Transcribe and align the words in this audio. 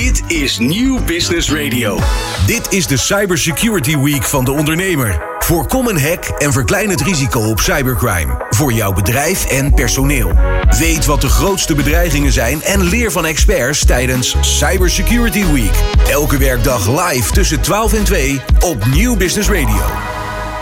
Dit 0.00 0.22
is 0.26 0.58
Nieuw 0.58 1.04
Business 1.04 1.50
Radio. 1.50 1.98
Dit 2.46 2.72
is 2.72 2.86
de 2.86 2.96
Cybersecurity 2.96 3.98
Week 3.98 4.22
van 4.22 4.44
de 4.44 4.52
ondernemer. 4.52 5.22
Voorkom 5.38 5.86
een 5.86 6.00
hack 6.00 6.24
en 6.24 6.52
verklein 6.52 6.90
het 6.90 7.00
risico 7.00 7.40
op 7.40 7.60
cybercrime. 7.60 8.46
Voor 8.50 8.72
jouw 8.72 8.92
bedrijf 8.92 9.46
en 9.46 9.74
personeel. 9.74 10.32
Weet 10.78 11.04
wat 11.04 11.20
de 11.20 11.28
grootste 11.28 11.74
bedreigingen 11.74 12.32
zijn 12.32 12.62
en 12.62 12.82
leer 12.82 13.12
van 13.12 13.26
experts 13.26 13.84
tijdens 13.84 14.36
Cybersecurity 14.40 15.44
Week. 15.52 15.82
Elke 16.10 16.38
werkdag 16.38 17.10
live 17.10 17.32
tussen 17.32 17.60
12 17.60 17.92
en 17.92 18.04
2 18.04 18.40
op 18.60 18.86
Nieuw 18.86 19.16
Business 19.16 19.48
Radio. 19.48 20.13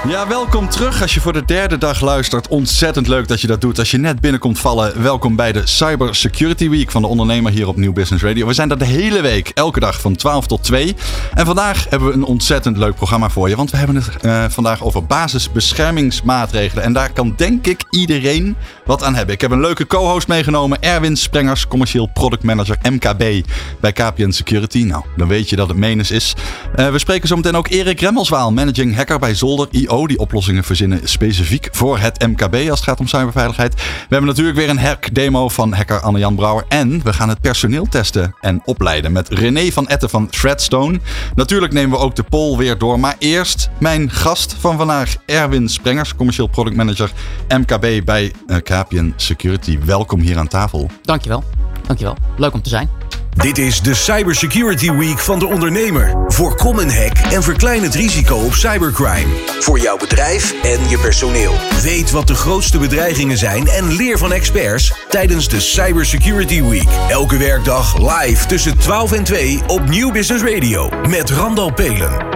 Ja, 0.09 0.29
welkom 0.29 0.69
terug 0.69 1.03
als 1.03 1.15
je 1.15 1.21
voor 1.21 1.33
de 1.33 1.45
derde 1.45 1.79
dag 1.79 2.01
luistert. 2.01 2.49
Ontzettend 2.49 3.09
leuk 3.09 3.29
dat 3.29 3.41
je 3.41 3.47
dat 3.47 3.61
doet. 3.61 3.79
Als 3.79 3.91
je 3.91 3.99
net 3.99 4.21
binnenkomt 4.21 4.59
vallen, 4.59 5.03
welkom 5.03 5.37
bij 5.37 5.53
de 5.53 5.67
Cyber 5.67 6.15
Security 6.15 6.69
Week 6.69 6.91
van 6.91 7.03
de 7.03 7.09
ondernemer 7.09 7.53
hier 7.53 7.69
op 7.69 7.77
Nieuw 7.77 7.93
Business 7.93 8.25
Radio. 8.25 8.47
We 8.47 8.53
zijn 8.53 8.71
er 8.71 8.79
de 8.79 8.85
hele 8.85 9.21
week, 9.21 9.49
elke 9.49 9.81
dag 9.81 10.01
van 10.01 10.17
12 10.17 10.47
tot 10.47 10.63
2. 10.63 10.97
En 11.35 11.47
vandaag 11.47 11.87
hebben 11.89 12.09
we 12.09 12.15
een 12.15 12.25
ontzettend 12.25 12.77
leuk 12.77 12.95
programma 12.95 13.31
voor 13.31 13.49
je, 13.49 13.57
want 13.57 13.71
we 13.71 13.77
hebben 13.77 13.97
het 13.97 14.25
uh, 14.25 14.45
vandaag 14.49 14.85
over 14.85 15.07
basisbeschermingsmaatregelen. 15.07 16.85
En 16.85 16.93
daar 16.93 17.13
kan 17.13 17.35
denk 17.37 17.67
ik 17.67 17.85
iedereen 17.91 18.57
wat 18.85 19.03
aan 19.03 19.15
hebben. 19.15 19.35
Ik 19.35 19.41
heb 19.41 19.51
een 19.51 19.61
leuke 19.61 19.87
co-host 19.87 20.29
meegenomen, 20.29 20.83
Erwin 20.83 21.17
Sprengers, 21.17 21.69
commercieel 21.69 22.07
product 22.07 22.43
manager 22.43 22.77
MKB 22.91 23.47
bij 23.81 23.93
KPN 23.93 24.31
Security. 24.31 24.83
Nou, 24.83 25.05
dan 25.17 25.29
weet 25.29 25.49
je 25.49 25.57
dat 25.57 25.69
het 25.69 25.77
menens 25.77 26.11
is. 26.11 26.35
Uh, 26.77 26.91
we 26.91 26.99
spreken 26.99 27.29
zometeen 27.29 27.57
ook 27.57 27.69
Erik 27.69 28.01
Remmelswaal, 28.01 28.53
managing 28.53 28.97
hacker 28.97 29.19
bij 29.19 29.35
Zolder 29.35 29.69
IO 29.71 29.92
die 30.01 30.19
oplossingen 30.19 30.65
verzinnen 30.65 31.01
specifiek 31.05 31.69
voor 31.73 31.99
het 31.99 32.27
MKB 32.27 32.55
als 32.55 32.81
het 32.81 32.89
gaat 32.89 33.01
om 33.01 33.07
cyberveiligheid. 33.07 33.75
We 33.75 34.07
hebben 34.09 34.29
natuurlijk 34.29 34.57
weer 34.57 34.69
een 34.69 34.79
hack-demo 34.79 35.49
van 35.49 35.73
hacker 35.73 36.01
Anne-Jan 36.01 36.35
Brouwer. 36.35 36.65
En 36.69 37.03
we 37.03 37.13
gaan 37.13 37.29
het 37.29 37.41
personeel 37.41 37.87
testen 37.89 38.35
en 38.41 38.63
opleiden 38.65 39.13
met 39.13 39.29
René 39.29 39.73
van 39.73 39.89
Etten 39.89 40.11
van 40.11 40.29
Threadstone. 40.29 41.01
Natuurlijk 41.35 41.73
nemen 41.73 41.99
we 41.99 42.05
ook 42.05 42.17
de 42.17 42.23
poll 42.23 42.57
weer 42.57 42.79
door. 42.79 43.01
Maar 43.01 43.17
eerst 43.19 43.71
mijn 43.79 44.11
gast 44.11 44.57
van 44.59 44.77
vandaag, 44.77 45.17
Erwin 45.27 45.69
Sprengers, 45.69 46.15
commercieel 46.15 46.47
product 46.47 46.77
manager 46.77 47.13
MKB 47.49 48.05
bij 48.05 48.33
KPN 48.63 49.13
Security. 49.17 49.79
Welkom 49.85 50.21
hier 50.21 50.39
aan 50.39 50.49
tafel. 50.49 50.91
Dankjewel. 51.03 51.45
Dankjewel. 51.87 52.17
Leuk 52.37 52.53
om 52.53 52.63
te 52.63 52.69
zijn. 52.69 53.02
Dit 53.37 53.59
is 53.59 53.81
de 53.81 53.95
Cybersecurity 53.95 54.93
Week 54.93 55.19
van 55.19 55.39
de 55.39 55.47
ondernemer. 55.47 56.25
Voorkom 56.27 56.79
een 56.79 56.93
hack 56.93 57.17
en 57.33 57.43
verklein 57.43 57.83
het 57.83 57.95
risico 57.95 58.37
op 58.37 58.55
cybercrime. 58.55 59.27
Voor 59.61 59.79
jouw 59.79 59.97
bedrijf 59.97 60.63
en 60.63 60.89
je 60.89 60.99
personeel. 60.99 61.55
Weet 61.83 62.11
wat 62.11 62.27
de 62.27 62.35
grootste 62.35 62.79
bedreigingen 62.79 63.39
zijn 63.39 63.69
en 63.69 63.93
leer 63.93 64.19
van 64.19 64.33
experts 64.33 64.93
tijdens 65.09 65.49
de 65.49 65.61
Cybersecurity 65.61 66.63
Week. 66.63 66.89
Elke 67.09 67.37
werkdag 67.37 67.99
live 67.99 68.47
tussen 68.47 68.79
12 68.79 69.13
en 69.13 69.25
2 69.25 69.61
op 69.67 69.89
Nieuw 69.89 70.13
Business 70.13 70.45
Radio 70.45 70.91
met 71.09 71.31
Randal 71.31 71.73
Pelen. 71.73 72.27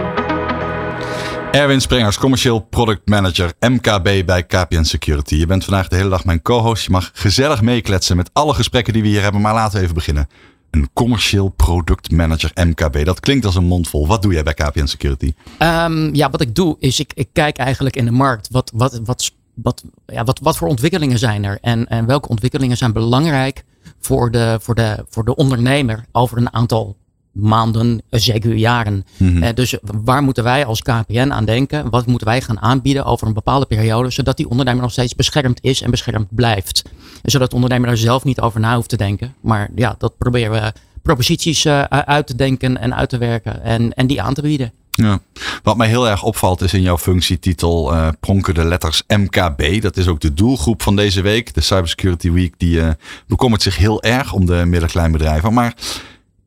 Erwin 1.51 1.81
Sprengers, 1.81 2.17
commercieel 2.17 2.59
product 2.59 3.01
manager 3.05 3.53
MKB 3.59 4.25
bij 4.25 4.43
KPN 4.43 4.83
Security. 4.83 5.35
Je 5.35 5.45
bent 5.45 5.63
vandaag 5.63 5.87
de 5.87 5.95
hele 5.95 6.09
dag 6.09 6.25
mijn 6.25 6.41
co-host. 6.41 6.83
Je 6.83 6.91
mag 6.91 7.11
gezellig 7.13 7.61
meekletsen 7.61 8.17
met 8.17 8.29
alle 8.33 8.53
gesprekken 8.53 8.93
die 8.93 9.01
we 9.01 9.07
hier 9.07 9.21
hebben. 9.21 9.41
Maar 9.41 9.53
laten 9.53 9.77
we 9.77 9.83
even 9.83 9.95
beginnen 9.95 10.27
een 10.71 10.89
commercieel 10.93 11.49
productmanager 11.49 12.51
MKB. 12.53 13.05
Dat 13.05 13.19
klinkt 13.19 13.45
als 13.45 13.55
een 13.55 13.65
mondvol. 13.65 14.07
Wat 14.07 14.21
doe 14.21 14.33
jij 14.33 14.43
bij 14.43 14.53
KPN 14.53 14.85
Security? 14.85 15.33
Um, 15.59 16.15
ja, 16.15 16.29
wat 16.29 16.41
ik 16.41 16.55
doe 16.55 16.75
is 16.79 16.99
ik, 16.99 17.11
ik 17.15 17.29
kijk 17.33 17.57
eigenlijk 17.57 17.95
in 17.95 18.05
de 18.05 18.11
markt. 18.11 18.47
Wat, 18.51 18.71
wat, 18.75 19.01
wat, 19.03 19.31
wat, 19.53 19.83
ja, 20.05 20.23
wat, 20.23 20.39
wat 20.39 20.57
voor 20.57 20.67
ontwikkelingen 20.67 21.19
zijn 21.19 21.43
er? 21.43 21.57
En, 21.61 21.87
en 21.87 22.05
welke 22.05 22.29
ontwikkelingen 22.29 22.77
zijn 22.77 22.93
belangrijk 22.93 23.63
voor 23.99 24.31
de, 24.31 24.57
voor, 24.61 24.75
de, 24.75 25.05
voor 25.09 25.25
de 25.25 25.35
ondernemer 25.35 26.05
over 26.11 26.37
een 26.37 26.53
aantal 26.53 26.95
maanden, 27.39 28.01
zeker 28.09 28.53
jaren. 28.53 29.05
Mm 29.17 29.41
-hmm. 29.41 29.55
dus 29.55 29.77
waar 29.81 30.23
moeten 30.23 30.43
wij 30.43 30.65
als 30.65 30.81
KPN 30.81 31.29
aan 31.31 31.45
denken? 31.45 31.89
Wat 31.89 32.05
moeten 32.05 32.27
wij 32.27 32.41
gaan 32.41 32.59
aanbieden 32.59 33.05
over 33.05 33.27
een 33.27 33.33
bepaalde 33.33 33.65
periode, 33.65 34.09
zodat 34.09 34.37
die 34.37 34.49
ondernemer 34.49 34.81
nog 34.81 34.91
steeds 34.91 35.15
beschermd 35.15 35.59
is 35.61 35.81
en 35.81 35.91
beschermd 35.91 36.27
blijft? 36.35 36.81
Zodat 37.23 37.49
de 37.49 37.55
ondernemer 37.55 37.87
daar 37.87 37.97
zelf 37.97 38.23
niet 38.23 38.41
over 38.41 38.59
na 38.59 38.75
hoeft 38.75 38.89
te 38.89 38.97
denken. 38.97 39.35
Maar 39.41 39.69
ja, 39.75 39.95
dat 39.97 40.17
proberen 40.17 40.51
we 40.51 40.73
proposities 41.01 41.65
uh, 41.65 41.81
uit 41.83 42.27
te 42.27 42.35
denken 42.35 42.77
en 42.77 42.95
uit 42.95 43.09
te 43.09 43.17
werken 43.17 43.63
en, 43.63 43.93
en 43.93 44.07
die 44.07 44.21
aan 44.21 44.33
te 44.33 44.41
bieden. 44.41 44.71
Ja. 44.91 45.19
Wat 45.63 45.77
mij 45.77 45.87
heel 45.87 46.09
erg 46.09 46.23
opvalt 46.23 46.61
is 46.61 46.73
in 46.73 46.81
jouw 46.81 46.97
functietitel 46.97 47.93
uh, 47.93 48.07
pronken 48.19 48.53
de 48.53 48.63
letters 48.63 49.03
MKB. 49.07 49.81
Dat 49.81 49.97
is 49.97 50.07
ook 50.07 50.19
de 50.19 50.33
doelgroep 50.33 50.81
van 50.81 50.95
deze 50.95 51.21
week. 51.21 51.53
De 51.53 51.61
Cybersecurity 51.61 52.31
Week 52.31 52.53
die 52.57 52.81
bekommert 53.27 53.61
zich 53.61 53.77
heel 53.77 54.03
erg 54.03 54.33
om 54.33 54.45
de 54.45 54.63
middenkleinbedrijven. 54.65 55.53
Maar 55.53 55.73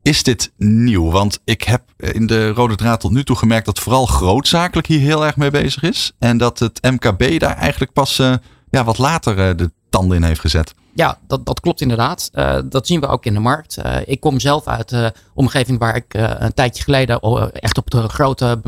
is 0.01 0.23
dit 0.23 0.51
nieuw? 0.57 1.11
Want 1.11 1.39
ik 1.43 1.63
heb 1.63 1.83
in 1.97 2.27
de 2.27 2.49
rode 2.49 2.75
draad 2.75 2.99
tot 2.99 3.11
nu 3.11 3.23
toe 3.23 3.35
gemerkt 3.35 3.65
dat 3.65 3.79
vooral 3.79 4.05
grootzakelijk 4.05 4.87
hier 4.87 4.99
heel 4.99 5.25
erg 5.25 5.35
mee 5.35 5.51
bezig 5.51 5.83
is. 5.83 6.11
En 6.19 6.37
dat 6.37 6.59
het 6.59 6.81
MKB 6.81 7.39
daar 7.39 7.55
eigenlijk 7.55 7.93
pas 7.93 8.19
uh, 8.19 8.33
ja, 8.69 8.83
wat 8.83 8.97
later 8.97 9.49
uh, 9.49 9.57
de 9.57 9.71
tanden 9.89 10.17
in 10.17 10.23
heeft 10.23 10.39
gezet. 10.39 10.73
Ja, 10.93 11.19
dat, 11.27 11.45
dat 11.45 11.59
klopt 11.59 11.81
inderdaad. 11.81 12.29
Uh, 12.33 12.59
dat 12.65 12.87
zien 12.87 12.99
we 12.99 13.07
ook 13.07 13.25
in 13.25 13.33
de 13.33 13.39
markt. 13.39 13.77
ik 14.05 14.19
kom 14.19 14.39
zelf 14.39 14.67
uit 14.67 14.89
de 14.89 15.13
omgeving 15.33 15.79
waar 15.79 15.95
ik 15.95 16.13
een 16.13 16.53
tijdje 16.53 16.83
geleden 16.83 17.21
echt 17.51 17.77
op 17.77 17.89
de 17.89 18.09
grote 18.09 18.61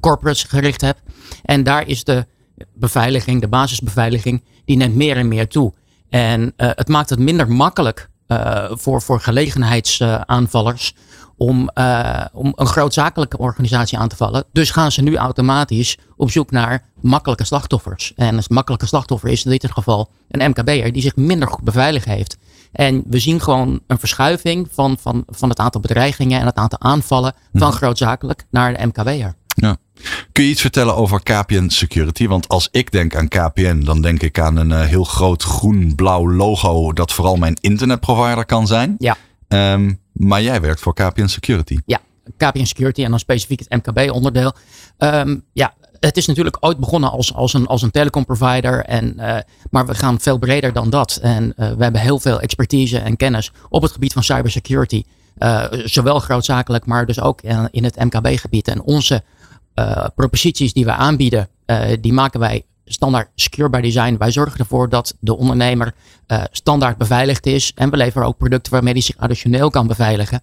corporates 0.00 0.42
gericht 0.42 0.80
heb. 0.80 0.96
En 1.42 1.62
daar 1.62 1.86
is 1.86 2.04
de 2.04 2.26
beveiliging, 2.74 3.40
de 3.40 3.48
basisbeveiliging, 3.48 4.44
die 4.64 4.76
neemt 4.76 4.94
meer 4.94 5.16
en 5.16 5.28
meer 5.28 5.48
toe. 5.48 5.72
En 6.08 6.52
het 6.56 6.88
maakt 6.88 7.10
het 7.10 7.18
minder 7.18 7.48
makkelijk 7.48 8.08
voor, 8.70 9.02
voor 9.02 9.20
gelegenheidsaanvallers 9.20 10.94
om, 11.36 11.70
uh, 11.74 12.24
om 12.32 12.52
een 12.56 12.66
grootzakelijke 12.66 13.38
organisatie 13.38 13.98
aan 13.98 14.08
te 14.08 14.16
vallen. 14.16 14.44
Dus 14.52 14.70
gaan 14.70 14.92
ze 14.92 15.02
nu 15.02 15.16
automatisch 15.16 15.98
op 16.16 16.30
zoek 16.30 16.50
naar 16.50 16.84
makkelijke 17.00 17.44
slachtoffers. 17.44 18.12
En 18.16 18.36
een 18.36 18.44
makkelijke 18.48 18.86
slachtoffer 18.86 19.30
is 19.30 19.44
in 19.44 19.50
dit 19.50 19.72
geval 19.72 20.10
een 20.28 20.50
MKB'er 20.50 20.92
die 20.92 21.02
zich 21.02 21.16
minder 21.16 21.48
goed 21.48 21.64
beveiligd 21.64 22.04
heeft. 22.04 22.36
En 22.72 23.02
we 23.06 23.18
zien 23.18 23.40
gewoon 23.40 23.80
een 23.86 23.98
verschuiving 23.98 24.68
van, 24.70 24.96
van, 25.00 25.24
van 25.26 25.48
het 25.48 25.58
aantal 25.58 25.80
bedreigingen 25.80 26.40
en 26.40 26.46
het 26.46 26.56
aantal 26.56 26.80
aanvallen 26.80 27.34
van 27.52 27.68
mhm. 27.68 27.76
grootzakelijk 27.76 28.44
naar 28.50 28.74
de 28.74 28.86
MKB'er. 28.86 29.34
Ja. 29.60 29.76
Kun 30.32 30.44
je 30.44 30.50
iets 30.50 30.60
vertellen 30.60 30.96
over 30.96 31.22
KPN 31.22 31.68
Security? 31.68 32.26
Want 32.26 32.48
als 32.48 32.68
ik 32.70 32.90
denk 32.90 33.16
aan 33.16 33.28
KPN, 33.28 33.80
dan 33.80 34.02
denk 34.02 34.22
ik 34.22 34.38
aan 34.38 34.56
een 34.56 34.70
uh, 34.70 34.80
heel 34.80 35.04
groot 35.04 35.42
groen-blauw 35.42 36.30
logo 36.30 36.92
dat 36.92 37.12
vooral 37.12 37.36
mijn 37.36 37.56
internetprovider 37.60 38.44
kan 38.44 38.66
zijn. 38.66 38.94
Ja. 38.98 39.16
Um, 39.48 40.00
maar 40.12 40.42
jij 40.42 40.60
werkt 40.60 40.80
voor 40.80 40.94
KPN 40.94 41.26
Security. 41.26 41.78
Ja, 41.86 42.00
KPN 42.36 42.64
Security 42.64 43.04
en 43.04 43.10
dan 43.10 43.18
specifiek 43.18 43.60
het 43.60 43.86
MKB-onderdeel. 43.86 44.52
Um, 44.98 45.44
ja, 45.52 45.74
het 46.00 46.16
is 46.16 46.26
natuurlijk 46.26 46.56
ooit 46.60 46.78
begonnen 46.78 47.10
als, 47.10 47.34
als 47.34 47.54
een, 47.54 47.66
als 47.66 47.82
een 47.82 47.90
telecomprovider. 47.90 48.84
En, 48.84 49.14
uh, 49.18 49.36
maar 49.70 49.86
we 49.86 49.94
gaan 49.94 50.20
veel 50.20 50.38
breder 50.38 50.72
dan 50.72 50.90
dat. 50.90 51.18
En 51.22 51.44
uh, 51.44 51.72
we 51.72 51.82
hebben 51.82 52.00
heel 52.00 52.18
veel 52.18 52.40
expertise 52.40 52.98
en 52.98 53.16
kennis 53.16 53.52
op 53.68 53.82
het 53.82 53.92
gebied 53.92 54.12
van 54.12 54.22
cybersecurity. 54.22 55.04
Uh, 55.38 55.64
zowel 55.70 56.18
grootzakelijk, 56.18 56.86
maar 56.86 57.06
dus 57.06 57.20
ook 57.20 57.40
in 57.70 57.84
het 57.84 57.96
MKB-gebied. 57.96 58.68
En 58.68 58.82
onze 58.82 59.22
uh, 59.74 60.06
proposities 60.14 60.72
die 60.72 60.84
we 60.84 60.92
aanbieden, 60.92 61.48
uh, 61.66 61.82
die 62.00 62.12
maken 62.12 62.40
wij 62.40 62.64
standaard 62.84 63.28
secure 63.34 63.70
by 63.70 63.80
design. 63.80 64.16
Wij 64.18 64.30
zorgen 64.30 64.58
ervoor 64.58 64.88
dat 64.88 65.16
de 65.20 65.36
ondernemer 65.36 65.94
uh, 66.26 66.42
standaard 66.50 66.96
beveiligd 66.96 67.46
is. 67.46 67.72
En 67.74 67.90
we 67.90 67.96
leveren 67.96 68.26
ook 68.26 68.36
producten 68.36 68.72
waarmee 68.72 68.92
hij 68.92 69.02
zich 69.02 69.16
additioneel 69.16 69.70
kan 69.70 69.86
beveiligen. 69.86 70.40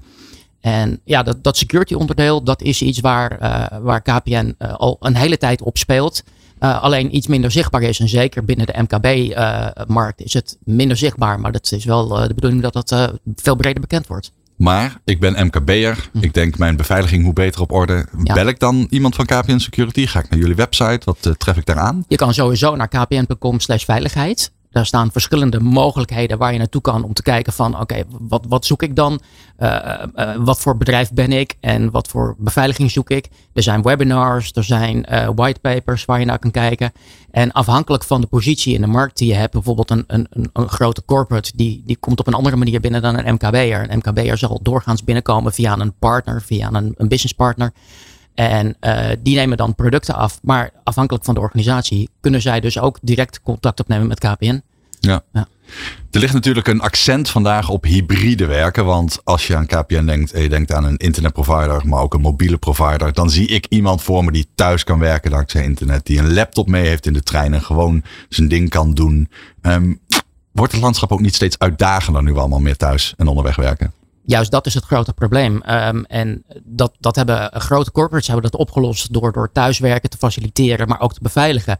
En 0.61 0.99
ja, 1.03 1.23
dat, 1.23 1.43
dat 1.43 1.57
security 1.57 1.93
onderdeel, 1.93 2.43
dat 2.43 2.61
is 2.61 2.81
iets 2.81 2.99
waar, 2.99 3.37
waar 3.81 4.01
KPN 4.01 4.55
al 4.57 4.97
een 4.99 5.15
hele 5.15 5.37
tijd 5.37 5.61
op 5.61 5.77
speelt. 5.77 6.23
alleen 6.59 7.15
iets 7.15 7.27
minder 7.27 7.51
zichtbaar 7.51 7.81
is. 7.81 7.99
En 7.99 8.09
zeker 8.09 8.45
binnen 8.45 8.65
de 8.65 8.81
MKB-markt 8.81 10.21
is 10.21 10.33
het 10.33 10.57
minder 10.63 10.97
zichtbaar. 10.97 11.39
Maar 11.39 11.51
dat 11.51 11.71
is 11.71 11.85
wel 11.85 12.07
de 12.07 12.33
bedoeling 12.33 12.61
dat 12.61 12.73
dat 12.73 13.13
veel 13.35 13.55
breder 13.55 13.81
bekend 13.81 14.07
wordt. 14.07 14.31
Maar 14.57 14.97
ik 15.05 15.19
ben 15.19 15.45
MKB'er. 15.45 16.09
Hm. 16.11 16.23
Ik 16.23 16.33
denk 16.33 16.57
mijn 16.57 16.75
beveiliging 16.75 17.23
moet 17.23 17.33
beter 17.33 17.61
op 17.61 17.71
orde. 17.71 18.05
Ja. 18.23 18.33
Bel 18.33 18.47
ik 18.47 18.59
dan 18.59 18.87
iemand 18.89 19.15
van 19.15 19.25
KPN 19.25 19.57
Security? 19.57 20.05
Ga 20.05 20.19
ik 20.19 20.29
naar 20.29 20.39
jullie 20.39 20.55
website? 20.55 20.99
Wat 21.03 21.25
uh, 21.25 21.33
tref 21.33 21.57
ik 21.57 21.65
daar 21.65 21.79
aan? 21.79 22.03
Je 22.07 22.15
kan 22.15 22.33
sowieso 22.33 22.75
naar 22.75 22.87
kpn.com 22.87 23.59
slash 23.59 23.85
veiligheid. 23.85 24.51
Daar 24.77 24.85
staan 24.85 25.11
verschillende 25.11 25.59
mogelijkheden 25.59 26.37
waar 26.37 26.51
je 26.51 26.57
naartoe 26.57 26.81
kan 26.81 27.03
om 27.03 27.13
te 27.13 27.21
kijken 27.21 27.53
van 27.53 27.79
oké, 27.79 28.03
wat, 28.09 28.45
wat 28.47 28.65
zoek 28.65 28.83
ik 28.83 28.95
dan? 28.95 29.19
Uh, 29.59 30.03
uh, 30.15 30.35
wat 30.37 30.59
voor 30.59 30.77
bedrijf 30.77 31.11
ben 31.11 31.31
ik 31.31 31.55
en 31.59 31.91
wat 31.91 32.07
voor 32.07 32.35
beveiliging 32.37 32.91
zoek 32.91 33.09
ik? 33.09 33.27
Er 33.53 33.63
zijn 33.63 33.81
webinars, 33.81 34.51
er 34.53 34.63
zijn 34.63 35.05
whitepapers 35.35 36.05
waar 36.05 36.19
je 36.19 36.25
naar 36.25 36.39
kan 36.39 36.51
kijken. 36.51 36.91
En 37.31 37.51
afhankelijk 37.51 38.03
van 38.03 38.21
de 38.21 38.27
positie 38.27 38.73
in 38.73 38.81
de 38.81 38.87
markt 38.87 39.17
die 39.17 39.27
je 39.27 39.33
hebt, 39.33 39.53
bijvoorbeeld 39.53 39.91
een, 39.91 40.03
een, 40.07 40.27
een 40.53 40.69
grote 40.69 41.05
corporate, 41.05 41.51
die, 41.55 41.83
die 41.85 41.97
komt 41.97 42.19
op 42.19 42.27
een 42.27 42.33
andere 42.33 42.55
manier 42.55 42.79
binnen 42.79 43.01
dan 43.01 43.17
een 43.17 43.33
MKB'er. 43.33 43.91
Een 43.91 43.97
MKB'er 43.97 44.37
zal 44.37 44.59
doorgaans 44.61 45.03
binnenkomen 45.03 45.53
via 45.53 45.79
een 45.79 45.93
partner, 45.99 46.41
via 46.41 46.69
een, 46.73 46.93
een 46.97 47.07
business 47.07 47.33
partner. 47.33 47.71
En 48.37 48.77
uh, 48.81 49.07
die 49.19 49.35
nemen 49.35 49.57
dan 49.57 49.75
producten 49.75 50.15
af. 50.15 50.39
Maar 50.41 50.71
afhankelijk 50.83 51.25
van 51.25 51.33
de 51.33 51.39
organisatie 51.39 52.09
kunnen 52.21 52.41
zij 52.41 52.59
dus 52.59 52.79
ook 52.79 52.97
direct 53.01 53.41
contact 53.41 53.79
opnemen 53.79 54.07
met 54.07 54.19
KPN. 54.19 54.61
Ja. 54.99 55.23
Ja. 55.33 55.47
Er 56.11 56.19
ligt 56.19 56.33
natuurlijk 56.33 56.67
een 56.67 56.81
accent 56.81 57.29
vandaag 57.29 57.69
op 57.69 57.83
hybride 57.83 58.45
werken. 58.45 58.85
Want 58.85 59.19
als 59.23 59.47
je 59.47 59.55
aan 59.55 59.65
KPN 59.65 60.05
denkt 60.05 60.31
en 60.31 60.41
je 60.41 60.49
denkt 60.49 60.71
aan 60.71 60.83
een 60.83 60.97
internetprovider, 60.97 61.87
maar 61.87 62.01
ook 62.01 62.13
een 62.13 62.21
mobiele 62.21 62.57
provider, 62.57 63.13
dan 63.13 63.29
zie 63.29 63.47
ik 63.47 63.65
iemand 63.69 64.01
voor 64.01 64.23
me 64.23 64.31
die 64.31 64.47
thuis 64.55 64.83
kan 64.83 64.99
werken 64.99 65.31
dankzij 65.31 65.63
internet. 65.63 66.05
Die 66.05 66.19
een 66.19 66.33
laptop 66.33 66.67
mee 66.67 66.87
heeft 66.87 67.05
in 67.05 67.13
de 67.13 67.23
trein 67.23 67.53
en 67.53 67.61
gewoon 67.61 68.03
zijn 68.29 68.47
ding 68.47 68.69
kan 68.69 68.93
doen. 68.93 69.29
Ehm, 69.61 69.93
wordt 70.51 70.73
het 70.73 70.81
landschap 70.81 71.11
ook 71.11 71.21
niet 71.21 71.35
steeds 71.35 71.59
uitdagender 71.59 72.23
nu 72.23 72.33
we 72.33 72.39
allemaal 72.39 72.59
meer 72.59 72.77
thuis 72.77 73.13
en 73.17 73.27
onderweg 73.27 73.55
werken? 73.55 73.93
Juist 74.27 74.51
dat 74.51 74.65
is 74.65 74.73
het 74.73 74.83
grote 74.83 75.13
probleem. 75.13 75.61
Ehm, 75.61 76.03
en 76.03 76.43
dat, 76.63 76.93
dat 76.99 77.15
hebben 77.15 77.61
grote 77.61 77.91
corporates 77.91 78.27
hebben 78.27 78.51
dat 78.51 78.59
opgelost 78.59 79.13
door, 79.13 79.31
door 79.31 79.51
thuiswerken 79.51 80.09
te 80.09 80.17
faciliteren, 80.17 80.87
maar 80.87 81.01
ook 81.01 81.13
te 81.13 81.19
beveiligen. 81.21 81.79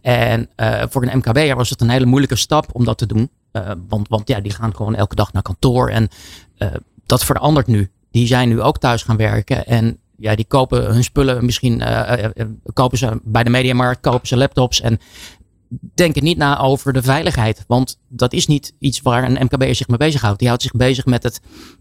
En 0.00 0.48
eh, 0.56 0.82
voor 0.88 1.02
een 1.02 1.16
MKB'er 1.18 1.56
was 1.56 1.70
het 1.70 1.80
een 1.80 1.88
hele 1.88 2.06
moeilijke 2.06 2.36
stap 2.36 2.66
om 2.72 2.84
dat 2.84 2.98
te 2.98 3.06
doen. 3.06 3.30
Uh, 3.52 3.70
want, 3.88 4.08
want 4.08 4.28
ja, 4.28 4.40
die 4.40 4.52
gaan 4.52 4.76
gewoon 4.76 4.94
elke 4.94 5.14
dag 5.14 5.32
naar 5.32 5.42
kantoor. 5.42 5.88
En 5.88 6.08
dat 7.06 7.24
verandert 7.24 7.66
nu. 7.66 7.90
Die 8.10 8.26
zijn 8.26 8.48
nu 8.48 8.60
ook 8.60 8.78
thuis 8.78 9.02
gaan 9.02 9.16
werken. 9.16 9.66
En 9.66 9.98
ja, 10.16 10.34
die 10.34 10.44
kopen 10.44 10.84
hun 10.84 11.04
spullen 11.04 11.44
misschien. 11.44 11.82
kopen 12.72 12.98
ze 12.98 13.20
bij 13.22 13.44
de 13.44 13.50
mediamarkt, 13.50 14.00
kopen 14.00 14.28
ze 14.28 14.36
laptops. 14.36 14.80
En 14.80 14.98
denken 15.94 16.24
niet 16.24 16.36
na 16.36 16.58
over 16.58 16.92
de 16.92 17.02
veiligheid. 17.02 17.64
Want 17.66 17.98
dat 18.08 18.32
is 18.32 18.46
niet 18.46 18.74
iets 18.78 19.00
waar 19.00 19.24
een 19.24 19.44
MKB'er 19.44 19.74
zich 19.74 19.88
mee 19.88 19.98
bezighoudt. 19.98 20.38
Die 20.38 20.48
houdt 20.48 20.62
zich 20.62 20.72
bezig 20.72 21.04
met 21.04 21.22
het 21.22 21.40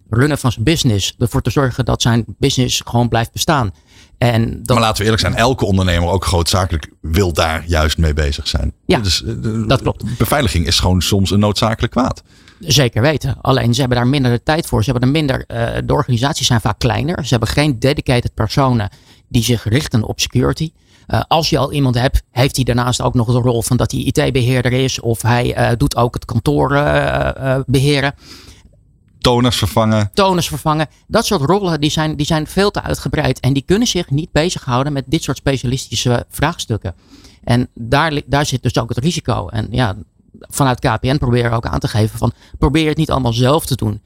runnen 0.10 0.38
van 0.38 0.52
zijn 0.52 0.66
business. 0.66 1.16
Ervoor 1.18 1.42
te 1.42 1.50
zorgen 1.50 1.86
dat 1.86 2.02
zijn 2.02 2.26
business 2.38 2.82
gewoon 2.86 3.10
blijft 3.10 3.32
bestaan. 3.32 3.72
En 4.18 4.64
dat, 4.64 4.76
maar 4.76 4.86
laten 4.86 4.98
we 4.98 5.04
eerlijk 5.04 5.22
zijn, 5.22 5.36
elke 5.36 5.66
ondernemer, 5.66 6.10
ook 6.10 6.26
grootzakelijk, 6.26 6.90
wil 7.02 7.34
daar 7.34 7.64
juist 7.68 7.98
mee 7.98 8.14
bezig 8.14 8.48
zijn. 8.48 8.74
Ja, 8.86 9.00
dus, 9.00 9.24
dat 9.68 9.82
klopt. 9.82 10.18
Beveiliging 10.18 10.68
is 10.68 10.80
gewoon 10.80 11.02
soms 11.02 11.32
een 11.32 11.40
noodzakelijk 11.40 11.92
kwaad. 11.92 12.24
Zeker 12.60 13.02
weten. 13.02 13.38
Alleen 13.42 13.74
ze 13.74 13.80
hebben 13.80 13.98
daar 13.98 14.08
minder 14.08 14.32
de 14.32 14.44
tijd 14.44 14.66
voor. 14.66 14.84
Ze 14.84 14.92
hebben 14.92 15.10
er 15.10 15.16
minder. 15.16 15.46
Uh, 15.48 15.88
de 15.88 15.94
organisaties 15.94 16.48
zijn 16.48 16.62
vaak 16.62 16.80
kleiner. 16.80 17.24
Ze 17.24 17.30
hebben 17.30 17.50
geen 17.50 17.80
dedicated 17.80 18.34
personen 18.34 18.90
die 19.28 19.44
zich 19.44 19.64
richten 19.64 20.04
op 20.04 20.20
security. 20.20 20.72
Uh, 21.08 21.22
als 21.28 21.50
je 21.50 21.58
al 21.58 21.72
iemand 21.72 21.96
hebt, 21.96 22.22
heeft 22.32 22.56
hij 22.56 22.66
daarnaast 22.66 23.02
ook 23.02 23.14
nog 23.14 23.28
de 23.28 23.40
rol 23.40 23.62
van 23.62 23.78
dat 23.78 23.92
hij 23.92 24.02
IT-beheerder 24.02 24.72
is. 24.72 25.00
Of 25.00 25.22
hij 25.22 25.58
uh, 25.58 25.78
doet 25.78 25.96
ook 25.96 26.14
het 26.14 26.26
kantoor 26.26 26.70
beheren 27.66 28.14
toners 29.28 29.58
vervangen. 29.58 30.10
Toners 30.14 30.48
vervangen. 30.48 30.88
Dat 31.08 31.26
soort 31.26 31.42
rollen 31.42 31.82
die 31.82 31.90
zijn, 31.90 32.16
die 32.16 32.26
zijn 32.26 32.48
veel 32.48 32.72
te 32.72 32.82
uitgebreid. 32.82 33.40
En 33.40 33.54
die 33.54 33.64
kunnen 33.66 33.88
zich 33.88 34.10
niet 34.10 34.32
bezighouden 34.32 34.94
met 34.94 35.04
dit 35.08 35.24
soort 35.24 35.38
specialistische 35.38 36.26
vraagstukken. 36.30 36.96
En 37.44 37.68
daar, 37.74 38.22
daar 38.26 38.46
zit 38.46 38.64
dus 38.64 38.78
ook 38.78 38.90
het 38.90 38.98
risico. 38.98 39.48
En 39.48 39.68
ja, 39.72 39.96
vanuit 40.40 40.80
KPN 40.80 41.18
proberen 41.18 41.50
we 41.50 41.56
ook 41.56 41.66
aan 41.66 41.80
te 41.80 41.88
geven 41.88 42.18
van 42.18 42.32
probeer 42.58 42.88
het 42.88 42.98
niet 42.98 43.12
allemaal 43.12 43.34
zelf 43.34 43.66
te 43.66 43.76
doen. 43.76 44.02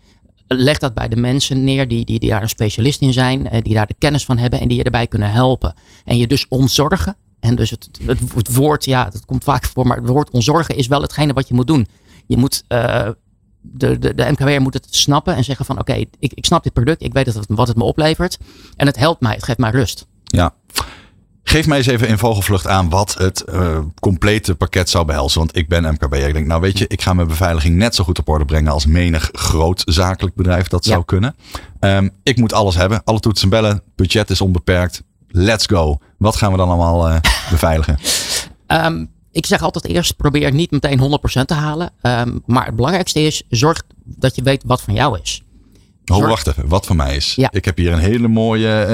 Leg 0.53 0.77
dat 0.77 0.93
bij 0.93 1.07
de 1.07 1.15
mensen 1.15 1.63
neer 1.63 1.87
die, 1.87 2.05
die, 2.05 2.19
die 2.19 2.29
daar 2.29 2.41
een 2.41 2.49
specialist 2.49 3.01
in 3.01 3.13
zijn, 3.13 3.49
eh, 3.49 3.61
die 3.61 3.73
daar 3.73 3.87
de 3.87 3.95
kennis 3.97 4.25
van 4.25 4.37
hebben 4.37 4.59
en 4.59 4.67
die 4.67 4.77
je 4.77 4.83
erbij 4.83 5.07
kunnen 5.07 5.31
helpen. 5.31 5.73
En 6.05 6.17
je 6.17 6.27
dus 6.27 6.47
ontzorgen. 6.47 7.15
En 7.39 7.55
dus 7.55 7.69
het, 7.69 7.89
het, 8.05 8.55
woord, 8.55 8.85
ja, 8.85 9.09
dat 9.09 9.25
komt 9.25 9.43
vaak 9.43 9.65
voor, 9.65 9.87
maar 9.87 9.97
het 9.97 10.07
woord 10.07 10.29
ontzorgen 10.29 10.75
is 10.75 10.87
wel 10.87 11.01
hetgene 11.01 11.33
wat 11.33 11.47
je 11.47 11.53
moet 11.53 11.67
doen. 11.67 11.87
Je 12.25 12.37
moet 12.37 12.63
uh, 12.67 13.09
de, 13.61 13.99
de, 13.99 14.15
de 14.15 14.31
MKW'er 14.31 14.61
moet 14.61 14.73
het 14.73 14.87
snappen 14.89 15.35
en 15.35 15.43
zeggen 15.43 15.65
van 15.65 15.79
oké, 15.79 15.93
ik, 15.93 16.33
ik 16.33 16.45
snap 16.45 16.63
dit 16.63 16.73
product, 16.73 17.03
ik 17.03 17.13
weet 17.13 17.25
het, 17.25 17.45
wat 17.47 17.67
het 17.67 17.77
me 17.77 17.83
oplevert 17.83 18.37
en 18.75 18.85
het 18.85 18.97
helpt 18.97 19.21
mij, 19.21 19.33
het 19.33 19.43
geeft 19.43 19.57
mij 19.57 19.71
rust. 19.71 20.07
Ja. 20.23 20.53
Geef 21.51 21.67
mij 21.67 21.77
eens 21.77 21.87
even 21.87 22.07
in 22.07 22.17
vogelvlucht 22.17 22.67
aan 22.67 22.89
wat 22.89 23.13
het 23.17 23.43
uh, 23.53 23.79
complete 23.99 24.55
pakket 24.55 24.89
zou 24.89 25.05
behelzen. 25.05 25.39
Want 25.39 25.57
ik 25.57 25.67
ben 25.67 25.83
MKB'er. 25.83 26.27
Ik 26.27 26.33
denk, 26.33 26.47
nou 26.47 26.61
weet 26.61 26.77
je, 26.77 26.87
ik 26.87 27.01
ga 27.01 27.13
mijn 27.13 27.27
beveiliging 27.27 27.75
net 27.75 27.95
zo 27.95 28.03
goed 28.03 28.19
op 28.19 28.27
orde 28.27 28.45
brengen 28.45 28.71
als 28.71 28.85
menig 28.85 29.29
groot 29.33 29.81
zakelijk 29.85 30.35
bedrijf 30.35 30.67
dat 30.67 30.85
zou 30.85 31.05
kunnen. 31.05 31.35
Um, 31.79 32.09
ik 32.23 32.37
moet 32.37 32.53
alles 32.53 32.75
hebben. 32.75 33.01
Alle 33.03 33.19
toetsen 33.19 33.43
en 33.43 33.49
bellen. 33.49 33.83
Budget 33.95 34.29
is 34.29 34.41
onbeperkt. 34.41 35.03
Let's 35.27 35.65
go. 35.65 35.97
Wat 36.17 36.35
gaan 36.35 36.51
we 36.51 36.57
dan 36.57 36.67
allemaal 36.67 37.09
uh, 37.09 37.15
beveiligen? 37.51 37.99
Um, 38.67 39.09
ik 39.31 39.45
zeg 39.45 39.61
altijd 39.61 39.85
eerst, 39.85 40.15
probeer 40.15 40.53
niet 40.53 40.71
meteen 40.71 41.19
100% 41.41 41.45
te 41.45 41.53
halen. 41.53 41.91
Um, 42.01 42.43
maar 42.45 42.65
het 42.65 42.75
belangrijkste 42.75 43.19
is, 43.21 43.43
zorg 43.49 43.81
dat 44.03 44.35
je 44.35 44.43
weet 44.43 44.63
wat 44.65 44.81
van 44.81 44.93
jou 44.93 45.19
is. 45.21 45.43
Oh, 46.05 46.27
wacht 46.27 46.47
even. 46.47 46.67
Wat 46.67 46.85
van 46.85 46.95
mij 46.95 47.15
is. 47.15 47.35
Ja. 47.35 47.51
Ik 47.51 47.65
heb 47.65 47.77
hier 47.77 47.93
een 47.93 47.99
hele 47.99 48.27
mooie 48.27 48.87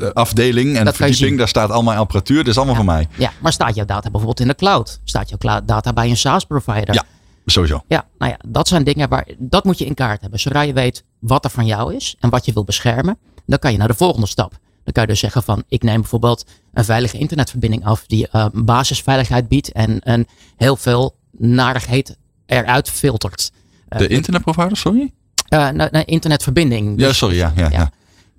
uh, 0.00 0.10
afdeling 0.12 0.76
en 0.76 0.94
verdieping. 0.94 1.38
Daar 1.38 1.48
staat 1.48 1.70
al 1.70 1.82
mijn 1.82 1.98
apparatuur. 1.98 2.38
Dat 2.38 2.46
is 2.46 2.56
allemaal 2.56 2.74
ja. 2.74 2.80
van 2.80 2.94
mij. 2.94 3.08
Ja, 3.16 3.32
maar 3.40 3.52
staat 3.52 3.74
jouw 3.74 3.84
data 3.84 4.10
bijvoorbeeld 4.10 4.40
in 4.40 4.48
de 4.48 4.54
cloud? 4.54 5.00
Staat 5.04 5.28
jouw 5.28 5.62
data 5.64 5.92
bij 5.92 6.08
een 6.08 6.16
SaaS 6.16 6.44
provider? 6.44 6.94
Ja, 6.94 7.04
sowieso. 7.46 7.82
Ja, 7.88 8.06
nou 8.18 8.32
ja, 8.32 8.38
dat 8.46 8.68
zijn 8.68 8.84
dingen 8.84 9.08
waar, 9.08 9.26
dat 9.38 9.64
moet 9.64 9.78
je 9.78 9.84
in 9.84 9.94
kaart 9.94 10.20
hebben. 10.20 10.40
Zodra 10.40 10.60
je 10.60 10.72
weet 10.72 11.04
wat 11.18 11.44
er 11.44 11.50
van 11.50 11.66
jou 11.66 11.94
is 11.94 12.16
en 12.20 12.30
wat 12.30 12.44
je 12.44 12.52
wil 12.52 12.64
beschermen, 12.64 13.18
dan 13.46 13.58
kan 13.58 13.72
je 13.72 13.78
naar 13.78 13.88
de 13.88 13.94
volgende 13.94 14.26
stap. 14.26 14.58
Dan 14.84 14.92
kan 14.92 15.02
je 15.02 15.08
dus 15.08 15.20
zeggen 15.20 15.42
van 15.42 15.62
ik 15.68 15.82
neem 15.82 16.00
bijvoorbeeld 16.00 16.44
een 16.72 16.84
veilige 16.84 17.18
internetverbinding 17.18 17.84
af 17.84 18.06
die 18.06 18.28
uh, 18.32 18.46
basisveiligheid 18.52 19.48
biedt 19.48 19.72
en, 19.72 20.00
en 20.00 20.26
heel 20.56 20.76
veel 20.76 21.16
narigheid 21.38 22.16
eruit 22.46 22.90
filtert. 22.90 23.52
Uh, 23.88 23.98
de 23.98 24.08
internetprovider, 24.08 24.76
sorry? 24.76 25.12
Uh, 25.48 25.68
nou, 25.68 26.04
internetverbinding. 26.04 27.00
Ja, 27.00 27.06
dus, 27.06 27.18
sorry, 27.18 27.36
ja. 27.36 27.52
ja, 27.56 27.68
ja. 27.70 27.90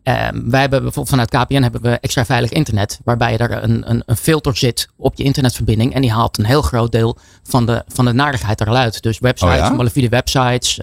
ja. 0.04 0.32
wij 0.44 0.60
hebben 0.60 0.82
bijvoorbeeld 0.82 1.10
vanuit 1.10 1.30
KPN 1.30 1.62
hebben 1.62 1.82
we 1.82 2.00
extra 2.00 2.26
veilig 2.26 2.52
internet, 2.52 3.00
waarbij 3.04 3.38
er 3.38 3.64
een, 3.64 3.90
een, 3.90 4.04
een, 4.06 4.18
filter 4.18 4.58
zit 4.58 4.90
op 4.96 5.16
je 5.16 5.24
internetverbinding 5.24 5.94
en 5.94 6.02
die 6.02 6.12
haalt 6.12 6.38
een 6.38 6.46
heel 6.46 6.62
groot 6.62 6.92
deel 6.92 7.18
van 7.44 7.66
de, 7.66 7.84
van 7.88 8.06
de 8.06 8.14
narigheid 8.14 8.62
eruit. 8.62 9.02
Dus 9.02 9.20
websites, 9.20 9.60
oh, 9.60 9.60
ja? 9.60 9.70
malafide 9.70 10.10
websites, 10.10 10.80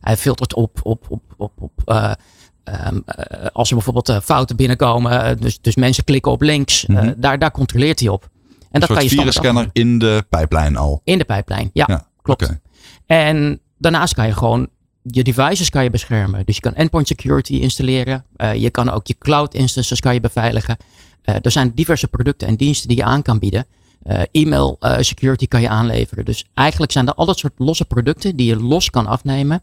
hij 0.00 0.16
filtert 0.16 0.54
op, 0.54 0.80
op, 0.82 1.04
op, 1.08 1.22
op, 1.36 1.52
op 1.58 2.16
Um, 2.86 3.04
uh, 3.06 3.46
als 3.52 3.68
er 3.68 3.74
bijvoorbeeld 3.74 4.24
fouten 4.24 4.56
binnenkomen, 4.56 5.40
dus, 5.40 5.60
dus 5.60 5.76
mensen 5.76 6.04
klikken 6.04 6.32
op 6.32 6.42
links, 6.42 6.86
mm 6.86 6.96
-hmm. 6.96 7.14
daar, 7.16 7.38
daar 7.38 7.50
controleert 7.50 8.00
hij 8.00 8.08
op. 8.08 8.28
En 8.70 8.80
dat 8.80 8.92
kan 8.92 9.02
je 9.02 9.08
virusscanner 9.08 9.68
in 9.72 9.98
de 9.98 10.24
pijplijn 10.28 10.76
al. 10.76 11.00
In 11.04 11.18
de 11.18 11.24
pijplijn, 11.24 11.70
ja, 11.72 11.84
ja 11.88 12.06
klopt. 12.22 12.42
Okay. 12.42 12.60
En 13.06 13.60
daarnaast 13.78 14.14
kan 14.14 14.26
je 14.26 14.32
gewoon 14.32 14.68
je 15.02 15.22
devices 15.22 15.70
kan 15.70 15.82
je 15.82 15.90
beschermen. 15.90 16.42
Dus 16.44 16.54
je 16.54 16.60
kan 16.60 16.74
endpoint 16.74 17.06
security 17.06 17.52
installeren. 17.52 18.24
Uh, 18.36 18.54
je 18.54 18.70
kan 18.70 18.90
ook 18.90 19.06
je 19.06 19.14
cloud 19.18 19.54
instances 19.54 20.00
kan 20.00 20.14
je 20.14 20.20
beveiligen. 20.20 20.76
er 21.22 21.50
zijn 21.50 21.72
diverse 21.74 22.08
producten 22.08 22.48
en 22.48 22.56
diensten 22.56 22.88
die 22.88 22.96
je 22.96 23.04
aan 23.04 23.22
kan 23.22 23.38
bieden. 23.38 23.66
e-mail 24.32 24.78
security 25.00 25.46
kan 25.46 25.60
je 25.60 25.68
aanleveren. 25.68 26.24
Dus 26.24 26.44
eigenlijk 26.54 26.92
zijn 26.92 27.06
er 27.06 27.14
al 27.14 27.26
dat 27.26 27.38
soort 27.38 27.52
losse 27.56 27.84
producten 27.84 28.36
die 28.36 28.46
je 28.46 28.56
los 28.56 28.90
kan 28.90 29.06
afnemen. 29.06 29.62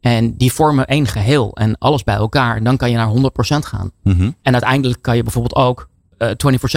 En 0.00 0.36
die 0.36 0.52
vormen 0.52 0.86
één 0.86 1.06
geheel 1.06 1.56
en 1.56 1.78
alles 1.78 2.04
bij 2.04 2.14
elkaar. 2.14 2.62
Dan 2.62 2.76
kan 2.76 2.90
je 2.90 2.96
naar 2.96 3.14
100% 3.14 3.66
gaan. 3.66 3.90
Mm 4.02 4.16
-hmm. 4.16 4.34
En 4.42 4.52
uiteindelijk 4.52 5.02
kan 5.02 5.16
je 5.16 5.22
bijvoorbeeld 5.22 5.54
ook 5.54 5.88
uh, 6.18 6.30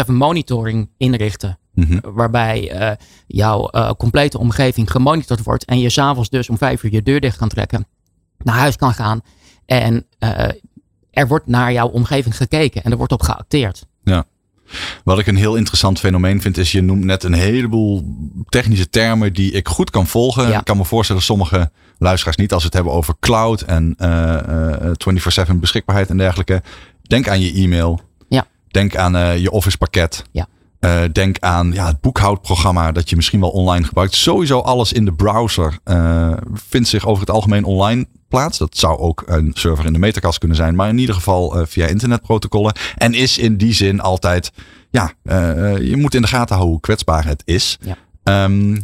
24/7 0.06 0.12
monitoring 0.14 0.90
inrichten. 0.98 1.58
Mm 1.74 1.84
-hmm. 1.84 2.14
Waarbij 2.14 2.98
jouw 3.28 3.70
complete 3.98 4.40
omgeving 4.40 4.92
gemonitord 4.92 5.44
wordt. 5.44 5.66
En 5.66 5.80
je 5.80 5.90
s'avonds 5.90 6.30
dus 6.30 6.50
om 6.50 6.58
vijf 6.58 6.84
uur 6.84 6.92
je 6.92 7.04
deur 7.04 7.20
dicht 7.20 7.38
kan 7.38 7.50
trekken. 7.50 7.88
Naar 8.48 8.58
huis 8.58 8.76
kan 8.76 8.94
gaan. 8.94 9.22
En 9.66 10.06
uh, 10.20 10.30
er 11.12 11.28
wordt 11.28 11.48
naar 11.48 11.74
jouw 11.74 11.88
omgeving 11.88 12.38
gekeken. 12.38 12.84
En 12.84 12.92
er 12.92 12.98
wordt 12.98 13.12
op 13.12 13.22
geacteerd. 13.22 13.86
Ja. 14.04 14.26
Wat 15.04 15.20
ik 15.20 15.28
een 15.28 15.36
heel 15.36 15.56
interessant 15.56 16.00
fenomeen 16.00 16.42
vind, 16.42 16.58
is 16.58 16.72
je 16.72 16.82
noemt 16.82 17.04
net 17.04 17.24
een 17.24 17.34
heleboel 17.34 18.16
technische 18.50 18.90
termen 18.90 19.34
die 19.34 19.52
ik 19.52 19.68
goed 19.68 19.90
kan 19.90 20.08
volgen. 20.08 20.50
Ja. 20.50 20.60
Ik 20.60 20.66
kan 20.66 20.78
me 20.78 20.86
voorstellen, 20.86 21.22
sommige 21.22 21.72
luisteraars 21.98 22.38
niet 22.38 22.52
als 22.54 22.62
we 22.62 22.68
het 22.68 22.76
hebben 22.76 22.94
over 22.94 23.16
cloud 23.20 23.62
en 23.62 23.96
uh, 23.98 24.38
uh, 24.50 25.48
24/7 25.50 25.56
beschikbaarheid 25.56 26.10
en 26.10 26.18
dergelijke. 26.18 26.62
Denk 27.02 27.28
aan 27.28 27.42
je 27.42 27.54
e-mail. 27.54 28.02
Ja. 28.30 28.48
Denk 28.68 28.96
aan 28.96 29.16
uh, 29.16 29.38
je 29.38 29.52
Office 29.52 29.78
pakket. 29.78 30.24
Ja. 30.32 30.48
Uh, 30.80 31.04
denk 31.12 31.40
aan 31.40 31.72
ja, 31.72 31.88
het 31.88 32.02
boekhoudprogramma 32.02 32.92
dat 32.92 33.10
je 33.10 33.16
misschien 33.16 33.40
wel 33.40 33.50
online 33.50 33.86
gebruikt. 33.86 34.16
Sowieso 34.16 34.60
alles 34.60 34.94
in 34.94 35.06
de 35.06 35.14
browser 35.14 35.78
uh, 35.86 36.34
vindt 36.54 36.88
zich 36.88 37.06
over 37.06 37.20
het 37.20 37.30
algemeen 37.30 37.64
online 37.64 38.08
plaats. 38.28 38.58
Dat 38.58 38.78
zou 38.78 38.98
ook 38.98 39.24
een 39.26 39.52
server 39.54 39.86
in 39.86 39.94
de 39.94 40.00
meterkast 40.00 40.38
kunnen 40.38 40.58
zijn. 40.58 40.76
Maar 40.76 40.90
in 40.90 40.98
ieder 40.98 41.16
geval 41.16 41.60
uh, 41.60 41.66
via 41.66 41.86
internetprotocollen. 41.86 42.76
En 42.98 43.14
is 43.14 43.38
in 43.38 43.58
die 43.58 43.74
zin 43.74 44.00
altijd... 44.00 44.52
Ja, 44.90 45.14
je 45.80 45.94
moet 45.98 46.16
in 46.16 46.22
de 46.22 46.28
gaten 46.28 46.56
houden 46.56 46.70
hoe 46.70 46.80
kwetsbaar 46.80 47.26
het 47.26 47.42
is. 47.46 47.78
Ja. 47.82 48.44
Um, 48.44 48.82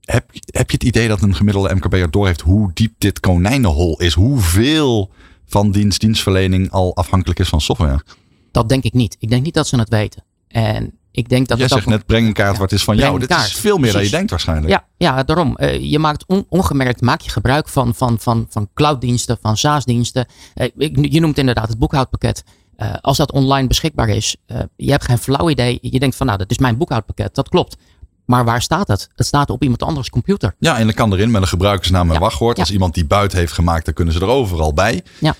heb, 0.00 0.30
heb 0.46 0.70
je 0.70 0.76
het 0.76 0.84
idee 0.84 1.08
dat 1.08 1.22
een 1.22 1.34
gemiddelde 1.34 1.74
MKB'er 1.74 2.10
doorheeft 2.10 2.40
hoe 2.40 2.70
diep 2.74 2.94
dit 2.98 3.20
konijnenhol 3.20 4.00
is? 4.00 4.14
Hoeveel 4.14 5.10
van 5.46 5.70
dienst, 5.70 6.00
dienstverlening 6.00 6.70
al 6.70 6.96
afhankelijk 6.96 7.40
is 7.40 7.48
van 7.48 7.60
software? 7.60 8.04
Dat 8.50 8.68
denk 8.68 8.84
ik 8.84 8.92
niet. 8.92 9.16
Ik 9.18 9.30
denk 9.30 9.44
niet 9.44 9.54
dat 9.54 9.66
ze 9.66 9.78
het 9.78 9.88
weten. 9.88 10.24
En 10.48 10.98
ik 11.16 11.28
denk 11.28 11.48
dat 11.48 11.58
Jij 11.58 11.68
zegt 11.68 11.86
net, 11.86 12.06
breng 12.06 12.26
een 12.26 12.32
kaart 12.32 12.54
ja, 12.54 12.60
wat 12.60 12.72
is 12.72 12.84
van 12.84 12.96
jou. 12.96 13.18
Dit 13.18 13.28
kaart. 13.28 13.46
is 13.46 13.52
veel 13.54 13.78
meer 13.78 13.90
Precies. 13.90 13.94
dan 13.94 14.04
je 14.04 14.10
denkt 14.10 14.30
waarschijnlijk. 14.30 14.68
Ja, 14.68 14.84
ja 14.96 15.22
daarom. 15.22 15.56
Uh, 15.60 15.90
je 15.90 15.98
maakt 15.98 16.24
on, 16.26 16.46
ongemerkt 16.48 17.00
maak 17.00 17.20
je 17.20 17.30
gebruik 17.30 17.68
van, 17.68 17.94
van, 17.94 18.18
van, 18.20 18.46
van 18.48 18.68
clouddiensten, 18.74 19.38
van 19.40 19.56
SaaS-diensten. 19.56 20.26
Uh, 20.54 20.68
je 21.10 21.20
noemt 21.20 21.38
inderdaad 21.38 21.68
het 21.68 21.78
boekhoudpakket. 21.78 22.44
Uh, 22.76 22.94
als 23.00 23.16
dat 23.16 23.32
online 23.32 23.68
beschikbaar 23.68 24.08
is, 24.08 24.36
je 24.76 24.90
hebt 24.90 25.04
geen 25.04 25.18
flauw 25.18 25.50
idee. 25.50 25.78
Je 25.80 25.98
denkt 25.98 26.16
van 26.16 26.26
nou, 26.26 26.38
dat 26.38 26.50
is 26.50 26.58
mijn 26.58 26.76
boekhoudpakket. 26.76 27.34
Dat 27.34 27.48
klopt. 27.48 27.76
Maar 28.24 28.44
waar 28.44 28.62
staat 28.62 28.88
het? 28.88 29.08
Het 29.14 29.26
staat 29.26 29.50
op 29.50 29.62
iemand 29.62 29.82
anders 29.82 30.10
computer. 30.10 30.54
Ja, 30.58 30.78
en 30.78 30.84
dan 30.84 30.94
kan 30.94 31.12
erin 31.12 31.30
met 31.30 31.42
een 31.42 31.48
gebruikersnaam 31.48 32.08
en 32.08 32.14
Ja. 32.14 32.20
wachtwoord. 32.20 32.56
Ja. 32.56 32.62
Als 32.62 32.72
iemand 32.72 32.94
die 32.94 33.06
buiten 33.06 33.38
heeft 33.38 33.52
gemaakt, 33.52 33.84
dan 33.84 33.94
kunnen 33.94 34.14
ze 34.14 34.20
er 34.20 34.26
overal 34.26 34.72
bij. 34.74 35.02
Ja. 35.18 35.34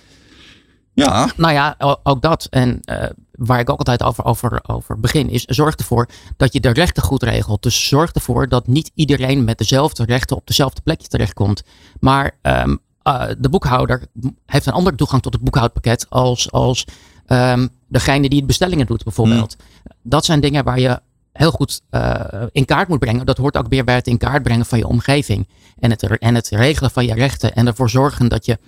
Ja, 0.94 1.28
Nou 1.36 1.52
ja, 1.52 1.74
ook 2.02 2.22
dat. 2.22 2.46
En 2.50 2.80
eh, 2.84 3.08
waar 3.36 3.60
ik 3.60 3.70
ook 3.70 3.78
altijd 3.78 4.02
over, 4.02 4.24
over, 4.24 4.60
over 4.66 5.00
begin, 5.00 5.30
is 5.30 5.44
zorg 5.44 5.74
ervoor 5.74 6.08
dat 6.36 6.52
je 6.52 6.60
de 6.60 6.72
rechten 6.72 7.02
goed 7.02 7.22
regelt. 7.22 7.62
Dus 7.62 7.88
zorg 7.88 8.12
ervoor 8.12 8.48
dat 8.48 8.66
niet 8.66 8.90
iedereen 8.94 9.44
met 9.44 9.58
dezelfde 9.58 10.04
rechten 10.04 10.36
op 10.36 10.46
dezelfde 10.46 10.80
plekje 10.82 11.08
terechtkomt. 11.08 11.62
Maar 12.00 12.38
ehm, 12.42 12.76
eh, 13.02 13.26
de 13.38 13.48
boekhouder 13.48 14.06
heeft 14.46 14.66
een 14.66 14.72
andere 14.72 14.96
toegang 14.96 15.22
tot 15.22 15.32
het 15.32 15.42
boekhoudpakket 15.42 16.06
als, 16.08 16.50
als 16.50 16.84
ehm, 17.26 17.66
degene 17.88 18.28
die 18.28 18.38
het 18.38 18.46
bestellingen 18.46 18.86
doet, 18.86 19.04
bijvoorbeeld. 19.04 19.56
Dat 20.02 20.24
zijn 20.24 20.40
dingen 20.40 20.64
waar 20.64 20.80
je 20.80 21.00
heel 21.32 21.50
goed 21.50 21.80
eh, 21.90 22.42
in 22.52 22.64
kaart 22.64 22.88
moet 22.88 22.98
brengen. 22.98 23.26
Dat 23.26 23.38
hoort 23.38 23.56
ook 23.56 23.68
weer 23.68 23.84
bij 23.84 23.94
het 23.94 24.06
in 24.06 24.18
kaart 24.18 24.42
brengen 24.42 24.66
van 24.66 24.78
je 24.78 24.86
omgeving. 24.86 25.48
En 25.78 25.90
het, 25.90 26.18
en 26.18 26.34
het 26.34 26.48
regelen 26.48 26.90
van 26.90 27.06
je 27.06 27.14
rechten. 27.14 27.54
En 27.54 27.66
ervoor 27.66 27.90
zorgen 27.90 28.28
dat 28.28 28.46
je 28.46 28.58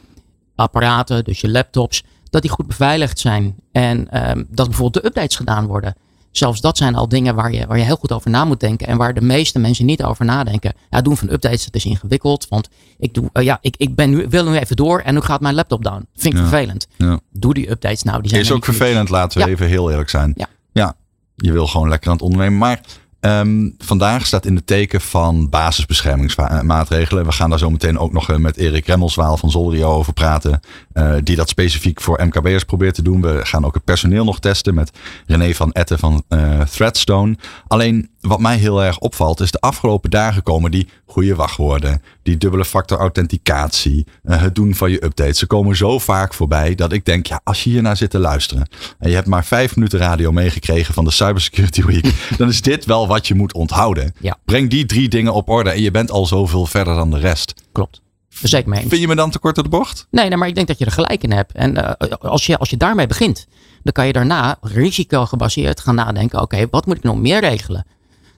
apparaten, 0.54 1.24
dus 1.24 1.40
je 1.40 1.50
laptops, 1.50 2.04
dat 2.30 2.42
die 2.42 2.50
goed 2.50 2.66
beveiligd 2.66 3.18
zijn. 3.18 3.54
En 3.72 4.10
ehm, 4.10 4.42
dat 4.48 4.66
bijvoorbeeld 4.68 5.02
de 5.04 5.08
updates 5.08 5.36
gedaan 5.36 5.66
worden. 5.66 5.94
Zelfs 6.30 6.60
dat 6.60 6.76
zijn 6.76 6.94
al 6.94 7.08
dingen 7.08 7.34
waar 7.34 7.52
je, 7.52 7.66
waar 7.66 7.78
je 7.78 7.84
heel 7.84 7.96
goed 7.96 8.12
over 8.12 8.30
na 8.30 8.44
moet 8.44 8.60
denken. 8.60 8.86
En 8.86 8.96
waar 8.96 9.14
de 9.14 9.20
meeste 9.20 9.58
mensen 9.58 9.84
niet 9.86 10.02
over 10.02 10.24
nadenken. 10.24 10.72
Ja, 10.90 11.00
doen 11.02 11.16
van 11.16 11.30
updates, 11.30 11.64
dat 11.64 11.74
is 11.74 11.84
ingewikkeld. 11.84 12.46
Want 12.48 12.68
ik, 12.98 13.14
doe, 13.14 13.30
eh, 13.32 13.44
ja, 13.44 13.58
ik, 13.60 13.74
ik 13.76 13.94
ben 13.94 14.10
nu, 14.10 14.26
wil 14.28 14.48
nu 14.50 14.56
even 14.58 14.76
door 14.76 15.00
en 15.00 15.14
nu 15.14 15.20
gaat 15.20 15.40
mijn 15.40 15.54
laptop 15.54 15.84
down. 15.84 16.06
Vind 16.16 16.34
ik 16.34 16.40
Ja. 16.40 16.46
vervelend. 16.48 16.86
ja. 16.96 17.20
Doe 17.32 17.54
die 17.54 17.70
updates 17.70 18.02
nou. 18.02 18.20
Die 18.20 18.30
zijn 18.30 18.42
is 18.42 18.52
ook 18.52 18.64
vervelend, 18.64 19.08
laten 19.08 19.38
we 19.40 19.46
Ja. 19.46 19.52
even 19.52 19.66
heel 19.66 19.90
eerlijk 19.90 20.10
zijn. 20.10 20.32
Ja. 20.36 20.46
ja, 20.72 20.94
je 21.36 21.52
wil 21.52 21.66
gewoon 21.66 21.88
lekker 21.88 22.08
aan 22.08 22.14
het 22.16 22.24
ondernemen. 22.24 22.58
Maar 22.58 22.80
ehm, 23.20 23.70
vandaag 23.78 24.26
staat 24.26 24.46
in 24.46 24.54
het 24.56 24.66
teken 24.66 25.00
van 25.00 25.48
basisbeschermingsmaatregelen. 25.50 27.24
We 27.24 27.32
gaan 27.32 27.50
daar 27.50 27.58
zo 27.58 27.70
meteen 27.70 27.98
ook 27.98 28.12
nog 28.12 28.30
eh, 28.30 28.36
met 28.36 28.56
Erik 28.56 28.86
Remmelswaal 28.86 29.36
van 29.36 29.50
Zolrio 29.50 29.90
over 29.92 30.12
praten. 30.12 30.60
Eh, 30.96 31.14
die 31.22 31.36
dat 31.36 31.48
specifiek 31.48 32.00
voor 32.00 32.24
MKB'ers 32.24 32.64
probeert 32.64 32.94
te 32.94 33.02
doen. 33.02 33.20
We 33.20 33.40
gaan 33.42 33.64
ook 33.64 33.74
het 33.74 33.84
personeel 33.84 34.24
nog 34.24 34.40
testen 34.40 34.74
met 34.74 34.90
René 35.26 35.54
van 35.54 35.72
Etten 35.72 35.98
van 35.98 36.22
eh, 36.28 36.60
Threadstone. 36.60 37.36
Alleen 37.66 38.10
wat 38.20 38.40
mij 38.40 38.56
heel 38.56 38.82
erg 38.82 38.98
opvalt 38.98 39.40
is 39.40 39.50
de 39.50 39.60
afgelopen 39.60 40.10
dagen 40.10 40.42
komen 40.42 40.70
die 40.70 40.88
goede 41.06 41.34
wachtwoorden. 41.34 42.02
Die 42.22 42.36
dubbele 42.36 42.64
factor 42.64 42.98
authenticatie. 42.98 44.06
eh, 44.22 44.40
het 44.40 44.54
doen 44.54 44.74
van 44.74 44.90
je 44.90 45.04
updates. 45.04 45.38
Ze 45.38 45.46
komen 45.46 45.76
zo 45.76 45.98
vaak 45.98 46.34
voorbij 46.34 46.74
dat 46.74 46.92
ik 46.92 47.04
denk, 47.04 47.26
ja, 47.26 47.40
als 47.44 47.64
je 47.64 47.70
hier 47.70 47.82
naar 47.82 47.96
zit 47.96 48.10
te 48.10 48.18
luisteren. 48.18 48.68
En 48.98 49.08
je 49.08 49.14
hebt 49.14 49.28
maar 49.28 49.44
vijf 49.44 49.76
minuten 49.76 49.98
radio 49.98 50.32
meegekregen 50.32 50.94
van 50.94 51.04
de 51.04 51.10
Cybersecurity 51.10 51.84
Week. 51.84 52.14
dan 52.38 52.48
is 52.48 52.62
dit 52.62 52.84
wel 52.84 53.06
wat 53.06 53.26
je 53.26 53.34
moet 53.34 53.54
onthouden. 53.54 54.14
Ja. 54.20 54.36
Breng 54.44 54.70
die 54.70 54.86
drie 54.86 55.08
dingen 55.08 55.32
op 55.32 55.48
orde 55.48 55.70
en 55.70 55.82
je 55.82 55.90
bent 55.90 56.10
al 56.10 56.26
zoveel 56.26 56.66
verder 56.66 56.94
dan 56.94 57.10
de 57.10 57.18
rest. 57.18 57.54
Klopt. 57.72 58.04
Zeker 58.42 58.68
mee. 58.68 58.80
Vind 58.88 59.00
je 59.00 59.06
me 59.08 59.14
dan 59.14 59.30
te 59.30 59.38
kort 59.38 59.54
door 59.54 59.64
de 59.64 59.70
bocht? 59.70 60.06
Nee, 60.10 60.28
nee, 60.28 60.38
maar 60.38 60.48
ik 60.48 60.54
denk 60.54 60.66
dat 60.66 60.78
je 60.78 60.84
er 60.84 60.90
gelijk 60.92 61.22
in 61.22 61.32
hebt. 61.32 61.52
En 61.52 61.76
eh, 61.98 62.08
als, 62.18 62.46
je, 62.46 62.58
als 62.58 62.70
je 62.70 62.76
daarmee 62.76 63.06
begint, 63.06 63.46
dan 63.82 63.92
kan 63.92 64.06
je 64.06 64.12
daarna 64.12 64.58
risicogebaseerd 64.60 65.80
gaan 65.80 65.94
nadenken. 65.94 66.40
Oké, 66.40 66.66
wat 66.70 66.86
moet 66.86 66.96
ik 66.96 67.02
nog 67.02 67.16
meer 67.16 67.40
regelen? 67.40 67.86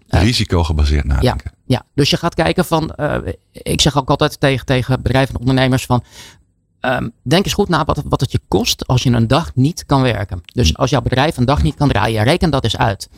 Eh, 0.08 0.22
Risico 0.22 0.64
gebaseerd 0.64 1.04
Ja, 1.06 1.12
nadenken. 1.14 1.52
ja, 1.66 1.82
dus 1.94 2.10
je 2.10 2.16
gaat 2.16 2.34
kijken 2.34 2.64
van, 2.64 2.90
eh, 2.94 3.16
ik 3.52 3.80
zeg 3.80 3.96
ook 3.96 4.08
altijd 4.10 4.40
tegen, 4.40 4.66
tegen 4.66 5.02
bedrijven 5.02 5.34
en 5.34 5.40
ondernemers 5.40 5.86
van, 5.86 6.04
ehm, 6.80 7.08
denk 7.22 7.44
eens 7.44 7.54
goed 7.54 7.68
na 7.68 7.84
wat, 7.84 8.02
wat 8.08 8.20
het 8.20 8.32
je 8.32 8.40
kost 8.48 8.86
als 8.86 9.02
je 9.02 9.10
een 9.10 9.26
dag 9.26 9.54
niet 9.54 9.86
kan 9.86 10.02
werken. 10.02 10.40
Dus 10.52 10.76
als 10.76 10.90
jouw 10.90 11.00
bedrijf 11.02 11.36
een 11.36 11.44
dag 11.44 11.62
niet 11.62 11.74
kan 11.74 11.88
draaien, 11.88 12.22
reken 12.24 12.50
dat 12.50 12.64
eens 12.64 12.76
uit. 12.76 13.08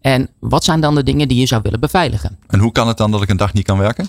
En 0.00 0.28
wat 0.38 0.64
zijn 0.64 0.80
dan 0.80 0.94
de 0.94 1.02
dingen 1.02 1.28
die 1.28 1.38
je 1.40 1.46
zou 1.46 1.62
willen 1.62 1.80
beveiligen? 1.80 2.38
En 2.46 2.58
hoe 2.58 2.72
kan 2.72 2.88
het 2.88 2.96
dan 2.96 3.10
dat 3.10 3.22
ik 3.22 3.28
een 3.28 3.36
dag 3.36 3.52
niet 3.52 3.64
kan 3.64 3.78
werken? 3.78 4.08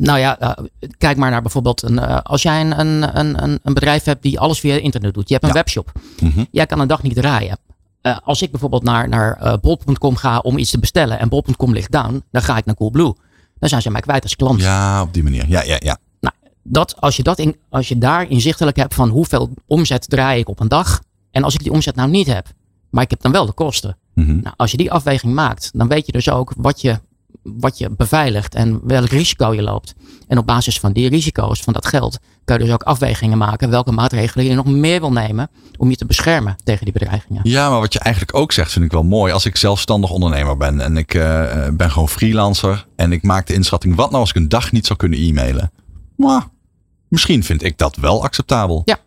Nou 0.00 0.18
ja, 0.18 0.38
eh, 0.38 0.64
kijk 0.98 1.16
maar 1.16 1.30
naar 1.30 1.42
bijvoorbeeld 1.42 1.82
een, 1.82 1.98
eh, 1.98 2.18
als 2.22 2.42
jij 2.42 2.60
een, 2.60 2.78
een, 2.78 3.18
een, 3.18 3.42
een- 3.44 3.60
bedrijf 3.74 4.04
hebt 4.04 4.22
die 4.22 4.40
alles 4.40 4.60
via 4.60 4.74
internet 4.74 5.14
doet. 5.14 5.28
Je 5.28 5.32
hebt 5.34 5.44
een 5.46 5.52
Ja. 5.52 5.56
webshop. 5.58 5.92
Mhm. 6.22 6.44
Jij 6.50 6.66
kan 6.66 6.80
een 6.80 6.88
dag 6.88 7.02
niet 7.02 7.14
draaien. 7.14 7.58
Eh, 8.00 8.16
als 8.24 8.42
ik 8.42 8.50
bijvoorbeeld 8.50 8.82
naar, 8.82 9.08
naar 9.08 9.58
bol.com 9.60 10.16
ga 10.16 10.38
om 10.38 10.58
iets 10.58 10.70
te 10.70 10.78
bestellen 10.78 11.18
en 11.18 11.28
bol.com 11.28 11.72
ligt 11.72 11.92
down, 11.92 12.22
dan 12.30 12.42
ga 12.42 12.56
ik 12.56 12.64
naar 12.64 12.74
Coolblue. 12.74 13.14
Dan 13.58 13.68
zijn 13.68 13.82
ze 13.82 13.90
mij 13.90 14.00
kwijt 14.00 14.22
als 14.22 14.36
klant. 14.36 14.60
Ja, 14.60 15.02
op 15.02 15.14
die 15.14 15.22
manier. 15.22 15.44
Ja, 15.48 15.62
ja, 15.62 15.76
ja. 15.78 15.98
Nou, 16.20 16.34
dat, 16.62 17.00
als, 17.00 17.16
je 17.16 17.22
dat 17.22 17.38
in, 17.38 17.56
als 17.68 17.88
je 17.88 17.98
daar 17.98 18.30
inzichtelijk 18.30 18.76
hebt 18.76 18.94
van 18.94 19.08
hoeveel 19.08 19.50
omzet 19.66 20.08
draai 20.10 20.40
ik 20.40 20.48
op 20.48 20.60
een 20.60 20.68
dag. 20.68 21.00
En 21.30 21.44
als 21.44 21.54
ik 21.54 21.62
die 21.62 21.72
omzet 21.72 21.94
nou 21.94 22.10
niet 22.10 22.26
heb, 22.26 22.46
maar 22.90 23.02
ik 23.02 23.10
heb 23.10 23.20
dan 23.22 23.32
wel 23.32 23.46
de 23.46 23.52
kosten. 23.52 23.96
Mhm. 24.14 24.40
Nou, 24.40 24.54
als 24.56 24.70
je 24.70 24.76
die 24.76 24.92
afweging 24.92 25.34
maakt, 25.34 25.70
dan 25.74 25.88
weet 25.88 26.06
je 26.06 26.12
dus 26.12 26.30
ook 26.30 26.52
wat 26.56 26.80
je, 26.80 27.00
wat 27.56 27.78
je 27.78 27.90
beveiligt 27.90 28.54
en 28.54 28.80
welk 28.84 29.08
risico 29.08 29.54
je 29.54 29.62
loopt. 29.62 29.94
En 30.28 30.38
op 30.38 30.46
basis 30.46 30.80
van 30.80 30.92
die 30.92 31.08
risico's, 31.08 31.60
van 31.60 31.72
dat 31.72 31.86
geld, 31.86 32.18
kan 32.44 32.58
je 32.58 32.64
dus 32.64 32.72
ook 32.72 32.82
afwegingen 32.82 33.38
maken 33.38 33.70
welke 33.70 33.92
maatregelen 33.92 34.44
je 34.44 34.54
nog 34.54 34.66
meer 34.66 35.00
wil 35.00 35.12
nemen 35.12 35.50
om 35.76 35.90
je 35.90 35.96
te 35.96 36.06
beschermen 36.06 36.56
tegen 36.64 36.84
die 36.84 36.92
bedreigingen. 36.92 37.40
Ja, 37.44 37.70
maar 37.70 37.80
wat 37.80 37.92
je 37.92 37.98
eigenlijk 37.98 38.36
ook 38.36 38.52
zegt, 38.52 38.72
vind 38.72 38.84
ik 38.84 38.92
wel 38.92 39.02
mooi. 39.02 39.32
Als 39.32 39.44
ik 39.46 39.56
zelfstandig 39.56 40.10
ondernemer 40.10 40.56
ben 40.56 40.80
en 40.80 40.96
ik 40.96 41.14
eh, 41.14 41.66
eh, 41.66 41.74
ben 41.74 41.90
gewoon 41.90 42.08
freelancer 42.08 42.86
en 42.96 43.12
ik 43.12 43.22
maak 43.22 43.46
de 43.46 43.54
inschatting, 43.54 43.94
wat 43.94 44.10
nou 44.10 44.20
als 44.20 44.30
ik 44.30 44.36
een 44.36 44.48
dag 44.48 44.72
niet 44.72 44.86
zou 44.86 44.98
kunnen 44.98 45.18
e-mailen? 45.18 45.70
Maar 46.16 46.46
misschien 47.08 47.44
vind 47.44 47.62
ik 47.62 47.78
dat 47.78 47.96
wel 47.96 48.22
acceptabel. 48.22 48.82
Ja. 48.84 48.98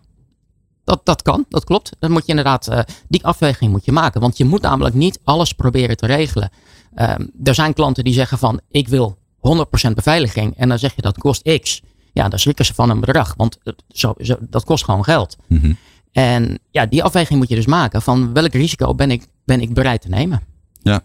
Dat, 0.84 1.02
dat 1.04 1.22
kan, 1.22 1.46
dat 1.50 1.64
klopt. 1.64 1.92
Dan 2.00 2.12
moet 2.12 2.22
je 2.22 2.30
inderdaad, 2.30 2.68
eh, 2.68 2.80
die 3.08 3.26
afweging 3.26 3.72
moet 3.72 3.86
je 3.86 3.92
maken. 3.92 4.22
Want 4.22 4.38
je 4.38 4.46
moet 4.46 4.62
namelijk 4.62 4.96
niet 4.96 5.20
alles 5.24 5.54
proberen 5.54 5.98
te 5.98 6.06
regelen. 6.06 6.52
Ehm, 6.96 7.26
er 7.44 7.54
zijn 7.56 7.74
klanten 7.74 8.04
die 8.04 8.14
zeggen 8.14 8.38
van, 8.38 8.60
ik 8.70 8.88
wil 8.88 9.18
100% 9.40 9.96
beveiliging. 9.96 10.58
En 10.58 10.70
dan 10.70 10.80
zeg 10.80 10.96
je 10.96 11.02
dat 11.02 11.18
kost 11.18 11.60
x. 11.62 11.82
Ja, 12.14 12.30
dan 12.30 12.40
schrikken 12.40 12.66
ze 12.66 12.74
van 12.74 12.90
een 12.90 13.00
bedrag. 13.00 13.34
Want 13.38 13.58
het- 13.64 13.84
zo, 13.90 14.14
zo, 14.18 14.36
dat 14.40 14.64
kost 14.64 14.84
gewoon 14.84 15.04
geld. 15.04 15.38
Mhm. 15.48 15.74
En 16.12 16.60
ja, 16.72 16.86
die 16.86 17.04
afweging 17.04 17.40
moet 17.40 17.50
je 17.50 17.56
dus 17.56 17.66
maken. 17.66 18.02
Van 18.02 18.34
welk 18.34 18.54
risico 18.54 18.96
ben 18.96 19.12
ik, 19.12 19.26
ben 19.46 19.62
ik 19.62 19.74
bereid 19.74 20.02
te 20.02 20.10
nemen? 20.10 20.42
Ja. 20.82 21.02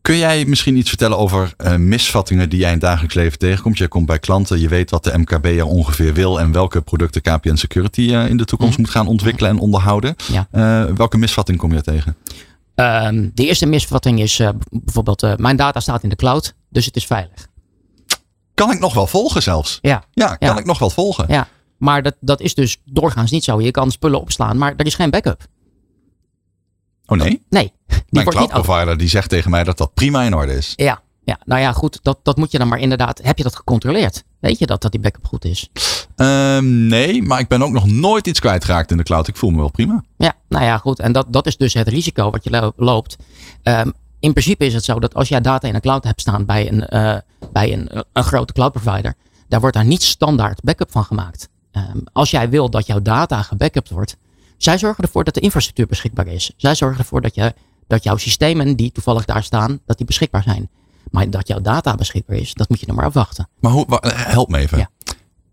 Kun 0.00 0.16
jij 0.16 0.44
misschien 0.44 0.76
iets 0.76 0.88
vertellen 0.88 1.18
over 1.18 1.54
eh, 1.56 1.76
misvattingen 1.76 2.48
die 2.48 2.58
jij 2.58 2.66
in 2.68 2.74
het 2.74 2.82
dagelijks 2.82 3.14
leven 3.14 3.38
tegenkomt? 3.38 3.78
Jij 3.78 3.88
komt 3.88 4.06
bij 4.06 4.18
klanten, 4.18 4.60
je 4.60 4.68
weet 4.68 4.90
wat 4.90 5.04
de 5.04 5.18
MKB 5.18 5.44
er 5.44 5.64
ongeveer 5.64 6.14
wil 6.14 6.40
en 6.40 6.52
welke 6.52 6.80
producten 6.80 7.22
KPN 7.22 7.54
Security 7.54 8.14
eh, 8.14 8.26
in 8.28 8.36
de 8.36 8.44
toekomst 8.44 8.72
Mhm. 8.72 8.80
moet 8.80 8.90
gaan 8.90 9.06
ontwikkelen 9.06 9.50
en 9.50 9.58
onderhouden. 9.58 10.14
Ja. 10.32 10.48
Eh, 10.50 10.84
welke 10.96 11.18
misvatting 11.18 11.58
kom 11.58 11.72
je 11.72 11.82
tegen? 11.82 12.16
Ehm, 12.80 13.28
de 13.34 13.46
eerste 13.46 13.66
misvatting 13.66 14.20
is 14.20 14.38
eh, 14.38 14.48
bijvoorbeeld, 14.70 15.22
eh, 15.22 15.36
mijn 15.36 15.56
data 15.56 15.80
staat 15.80 16.02
in 16.02 16.08
de 16.08 16.16
cloud, 16.16 16.54
dus 16.68 16.84
het 16.86 16.96
is 16.96 17.06
veilig. 17.06 17.48
Kan 18.54 18.70
ik 18.70 18.78
nog 18.78 18.94
wel 18.94 19.06
volgen 19.06 19.42
zelfs? 19.42 19.78
Ja, 19.80 20.04
Ja, 20.12 20.26
kan 20.36 20.48
Ja. 20.48 20.58
ik 20.58 20.64
nog 20.64 20.78
wel 20.78 20.90
volgen? 20.90 21.24
ja. 21.28 21.48
Maar 21.78 22.02
dat, 22.02 22.16
dat 22.20 22.40
is 22.40 22.54
dus 22.54 22.80
doorgaans 22.84 23.30
niet 23.30 23.44
zo. 23.44 23.60
Je 23.60 23.70
kan 23.70 23.90
spullen 23.90 24.20
opslaan, 24.20 24.58
maar 24.58 24.74
er 24.76 24.86
is 24.86 24.94
geen 24.94 25.10
backup. 25.10 25.46
Oh 27.06 27.18
nee? 27.18 27.42
Nee, 27.48 27.62
die 27.86 28.02
Mijn 28.10 28.26
cloud 28.26 28.48
provider 28.48 28.96
die 28.96 29.08
zegt 29.08 29.28
tegen 29.28 29.50
mij 29.50 29.64
dat 29.64 29.78
dat 29.78 29.94
prima 29.94 30.22
in 30.22 30.34
orde 30.34 30.56
is. 30.56 30.72
Ja, 30.76 31.02
ja, 31.24 31.38
nou 31.44 31.60
ja, 31.60 31.72
goed. 31.72 31.98
Dat, 32.02 32.18
dat 32.22 32.36
moet 32.36 32.50
je 32.52 32.58
dan 32.58 32.68
maar 32.68 32.78
inderdaad. 32.78 33.20
Heb 33.22 33.36
je 33.36 33.42
dat 33.42 33.56
gecontroleerd? 33.56 34.24
Weet 34.40 34.58
je 34.58 34.66
dat, 34.66 34.82
dat 34.82 34.90
die 34.90 35.00
backup 35.00 35.26
goed 35.26 35.44
is? 35.44 35.68
Ehm, 36.16 36.86
nee, 36.86 37.22
maar 37.22 37.40
ik 37.40 37.48
ben 37.48 37.62
ook 37.62 37.70
nog 37.70 37.86
nooit 37.86 38.26
iets 38.26 38.40
kwijtgeraakt 38.40 38.90
in 38.90 38.96
de 38.96 39.02
cloud. 39.02 39.28
Ik 39.28 39.36
voel 39.36 39.50
me 39.50 39.56
wel 39.56 39.70
prima. 39.70 40.04
Ja, 40.16 40.34
nou 40.48 40.64
ja, 40.64 40.78
goed. 40.78 40.98
En 40.98 41.12
dat, 41.12 41.26
dat 41.28 41.46
is 41.46 41.56
dus 41.56 41.74
het 41.74 41.88
risico 41.88 42.30
wat 42.30 42.44
je 42.44 42.50
lo- 42.50 42.72
loopt. 42.76 43.16
Ehm, 43.62 43.90
in 44.20 44.32
principe 44.32 44.66
is 44.66 44.74
het 44.74 44.84
zo 44.84 44.98
dat 45.00 45.14
als 45.14 45.28
jij 45.28 45.40
data 45.40 45.68
in 45.68 45.74
een 45.74 45.80
cloud 45.80 46.04
hebt 46.04 46.20
staan 46.20 46.44
bij 46.44 46.68
een, 46.72 46.86
eh, 46.86 47.16
bij 47.52 47.72
een, 47.72 48.04
een 48.12 48.24
grote 48.24 48.52
cloud 48.52 48.72
provider, 48.72 49.14
daar 49.48 49.60
wordt 49.60 49.76
daar 49.76 49.84
niet 49.84 50.02
standaard 50.02 50.62
backup 50.62 50.90
van 50.90 51.04
gemaakt. 51.04 51.48
Ehm, 51.72 51.98
als 52.12 52.30
jij 52.30 52.48
wil 52.48 52.70
dat 52.70 52.86
jouw 52.86 53.02
data 53.02 53.42
gebackupt 53.42 53.90
wordt, 53.90 54.16
zij 54.56 54.78
zorgen 54.78 55.04
ervoor 55.04 55.24
dat 55.24 55.34
de 55.34 55.40
infrastructuur 55.40 55.86
beschikbaar 55.86 56.26
is. 56.26 56.52
Zij 56.56 56.74
zorgen 56.74 56.98
ervoor 56.98 57.20
dat, 57.20 57.34
je, 57.34 57.54
dat 57.86 58.02
jouw 58.02 58.16
systemen 58.16 58.76
die 58.76 58.92
toevallig 58.92 59.24
daar 59.24 59.42
staan, 59.42 59.80
dat 59.86 59.96
die 59.96 60.06
beschikbaar 60.06 60.42
zijn. 60.42 60.68
Maar 61.10 61.30
dat 61.30 61.48
jouw 61.48 61.60
data 61.60 61.94
beschikbaar 61.94 62.36
is, 62.36 62.54
dat 62.54 62.68
moet 62.68 62.80
je 62.80 62.86
dan 62.86 62.94
maar 62.94 63.04
afwachten. 63.04 63.48
Maar 63.60 63.72
hoe, 63.72 63.84
wa- 63.88 64.02
help 64.14 64.48
me 64.48 64.58
even. 64.58 64.78
Ja. 64.78 64.90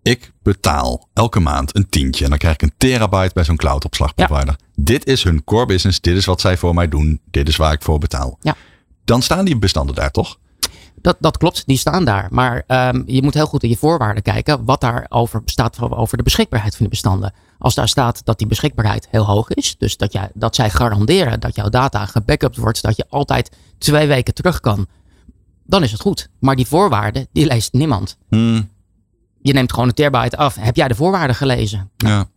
Ik 0.01 0.31
betaal 0.43 1.07
elke 1.13 1.39
maand 1.39 1.75
een 1.75 1.89
tientje 1.89 2.23
en 2.23 2.29
dan 2.29 2.39
krijg 2.39 2.53
ik 2.53 2.61
een 2.61 2.73
terabyte 2.77 3.33
bij 3.33 3.43
zo'n 3.43 3.55
cloudopslagprovider. 3.55 4.55
Dit 4.75 5.05
is 5.05 5.23
hun 5.23 5.43
core 5.43 5.65
business. 5.65 6.01
Dit 6.01 6.17
is 6.17 6.25
wat 6.25 6.41
zij 6.41 6.57
voor 6.57 6.73
mij 6.73 6.87
doen. 6.87 7.21
Dit 7.31 7.47
is 7.47 7.55
waar 7.55 7.73
ik 7.73 7.81
voor 7.81 7.99
betaal. 7.99 8.37
Ja. 8.41 8.55
Dan 9.05 9.21
staan 9.21 9.45
die 9.45 9.57
bestanden 9.57 9.95
daar 9.95 10.11
toch? 10.11 10.37
Dat, 11.01 11.17
dat 11.19 11.37
klopt, 11.37 11.63
die 11.65 11.77
staan 11.77 12.05
daar. 12.05 12.27
Maar 12.31 12.63
ehm, 12.67 13.01
je 13.05 13.23
moet 13.23 13.33
heel 13.33 13.45
goed 13.45 13.63
in 13.63 13.69
je 13.69 13.77
voorwaarden 13.77 14.23
kijken 14.23 14.65
wat 14.65 14.81
daarover 14.81 15.41
staat 15.45 15.79
over 15.79 16.17
de 16.17 16.23
beschikbaarheid 16.23 16.71
van 16.71 16.79
die 16.81 16.89
bestanden. 16.89 17.33
Als 17.57 17.75
daar 17.75 17.87
staat 17.87 18.21
dat 18.25 18.37
die 18.37 18.47
beschikbaarheid 18.47 19.07
heel 19.11 19.25
hoog 19.25 19.49
is, 19.49 19.75
dus 19.77 19.97
dat, 19.97 20.13
jij, 20.13 20.29
dat 20.33 20.55
zij 20.55 20.69
garanderen 20.69 21.39
dat 21.39 21.55
jouw 21.55 21.69
data 21.69 22.05
gebackupt 22.05 22.57
wordt, 22.57 22.81
dat 22.81 22.95
je 22.95 23.05
altijd 23.09 23.51
twee 23.77 24.07
weken 24.07 24.33
terug 24.33 24.59
kan, 24.59 24.87
dan 25.67 25.83
is 25.83 25.91
het 25.91 26.01
goed. 26.01 26.29
Maar 26.39 26.55
die 26.55 26.67
voorwaarden, 26.67 27.27
die 27.31 27.45
leest 27.45 27.73
niemand. 27.73 28.17
Hmm. 28.29 28.69
je 29.41 29.53
neemt 29.53 29.73
gewoon 29.73 29.87
een 29.87 29.93
terabyte 29.93 30.37
af. 30.37 30.55
Heb 30.55 30.75
jij 30.75 30.87
de 30.87 30.95
voorwaarden 30.95 31.35
gelezen? 31.35 31.89
Ja. 31.97 32.29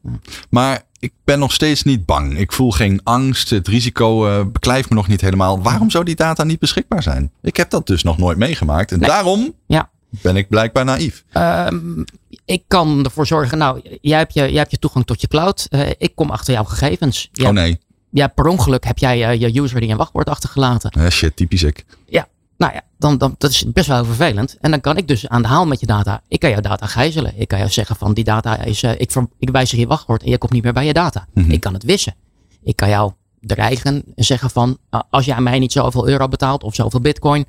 Maar 0.50 0.82
ik 0.98 1.12
ben 1.24 1.38
nog 1.38 1.52
steeds 1.52 1.82
niet 1.82 2.06
bang. 2.06 2.38
Ik 2.38 2.52
voel 2.52 2.70
geen 2.70 3.00
angst. 3.04 3.50
Het 3.50 3.68
risico 3.68 4.26
uh, 4.26 4.44
beklijft 4.52 4.88
me 4.88 4.94
nog 4.94 5.08
niet 5.08 5.20
helemaal. 5.20 5.62
Waarom 5.62 5.90
zou 5.90 6.04
die 6.04 6.14
data 6.14 6.44
niet 6.44 6.58
beschikbaar 6.58 7.02
zijn? 7.02 7.32
Ik 7.42 7.56
heb 7.56 7.70
dat 7.70 7.86
dus 7.86 8.02
nog 8.02 8.18
nooit 8.18 8.38
meegemaakt. 8.38 8.92
En 8.92 8.98
daarom 8.98 9.54
ja. 9.66 9.90
ben 10.08 10.36
ik 10.36 10.48
blijkbaar 10.48 10.84
naïef. 10.84 11.24
Um, 11.36 12.04
ik 12.44 12.62
kan 12.66 13.04
ervoor 13.04 13.26
zorgen. 13.26 13.58
Nou, 13.58 13.98
jij 14.00 14.18
hebt 14.18 14.34
je, 14.34 14.40
jij 14.40 14.58
hebt 14.58 14.70
je 14.70 14.78
toegang 14.78 15.06
tot 15.06 15.20
je 15.20 15.28
cloud. 15.28 15.66
Uh, 15.70 15.88
ik 15.98 16.14
kom 16.14 16.30
achter 16.30 16.54
jouw 16.54 16.64
gegevens. 16.64 17.28
Jij, 17.32 17.46
oh 17.46 17.52
nee. 17.52 17.78
Ja, 18.10 18.26
per 18.26 18.46
ongeluk 18.46 18.84
heb 18.84 18.98
jij 18.98 19.40
uh, 19.40 19.40
je 19.40 19.60
user 19.60 19.80
die 19.80 19.90
een 19.90 19.96
wachtwoord 19.96 20.28
achtergelaten. 20.28 21.02
Ja, 21.02 21.10
shit, 21.10 21.36
typisch 21.36 21.62
ik. 21.62 21.84
Ja, 22.06 22.28
nou 22.60 22.72
ja, 22.72 22.82
dan, 22.98 23.18
dan, 23.18 23.34
dat 23.38 23.50
is 23.50 23.64
best 23.72 23.86
wel 23.86 24.04
vervelend. 24.04 24.56
En 24.60 24.70
dan 24.70 24.80
kan 24.80 24.96
ik 24.96 25.08
dus 25.08 25.28
aan 25.28 25.42
de 25.42 25.48
haal 25.48 25.66
met 25.66 25.80
je 25.80 25.86
data. 25.86 26.22
Ik 26.28 26.40
kan 26.40 26.50
jouw 26.50 26.60
data 26.60 26.86
gijzelen. 26.86 27.32
Ik 27.36 27.48
kan 27.48 27.58
jou 27.58 27.70
zeggen 27.70 27.96
van 27.96 28.14
die 28.14 28.24
data 28.24 28.62
is, 28.62 28.82
uh, 28.82 28.90
ik, 28.90 29.12
ik 29.38 29.50
wijzig 29.50 29.78
je 29.78 29.86
wachtwoord 29.86 30.22
en 30.22 30.30
je 30.30 30.38
komt 30.38 30.52
niet 30.52 30.62
meer 30.62 30.72
bij 30.72 30.86
je 30.86 30.92
data. 30.92 31.26
Mhm. 31.34 31.50
Ik 31.50 31.60
kan 31.60 31.74
het 31.74 31.82
wissen. 31.84 32.14
Ik 32.62 32.76
kan 32.76 32.88
jou 32.88 33.12
dreigen 33.40 34.02
en 34.14 34.24
zeggen 34.24 34.50
van 34.50 34.78
uh, 34.90 35.00
als 35.10 35.24
jij 35.24 35.40
mij 35.40 35.58
niet 35.58 35.72
zoveel 35.72 36.08
euro 36.08 36.28
betaalt 36.28 36.62
of 36.62 36.74
zoveel 36.74 37.00
bitcoin, 37.00 37.44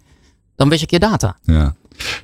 dan 0.55 0.69
wist 0.69 0.83
ik 0.83 0.91
je 0.91 0.99
data. 0.99 1.37
Ja. 1.43 1.75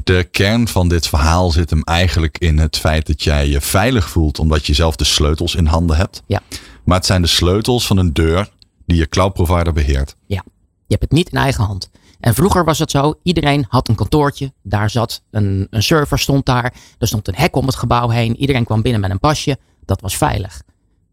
De 0.04 0.28
kern 0.32 0.68
van 0.68 0.90
dit 0.90 1.08
verhaal 1.08 1.52
zit 1.52 1.70
hem 1.70 1.84
eigenlijk 1.84 2.38
in 2.38 2.58
het 2.58 2.78
feit 2.78 3.08
dat 3.08 3.24
jij 3.24 3.48
je 3.48 3.62
veilig 3.62 4.10
voelt 4.10 4.40
omdat 4.40 4.66
je 4.66 4.74
zelf 4.74 4.96
de 4.96 5.04
sleutels 5.04 5.56
in 5.56 5.66
handen 5.66 5.98
hebt. 5.98 6.24
Ja. 6.26 6.42
Maar 6.84 6.98
het 6.98 7.06
zijn 7.06 7.22
de 7.22 7.28
sleutels 7.28 7.88
van 7.88 7.98
een 7.98 8.14
deur 8.14 8.50
die 8.86 8.98
je 8.98 9.10
cloud 9.10 9.34
provider 9.34 9.74
beheert. 9.74 10.16
Ja. 10.26 10.44
Je 10.88 10.96
hebt 10.96 11.02
het 11.02 11.12
niet 11.12 11.30
in 11.30 11.38
eigen 11.38 11.64
hand. 11.64 11.90
En 12.20 12.34
vroeger 12.34 12.66
was 12.66 12.80
het 12.80 12.92
zo, 12.92 13.14
iedereen 13.24 13.66
had 13.70 13.88
een 13.88 13.96
kantoortje. 13.96 14.54
Daar 14.64 14.90
zat 14.90 15.24
een, 15.32 15.68
een 15.70 15.84
server 15.84 16.20
stond 16.20 16.46
daar. 16.46 16.74
Er 16.98 17.08
stond 17.08 17.28
een 17.28 17.36
hek 17.36 17.56
om 17.56 17.66
het 17.66 17.76
gebouw 17.76 18.10
heen. 18.10 18.36
Iedereen 18.36 18.66
kwam 18.66 18.82
binnen 18.82 19.02
met 19.02 19.12
een 19.12 19.20
pasje. 19.20 19.58
Dat 19.86 20.02
was 20.02 20.18
veilig. 20.18 20.62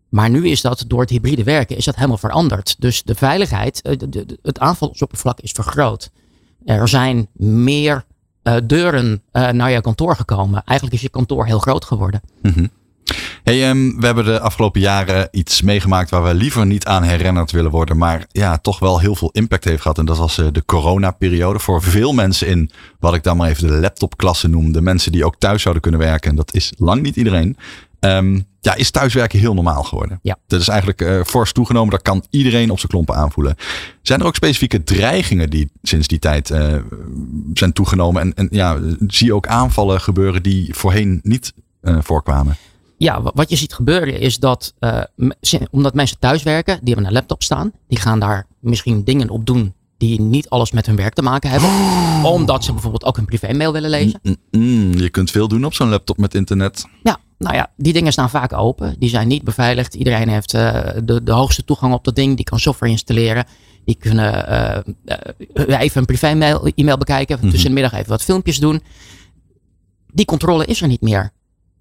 Maar 0.08 0.30
nu 0.30 0.49
is 0.49 0.61
dat 0.61 0.84
door 0.87 1.00
het 1.00 1.11
hybride 1.11 1.44
werken 1.44 1.76
is 1.76 1.84
dat 1.84 1.94
helemaal 1.94 2.18
veranderd. 2.18 2.76
Dus 2.78 3.02
de 3.02 3.14
veiligheid, 3.14 3.82
eh, 3.82 3.99
het 4.42 4.58
aanvalsoppervlak 4.58 5.40
is 5.40 5.50
vergroot. 5.50 6.11
Er 6.64 6.88
zijn 6.88 7.28
meer 7.32 8.04
uh, 8.42 8.56
deuren 8.64 9.23
uh, 9.32 9.49
naar 9.49 9.70
je 9.70 9.80
kantoor 9.80 10.16
gekomen. 10.16 10.62
Eigenlijk 10.64 10.96
is 10.96 11.02
je 11.02 11.11
kantoor 11.11 11.46
heel 11.46 11.58
groot 11.58 11.84
geworden. 11.84 12.20
Mm 12.42 12.70
Hey, 13.42 13.70
um, 13.70 14.00
we 14.00 14.06
hebben 14.06 14.25
de 14.25 14.40
afgelopen 14.40 14.80
jaren 14.80 15.28
iets 15.30 15.62
meegemaakt 15.62 16.11
waar 16.11 16.25
we 16.25 16.34
liever 16.34 16.66
niet 16.66 16.87
aan 16.87 17.02
herinnerd 17.02 17.50
willen 17.50 17.70
worden, 17.70 17.96
maar 17.96 18.26
ja, 18.32 18.58
toch 18.58 18.78
wel 18.78 19.00
heel 19.00 19.14
veel 19.14 19.30
impact 19.32 19.64
heeft 19.64 19.82
gehad. 19.82 19.99
En 19.99 20.04
dat 20.04 20.18
was 20.18 20.38
uh, 20.38 20.46
de 20.52 20.64
coronaperiode. 20.64 21.58
Voor 21.58 21.82
veel 21.82 22.12
mensen 22.12 22.46
in 22.46 22.70
wat 22.99 23.14
ik 23.14 23.23
dan 23.23 23.37
maar 23.37 23.49
even 23.49 23.66
de 23.66 23.73
laptopklasse 23.73 24.49
noem, 24.49 24.73
de 24.73 24.80
mensen 24.80 25.12
die 25.12 25.25
ook 25.25 25.37
thuis 25.38 25.62
zouden 25.62 25.82
kunnen 25.82 26.00
werken. 26.00 26.30
En 26.30 26.37
dat 26.37 26.54
is 26.54 26.73
lang 26.76 27.02
niet 27.02 27.16
iedereen. 27.16 27.56
Um, 28.00 28.46
ja, 28.61 28.75
is 28.75 28.90
thuiswerken 28.90 29.38
heel 29.38 29.54
normaal 29.54 29.82
geworden. 29.82 30.18
Ja. 30.23 30.37
Dat 30.46 30.61
is 30.61 30.68
eigenlijk 30.68 31.02
uh, 31.02 31.23
fors 31.25 31.52
toegenomen. 31.52 31.90
Daar 31.90 32.02
kan 32.02 32.25
iedereen 32.30 32.70
op 32.70 32.78
zijn 32.78 32.90
klompen 32.90 33.14
aanvoelen. 33.14 33.56
Zijn 34.02 34.20
er 34.20 34.26
ook 34.26 34.34
specifieke 34.34 34.84
dreigingen 34.84 35.50
die 35.50 35.70
sinds 35.82 36.08
die 36.08 36.18
tijd 36.18 36.50
uh, 36.50 36.76
zijn 37.52 37.73
toegenomen? 37.73 38.23
En, 38.23 38.34
en 38.34 38.49
ja, 38.50 38.78
zie 39.06 39.26
je 39.26 39.34
ook 39.34 39.46
aanvallen 39.46 40.00
gebeuren 40.00 40.42
die 40.42 40.75
voorheen 40.75 41.20
niet 41.23 41.52
uh, 41.82 41.99
voorkwamen? 42.00 42.56
Ja, 42.96 43.22
wat 43.22 43.50
je 43.50 43.56
ziet 43.56 43.74
gebeuren 43.74 44.20
is 44.20 44.38
dat, 44.38 44.74
uh, 44.80 45.00
omdat 45.70 45.94
mensen 45.94 46.18
thuiswerken, 46.18 46.78
die 46.82 46.94
hebben 46.94 47.06
een 47.06 47.16
laptop 47.16 47.42
staan, 47.42 47.72
die 47.88 47.98
gaan 47.98 48.20
daar 48.20 48.46
misschien 48.60 49.04
dingen 49.04 49.28
op 49.28 49.46
doen 49.46 49.74
die 49.96 50.20
niet 50.20 50.48
alles 50.48 50.72
met 50.72 50.86
hun 50.86 50.96
werk 50.96 51.14
te 51.14 51.22
maken 51.22 51.50
hebben. 51.50 51.68
Oh. 51.68 52.24
Omdat 52.24 52.64
ze 52.64 52.72
bijvoorbeeld 52.72 53.04
ook 53.04 53.16
een 53.16 53.24
privé-mail 53.24 53.72
willen 53.72 53.90
lezen. 53.90 54.20
Mm, 54.22 54.36
mm, 54.50 54.60
mm. 54.60 54.94
je 54.94 55.10
kunt 55.10 55.30
veel 55.30 55.48
doen 55.48 55.64
op 55.64 55.74
zo'n 55.74 55.88
laptop 55.88 56.18
met 56.18 56.34
internet. 56.34 56.86
Ja, 57.02 57.18
nou 57.38 57.54
ja, 57.54 57.70
die 57.76 57.92
dingen 57.92 58.12
staan 58.12 58.30
vaak 58.30 58.52
open. 58.52 58.96
Die 58.98 59.08
zijn 59.08 59.28
niet 59.28 59.42
beveiligd. 59.42 59.94
Iedereen 59.94 60.28
heeft 60.28 60.54
uh, 60.54 60.80
de, 61.04 61.22
de 61.22 61.32
hoogste 61.32 61.64
toegang 61.64 61.94
op 61.94 62.04
dat 62.04 62.16
ding. 62.16 62.36
Die 62.36 62.44
kan 62.44 62.58
software 62.58 62.92
installeren. 62.92 63.44
Die 63.84 63.94
kunnen 63.94 64.46
uh, 65.54 65.80
even 65.80 66.00
een 66.00 66.06
privé-mail 66.06 66.66
e-mail 66.74 66.98
bekijken. 66.98 67.36
Mm 67.36 67.42
-hmm. 67.42 67.50
Tussen 67.50 67.68
de 67.68 67.74
middag 67.74 67.92
even 67.92 68.10
wat 68.10 68.22
filmpjes 68.22 68.58
doen. 68.58 68.82
Die 70.12 70.24
controle 70.24 70.64
is 70.64 70.82
er 70.82 70.88
niet 70.88 71.00
meer 71.00 71.32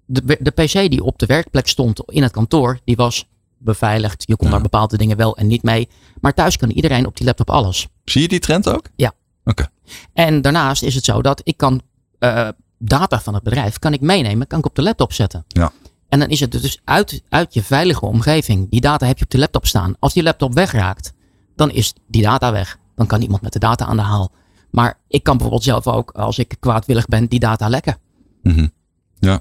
de, 0.06 0.38
de 0.40 0.50
PC 0.50 0.90
die 0.90 1.04
op 1.04 1.18
de 1.18 1.26
werkplek 1.26 1.68
stond 1.68 2.02
in 2.06 2.22
het 2.22 2.32
kantoor, 2.32 2.78
die 2.84 2.96
was 2.96 3.28
beveiligd. 3.58 4.24
Je 4.26 4.36
kon 4.36 4.50
daar 4.50 4.62
bepaalde 4.62 4.96
dingen 4.96 5.16
wel 5.16 5.36
en 5.36 5.46
niet 5.46 5.62
mee. 5.62 5.88
Maar 6.20 6.34
thuis 6.34 6.56
kan 6.56 6.70
iedereen 6.70 7.06
op 7.06 7.16
die 7.16 7.26
laptop 7.26 7.50
alles. 7.50 7.88
Zie 8.04 8.22
je 8.22 8.28
die 8.28 8.38
trend 8.38 8.68
ook? 8.68 8.88
Ja. 8.96 9.12
Oké. 9.44 9.68
En 10.12 10.42
daarnaast 10.42 10.82
is 10.82 10.94
het 10.94 11.04
zo 11.04 11.22
dat 11.22 11.40
ik 11.44 11.56
kan 11.56 11.80
uh, 12.18 12.48
data 12.78 13.20
van 13.20 13.34
het 13.34 13.42
bedrijf 13.42 13.78
kan 13.78 13.92
ik 13.92 14.00
meenemen, 14.00 14.46
kan 14.46 14.58
ik 14.58 14.66
op 14.66 14.74
de 14.74 14.82
laptop 14.82 15.12
zetten. 15.12 15.44
Ja. 15.48 15.72
En 16.08 16.18
dan 16.18 16.28
is 16.28 16.40
het 16.40 16.52
dus 16.52 16.80
uit, 16.84 17.22
uit 17.28 17.54
je 17.54 17.62
veilige 17.62 18.06
omgeving. 18.06 18.70
Die 18.70 18.80
data 18.80 19.06
heb 19.06 19.18
je 19.18 19.24
op 19.24 19.30
de 19.30 19.38
laptop 19.38 19.66
staan. 19.66 19.94
Als 19.98 20.12
die 20.12 20.22
laptop 20.22 20.54
wegraakt, 20.54 21.12
dan 21.56 21.70
is 21.70 21.94
die 22.06 22.22
data 22.22 22.52
weg. 22.52 22.78
Dan 22.94 23.06
kan 23.06 23.22
iemand 23.22 23.42
met 23.42 23.52
de 23.52 23.58
data 23.58 23.84
aan 23.84 23.96
de 23.96 24.02
haal. 24.02 24.32
Maar 24.70 24.98
ik 25.08 25.22
kan 25.22 25.34
bijvoorbeeld 25.34 25.64
zelf 25.64 25.86
ook, 25.86 26.10
als 26.10 26.38
ik 26.38 26.56
kwaadwillig 26.60 27.06
ben, 27.06 27.26
die 27.26 27.38
data 27.38 27.68
lekken. 27.68 27.98
Mm 28.42 28.72
Ja. 29.18 29.40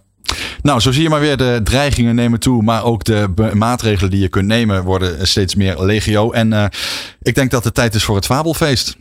Nou, 0.64 0.80
zo 0.80 0.92
zie 0.92 1.04
je 1.04 1.10
maar 1.10 1.20
weer 1.20 1.38
de 1.38 1.62
dreigingen 1.64 2.16
nemen 2.16 2.40
toe, 2.40 2.64
maar 2.64 2.84
ook 2.84 3.04
de 3.04 3.30
maatregelen 3.54 4.12
die 4.12 4.20
je 4.20 4.30
kunt 4.30 4.48
nemen 4.48 4.84
worden 4.84 5.28
steeds 5.28 5.56
meer 5.56 5.84
legio. 5.84 6.32
En 6.32 6.52
uh, 6.52 6.66
ik 7.22 7.36
denk 7.36 7.52
dat 7.52 7.64
het 7.64 7.74
tijd 7.74 7.96
is 7.96 8.04
voor 8.04 8.16
het 8.16 8.26
Fabelfeest. 8.26 8.98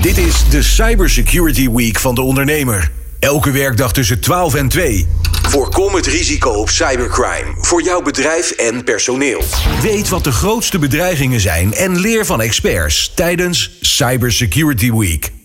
Dit 0.00 0.18
is 0.18 0.48
de 0.48 0.62
Cybersecurity 0.62 1.70
Week 1.70 1.98
van 1.98 2.14
de 2.14 2.20
ondernemer. 2.20 2.90
Elke 3.18 3.50
werkdag 3.50 3.92
tussen 3.92 4.20
12 4.20 4.54
en 4.54 4.68
2. 4.68 5.08
Voorkom 5.48 5.94
het 5.94 6.06
risico 6.06 6.50
op 6.50 6.70
cybercrime 6.70 7.54
voor 7.60 7.82
jouw 7.82 8.02
bedrijf 8.02 8.50
en 8.50 8.84
personeel. 8.84 9.42
Weet 9.82 10.08
wat 10.08 10.24
de 10.24 10.32
grootste 10.32 10.78
bedreigingen 10.78 11.40
zijn 11.40 11.74
en 11.74 11.98
leer 11.98 12.26
van 12.26 12.40
experts 12.40 13.12
tijdens 13.14 13.70
Cybersecurity 13.80 14.92
Week. 14.92 15.35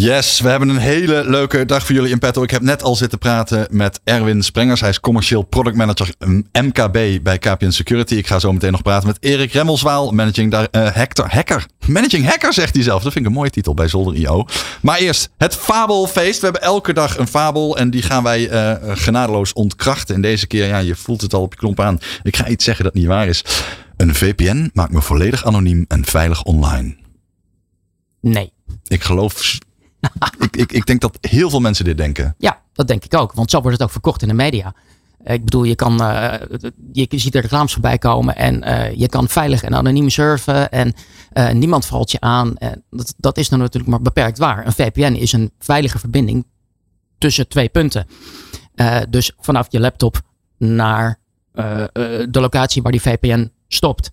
Yes, 0.00 0.40
we 0.40 0.48
hebben 0.48 0.68
een 0.68 0.76
hele 0.76 1.24
leuke 1.26 1.64
dag 1.64 1.86
voor 1.86 1.94
jullie 1.94 2.10
in 2.10 2.18
petto. 2.18 2.42
Ik 2.42 2.50
heb 2.50 2.62
net 2.62 2.82
al 2.82 2.94
zitten 2.94 3.18
praten 3.18 3.66
met 3.70 4.00
Erwin 4.04 4.42
Sprengers. 4.42 4.80
Hij 4.80 4.88
is 4.90 5.00
commercieel 5.00 5.42
product 5.42 5.76
manager 5.76 6.14
MKB 6.52 7.22
bij 7.22 7.38
KPN 7.38 7.70
Security. 7.70 8.14
Ik 8.14 8.26
ga 8.26 8.38
zo 8.38 8.52
meteen 8.52 8.72
nog 8.72 8.82
praten 8.82 9.06
met 9.06 9.16
Erik 9.20 9.52
Remmelswaal, 9.52 10.10
managing 10.10 10.54
uh, 10.54 10.62
Hector, 10.70 11.28
hacker. 11.28 11.66
Managing 11.86 12.26
hacker 12.26 12.52
zegt 12.52 12.74
hij 12.74 12.82
zelf. 12.82 13.02
Dat 13.02 13.12
vind 13.12 13.24
ik 13.24 13.30
een 13.30 13.36
mooie 13.36 13.50
titel 13.50 13.74
bij 13.74 13.88
Zolder.io. 13.88 14.44
Maar 14.82 14.98
eerst 14.98 15.30
het 15.36 15.54
Fabelfeest. 15.54 16.38
We 16.38 16.44
hebben 16.44 16.62
elke 16.62 16.92
dag 16.92 17.18
een 17.18 17.28
fabel 17.28 17.76
en 17.76 17.90
die 17.90 18.02
gaan 18.02 18.22
wij 18.22 18.50
uh, 18.50 18.96
genadeloos 18.96 19.52
ontkrachten. 19.52 20.14
En 20.14 20.20
deze 20.20 20.46
keer, 20.46 20.66
ja, 20.66 20.78
je 20.78 20.94
voelt 20.94 21.20
het 21.20 21.34
al 21.34 21.42
op 21.42 21.52
je 21.52 21.58
klomp 21.58 21.80
aan. 21.80 21.98
Ik 22.22 22.36
ga 22.36 22.48
iets 22.48 22.64
zeggen 22.64 22.84
dat 22.84 22.94
niet 22.94 23.06
waar 23.06 23.28
is. 23.28 23.44
Een 23.96 24.14
VPN 24.14 24.70
maakt 24.72 24.92
me 24.92 25.02
volledig 25.02 25.44
anoniem 25.44 25.84
en 25.88 26.04
veilig 26.04 26.42
online. 26.42 26.96
Nee. 28.20 28.52
Ik 28.86 29.02
geloof 29.02 29.58
ik, 30.38 30.56
ik, 30.56 30.72
ik 30.72 30.86
denk 30.86 31.00
dat 31.00 31.18
heel 31.20 31.50
veel 31.50 31.60
mensen 31.60 31.84
dit 31.84 31.96
denken. 31.96 32.34
Ja, 32.38 32.62
dat 32.72 32.88
denk 32.88 33.04
ik 33.04 33.14
ook. 33.14 33.32
Want 33.32 33.50
zo 33.50 33.60
wordt 33.60 33.76
het 33.76 33.86
ook 33.86 33.92
verkocht 33.92 34.22
in 34.22 34.28
de 34.28 34.34
media. 34.34 34.74
Ik 35.24 35.44
bedoel, 35.44 35.64
je, 35.64 35.74
kan, 35.74 36.02
uh, 36.02 36.34
je 36.92 37.06
ziet 37.10 37.34
er 37.34 37.42
reclames 37.42 37.72
voorbij 37.72 37.98
komen 37.98 38.36
en 38.36 38.68
uh, 38.68 38.94
je 38.94 39.08
kan 39.08 39.28
veilig 39.28 39.62
en 39.62 39.74
anoniem 39.74 40.08
surfen 40.08 40.70
en 40.70 40.94
uh, 41.32 41.50
niemand 41.50 41.86
valt 41.86 42.10
je 42.10 42.20
aan. 42.20 42.54
dat, 42.90 43.14
dat 43.16 43.38
is 43.38 43.48
dan 43.48 43.58
natuurlijk 43.58 43.90
maar 43.90 44.02
beperkt 44.02 44.38
waar. 44.38 44.66
Een 44.66 44.72
VPN 44.72 45.12
is 45.12 45.32
een 45.32 45.50
veilige 45.58 45.98
verbinding 45.98 46.46
tussen 47.18 47.48
twee 47.48 47.68
punten. 47.68 48.06
dus 49.08 49.32
vanaf 49.38 49.66
je 49.70 49.80
laptop 49.80 50.20
naar 50.58 51.18
de 51.52 52.28
locatie 52.30 52.82
waar 52.82 52.92
die 52.92 53.00
VPN 53.00 53.52
stopt. 53.68 54.10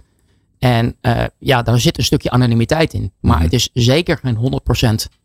En 0.60 0.95
ja, 1.38 1.62
daar 1.62 1.80
zit 1.80 1.98
een 1.98 2.04
stukje 2.04 2.30
anonimiteit 2.30 2.93
in. 2.93 3.12
Maar 3.19 3.38
mm 3.38 3.43
het 3.43 3.54
is 3.54 3.69
zeker 3.74 4.17
geen 4.17 4.62
100% 5.08 5.15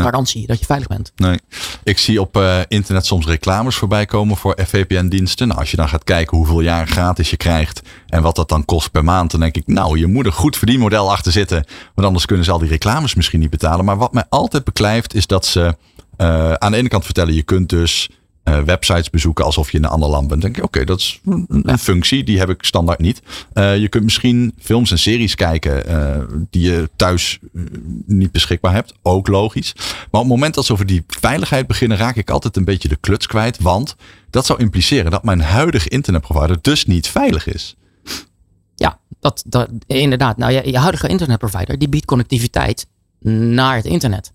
garantie 0.00 0.46
dat 0.46 0.58
je 0.58 0.64
veilig 0.64 0.88
bent. 0.88 1.12
Nee. 1.16 1.38
Ik 1.84 1.98
zie 1.98 2.20
op 2.20 2.36
uh, 2.36 2.58
internet 2.68 3.06
soms 3.06 3.26
reclames 3.26 3.76
voorbij 3.76 4.06
komen 4.06 4.36
voor 4.36 4.58
VPN-diensten. 4.66 5.48
Nou, 5.48 5.60
als 5.60 5.70
je 5.70 5.76
dan 5.76 5.88
gaat 5.88 6.04
kijken 6.04 6.36
hoeveel 6.36 6.60
jaar 6.60 6.86
gratis 6.88 7.30
je 7.30 7.36
krijgt 7.36 7.82
en 8.06 8.22
wat 8.22 8.36
dat 8.36 8.48
dan 8.48 8.64
kost 8.64 8.90
per 8.90 9.04
maand, 9.04 9.30
dan 9.30 9.40
denk 9.40 9.56
ik, 9.56 9.66
nou, 9.66 9.98
je 9.98 10.06
moet 10.06 10.26
een 10.26 10.32
goed 10.32 10.56
verdienmodel 10.56 11.10
achter 11.10 11.32
zitten. 11.32 11.66
Want 11.94 12.06
anders 12.06 12.26
kunnen 12.26 12.44
ze 12.44 12.50
al 12.50 12.58
die 12.58 12.68
reclames 12.68 13.14
misschien 13.14 13.40
niet 13.40 13.50
betalen. 13.50 13.84
Maar 13.84 13.96
wat 13.96 14.12
mij 14.12 14.24
altijd 14.28 14.64
beklijft, 14.64 15.14
is 15.14 15.26
dat 15.26 15.46
ze 15.46 15.76
uh, 16.18 16.52
aan 16.52 16.70
de 16.70 16.78
ene 16.78 16.88
kant 16.88 17.04
vertellen, 17.04 17.34
je 17.34 17.42
kunt 17.42 17.68
dus 17.68 18.08
uh, 18.44 18.60
websites 18.60 19.10
bezoeken 19.10 19.44
alsof 19.44 19.70
je 19.70 19.78
in 19.78 19.84
een 19.84 19.90
ander 19.90 20.08
land 20.08 20.28
bent. 20.28 20.42
denk 20.42 20.56
ik, 20.56 20.64
oké, 20.64 20.84
dat 20.84 20.98
is 20.98 21.20
een, 21.48 21.78
functie, 21.78 22.24
die 22.24 22.38
heb 22.38 22.48
ik 22.48 22.64
standaard 22.64 22.98
niet. 22.98 23.22
Uh, 23.54 23.76
je 23.76 23.88
kunt 23.88 24.04
misschien 24.04 24.54
films 24.58 24.90
en 24.90 24.98
series 24.98 25.34
kijken 25.34 25.90
uh, 25.90 26.36
die 26.50 26.70
je 26.70 26.90
thuis 26.96 27.38
niet 28.06 28.32
beschikbaar 28.32 28.72
hebt. 28.72 28.94
Ook 29.02 29.28
logisch. 29.28 29.72
Maar 29.76 30.20
op 30.20 30.28
het 30.28 30.28
moment 30.28 30.54
dat 30.54 30.64
ze 30.64 30.72
over 30.72 30.86
die 30.86 31.04
veiligheid 31.06 31.66
beginnen, 31.66 31.96
raak 31.96 32.16
ik 32.16 32.30
altijd 32.30 32.56
een 32.56 32.64
beetje 32.64 32.88
de 32.88 32.96
kluts 32.96 33.26
kwijt. 33.26 33.58
Want 33.60 33.96
dat 34.30 34.46
zou 34.46 34.58
impliceren 34.58 35.10
dat 35.10 35.24
mijn 35.24 35.40
huidige 35.40 35.88
internetprovider 35.88 36.58
dus 36.60 36.86
niet 36.86 37.08
veilig 37.08 37.46
is. 37.46 37.76
Ja, 38.74 38.98
dat, 39.20 39.42
dat 39.46 39.68
inderdaad. 39.86 40.36
Nou, 40.36 40.52
je, 40.52 40.70
je 40.70 40.78
huidige 40.78 41.08
internetprovider 41.08 41.78
die 41.78 41.88
biedt 41.88 42.04
connectiviteit 42.06 42.86
naar 43.20 43.76
het 43.76 43.84
internet. 43.84 44.32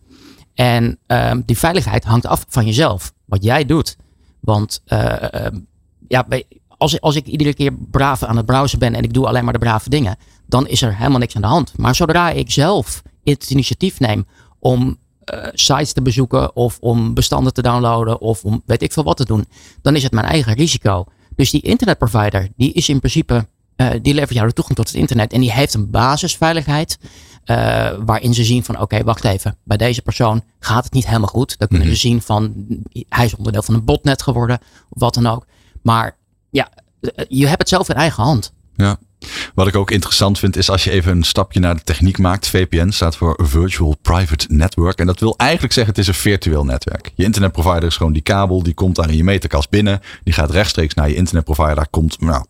En 0.53 0.99
um, 1.07 1.43
die 1.45 1.57
veiligheid 1.57 2.03
hangt 2.03 2.25
af 2.25 2.45
van 2.49 2.65
jezelf 2.65 3.13
wat 3.27 3.43
jij 3.43 3.65
doet. 3.65 3.95
Want 4.39 4.81
uh, 4.87 5.15
ja, 6.07 6.27
als, 6.77 7.01
als 7.01 7.15
ik 7.15 7.25
iedere 7.25 7.53
keer 7.53 7.73
braaf 7.91 8.23
aan 8.23 8.37
het 8.37 8.45
browsen 8.45 8.79
ben 8.79 8.95
en 8.95 9.03
ik 9.03 9.13
doe 9.13 9.27
alleen 9.27 9.43
maar 9.43 9.53
de 9.53 9.59
brave 9.59 9.89
dingen, 9.89 10.17
dan 10.45 10.67
is 10.67 10.81
er 10.81 10.97
helemaal 10.97 11.19
niks 11.19 11.35
aan 11.35 11.41
de 11.41 11.47
hand. 11.47 11.77
Maar 11.77 11.95
zodra 11.95 12.29
ik 12.29 12.51
zelf 12.51 13.01
het 13.23 13.49
initiatief 13.49 13.99
neem 13.99 14.25
om 14.59 14.97
uh, 15.33 15.45
sites 15.53 15.93
te 15.93 16.01
bezoeken 16.01 16.55
of 16.55 16.77
om 16.79 17.13
bestanden 17.13 17.53
te 17.53 17.61
downloaden 17.61 18.21
of 18.21 18.43
om 18.43 18.61
weet 18.65 18.81
ik 18.81 18.93
veel 18.93 19.03
wat 19.03 19.17
te 19.17 19.25
doen, 19.25 19.45
dan 19.81 19.95
is 19.95 20.03
het 20.03 20.11
mijn 20.11 20.25
eigen 20.25 20.53
risico. 20.53 21.05
Dus 21.35 21.51
die 21.51 21.61
internetprovider, 21.61 22.49
die 22.55 22.73
is 22.73 22.89
in 22.89 22.99
principe, 22.99 23.47
uh, 23.77 23.89
die 24.01 24.13
levert 24.13 24.33
jou 24.33 24.47
de 24.47 24.53
toegang 24.53 24.77
tot 24.77 24.87
het 24.87 24.97
internet 24.97 25.33
en 25.33 25.41
die 25.41 25.51
heeft 25.51 25.73
een 25.73 25.89
basisveiligheid. 25.89 26.97
Uh, 27.49 27.89
waarin 28.05 28.33
ze 28.33 28.43
zien 28.43 28.63
van 28.63 28.75
oké, 28.75 28.83
okay, 28.83 29.03
wacht 29.03 29.23
even, 29.23 29.57
bij 29.63 29.77
deze 29.77 30.01
persoon 30.01 30.43
gaat 30.59 30.83
het 30.83 30.93
niet 30.93 31.05
helemaal 31.05 31.27
goed. 31.27 31.57
Dan 31.57 31.67
kunnen 31.67 31.87
mm 31.87 31.93
-hmm. 31.93 32.01
ze 32.01 32.07
zien 32.07 32.21
van 32.21 32.65
hij 33.09 33.25
is 33.25 33.35
onderdeel 33.35 33.61
van 33.61 33.73
een 33.73 33.85
botnet 33.85 34.21
geworden 34.21 34.59
of 34.89 35.01
wat 35.01 35.13
dan 35.13 35.27
ook. 35.27 35.45
Maar 35.81 36.17
ja, 36.49 36.69
je 37.27 37.47
hebt 37.47 37.59
het 37.59 37.69
zelf 37.69 37.89
in 37.89 37.95
eigen 37.95 38.23
hand. 38.23 38.53
Ja. 38.77 38.97
Wat 39.55 39.67
ik 39.67 39.75
ook 39.75 39.91
interessant 39.91 40.39
vind 40.39 40.55
is 40.55 40.69
als 40.69 40.83
je 40.83 40.91
even 40.91 41.11
een 41.11 41.23
stapje 41.23 41.59
naar 41.59 41.75
de 41.75 41.83
techniek 41.83 42.17
maakt. 42.17 42.47
VPN 42.47 42.89
staat 42.89 43.15
voor 43.15 43.39
Virtual 43.43 43.97
Private 44.01 44.45
Network. 44.49 44.99
En 44.99 45.05
dat 45.05 45.19
wil 45.19 45.33
eigenlijk 45.37 45.73
zeggen 45.73 45.93
het 45.93 46.01
is 46.01 46.07
een 46.07 46.21
virtueel 46.21 46.65
netwerk. 46.65 47.11
Je 47.15 47.23
internetprovider 47.23 47.83
is 47.83 47.97
gewoon 47.97 48.13
die 48.13 48.21
kabel. 48.21 48.63
Die 48.63 48.73
komt 48.73 48.95
daar 48.95 49.09
in 49.09 49.17
je 49.17 49.23
meterkast 49.23 49.69
binnen. 49.69 50.01
Die 50.23 50.33
gaat 50.33 50.51
rechtstreeks 50.51 50.93
naar 50.93 51.09
je 51.09 51.15
internetprovider. 51.15 51.75
Daar 51.75 51.87
komt 51.89 52.21
nou, 52.21 52.45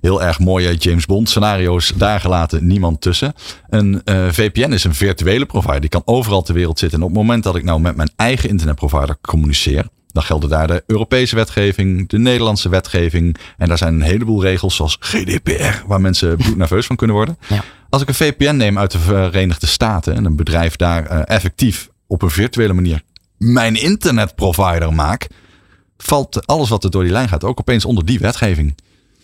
heel 0.00 0.22
erg 0.22 0.38
mooie 0.38 0.74
James 0.74 1.06
Bond 1.06 1.28
scenario's 1.28 1.92
daar 1.96 2.20
gelaten. 2.20 2.66
Niemand 2.66 3.00
tussen. 3.00 3.34
Een 3.68 4.02
uh, 4.04 4.28
VPN 4.28 4.72
is 4.72 4.84
een 4.84 4.94
virtuele 4.94 5.46
provider. 5.46 5.80
Die 5.80 5.90
kan 5.90 6.02
overal 6.04 6.42
ter 6.42 6.54
wereld 6.54 6.78
zitten. 6.78 6.98
En 6.98 7.04
op 7.04 7.10
het 7.10 7.20
moment 7.20 7.44
dat 7.44 7.56
ik 7.56 7.64
nou 7.64 7.80
met 7.80 7.96
mijn 7.96 8.10
eigen 8.16 8.48
internetprovider 8.48 9.16
communiceer 9.20 9.86
dan 10.12 10.22
gelden 10.22 10.50
daar 10.50 10.66
de 10.66 10.84
Europese 10.86 11.34
wetgeving, 11.34 12.08
de 12.08 12.18
Nederlandse 12.18 12.68
wetgeving. 12.68 13.36
En 13.56 13.68
daar 13.68 13.78
zijn 13.78 13.94
een 13.94 14.02
heleboel 14.02 14.42
regels 14.42 14.76
zoals 14.76 14.96
GDPR, 15.00 15.86
waar 15.86 16.00
mensen 16.00 16.38
nerveus 16.56 16.86
van 16.86 16.96
kunnen 16.96 17.16
worden. 17.16 17.38
Ja. 17.48 17.64
Als 17.88 18.02
ik 18.02 18.08
een 18.08 18.14
VPN 18.14 18.56
neem 18.56 18.78
uit 18.78 18.90
de 18.90 18.98
Verenigde 18.98 19.66
Staten 19.66 20.14
en 20.14 20.24
een 20.24 20.36
bedrijf 20.36 20.76
daar 20.76 21.12
uh, 21.12 21.22
effectief 21.24 21.88
op 22.06 22.22
een 22.22 22.30
virtuele 22.30 22.72
manier 22.72 23.02
mijn 23.42 23.74
internetprovider 23.74 24.92
maak, 24.92 25.28
valt 25.96 26.46
alles 26.46 26.68
wat 26.68 26.84
er 26.84 26.90
door 26.90 27.02
die 27.02 27.12
lijn 27.12 27.28
gaat 27.28 27.44
ook 27.44 27.60
opeens 27.60 27.84
onder 27.84 28.04
die 28.04 28.18
wetgeving. 28.18 28.74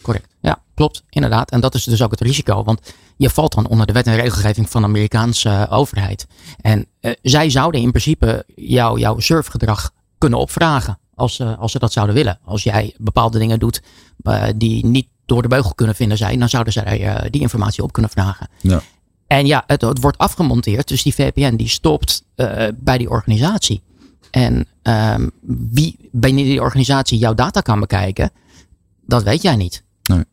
Correct. 0.03 0.29
Ja, 0.41 0.63
klopt. 0.75 1.03
Inderdaad. 1.11 1.51
En 1.51 1.61
dat 1.61 1.75
is 1.75 1.85
dus 1.85 2.03
ook 2.03 2.11
het 2.11 2.21
risico. 2.21 2.65
Want 2.65 2.95
je 3.17 3.31
valt 3.31 3.55
dan 3.55 3.69
onder 3.69 3.87
de 3.87 3.93
wet 3.93 4.07
en 4.07 4.17
regelgeving 4.17 4.71
van 4.71 4.83
de 4.83 4.89
Amerikaanse 4.89 5.49
uh, 5.49 5.73
overheid. 5.73 6.27
En 6.61 6.87
uh, 7.01 7.13
zij 7.23 7.51
zouden 7.51 7.81
in 7.81 7.91
principe 7.91 8.45
jou, 8.55 8.99
jouw 8.99 9.19
surfgedrag 9.19 9.91
kunnen 10.19 10.39
opvragen. 10.39 10.99
Als, 11.15 11.35
ze, 11.35 11.57
als 11.57 11.73
ze 11.73 11.79
dat 11.79 11.93
zouden 11.93 12.15
willen. 12.15 12.39
Als 12.45 12.63
jij 12.63 12.95
bepaalde 12.99 13.39
dingen 13.39 13.59
doet 13.59 13.83
uh, 14.23 14.45
die 14.57 14.87
niet 14.87 15.09
door 15.27 15.43
de 15.43 15.49
beugel 15.49 15.75
kunnen 15.75 15.95
vinden 15.95 16.19
zijn, 16.19 16.39
dan 16.39 16.49
zouden 16.49 16.73
zij 16.73 17.01
uh, 17.01 17.31
die 17.31 17.41
informatie 17.41 17.83
op 17.83 17.93
kunnen 17.93 18.11
vragen. 18.11 18.49
Ja. 18.61 18.81
En 19.27 19.47
ja, 19.47 19.65
het, 19.67 19.81
het, 19.81 20.01
wordt 20.01 20.19
afgemonteerd. 20.19 20.89
Dus 20.89 21.03
die 21.03 21.15
VPN 21.15 21.57
die 21.57 21.69
stopt 21.69 22.25
uh, 22.37 22.67
bij 22.77 22.99
die 22.99 23.11
organisatie. 23.11 23.83
En 24.31 24.67
um, 24.83 25.31
wie 25.73 26.09
binnen 26.13 26.45
die 26.45 26.61
organisatie 26.61 27.19
jouw 27.19 27.35
data 27.35 27.61
kan 27.61 27.81
bekijken, 27.81 28.31
dat 29.07 29.23
weet 29.23 29.43
jij 29.43 29.57
niet. 29.57 29.83
Nee. 30.03 30.25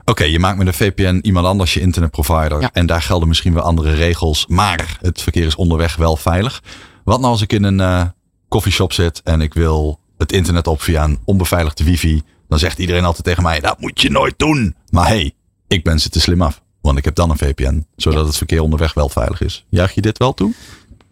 Oké, 0.00 0.10
okay, 0.10 0.30
je 0.30 0.38
maakt 0.38 0.58
met 0.58 0.66
een 0.66 0.74
VPN 0.74 1.18
iemand 1.22 1.46
anders 1.46 1.74
je 1.74 1.80
internetprovider. 1.80 2.60
Ja. 2.60 2.70
En 2.72 2.86
daar 2.86 3.02
gelden 3.02 3.28
misschien 3.28 3.54
wel 3.54 3.62
andere 3.62 3.94
regels. 3.94 4.46
Maar 4.46 4.98
het 5.00 5.22
verkeer 5.22 5.46
is 5.46 5.54
onderweg 5.54 5.96
wel 5.96 6.16
veilig. 6.16 6.62
Wat 7.04 7.20
nou 7.20 7.32
als 7.32 7.42
ik 7.42 7.52
in 7.52 7.64
een 7.64 8.12
koffieshop 8.50 8.92
zit 8.92 9.22
en 9.22 9.40
ik 9.40 9.54
wil 9.54 9.98
het 10.18 10.32
internet 10.32 10.66
op 10.66 10.82
via 10.82 11.04
een 11.04 11.18
onbeveiligde 11.24 11.84
wifi, 11.84 12.22
dan 12.48 12.58
zegt 12.58 12.78
iedereen 12.78 13.04
altijd 13.04 13.24
tegen 13.24 13.42
mij, 13.42 13.60
dat 13.60 13.80
moet 13.80 14.00
je 14.00 14.10
nooit 14.10 14.34
doen. 14.36 14.74
Maar 14.90 15.06
hey, 15.06 15.32
ik 15.68 15.84
ben 15.84 16.00
ze 16.00 16.08
te 16.08 16.20
slim 16.20 16.42
af. 16.42 16.62
Want 16.80 16.98
ik 16.98 17.04
heb 17.04 17.14
dan 17.14 17.30
een 17.30 17.38
VPN, 17.38 17.86
zodat 17.96 18.26
het 18.26 18.36
verkeer 18.36 18.62
onderweg 18.62 18.94
wel 18.94 19.08
veilig 19.08 19.40
is. 19.40 19.64
Juich 19.68 19.94
je 19.94 20.00
dit 20.00 20.18
wel 20.18 20.34
toe? 20.34 20.52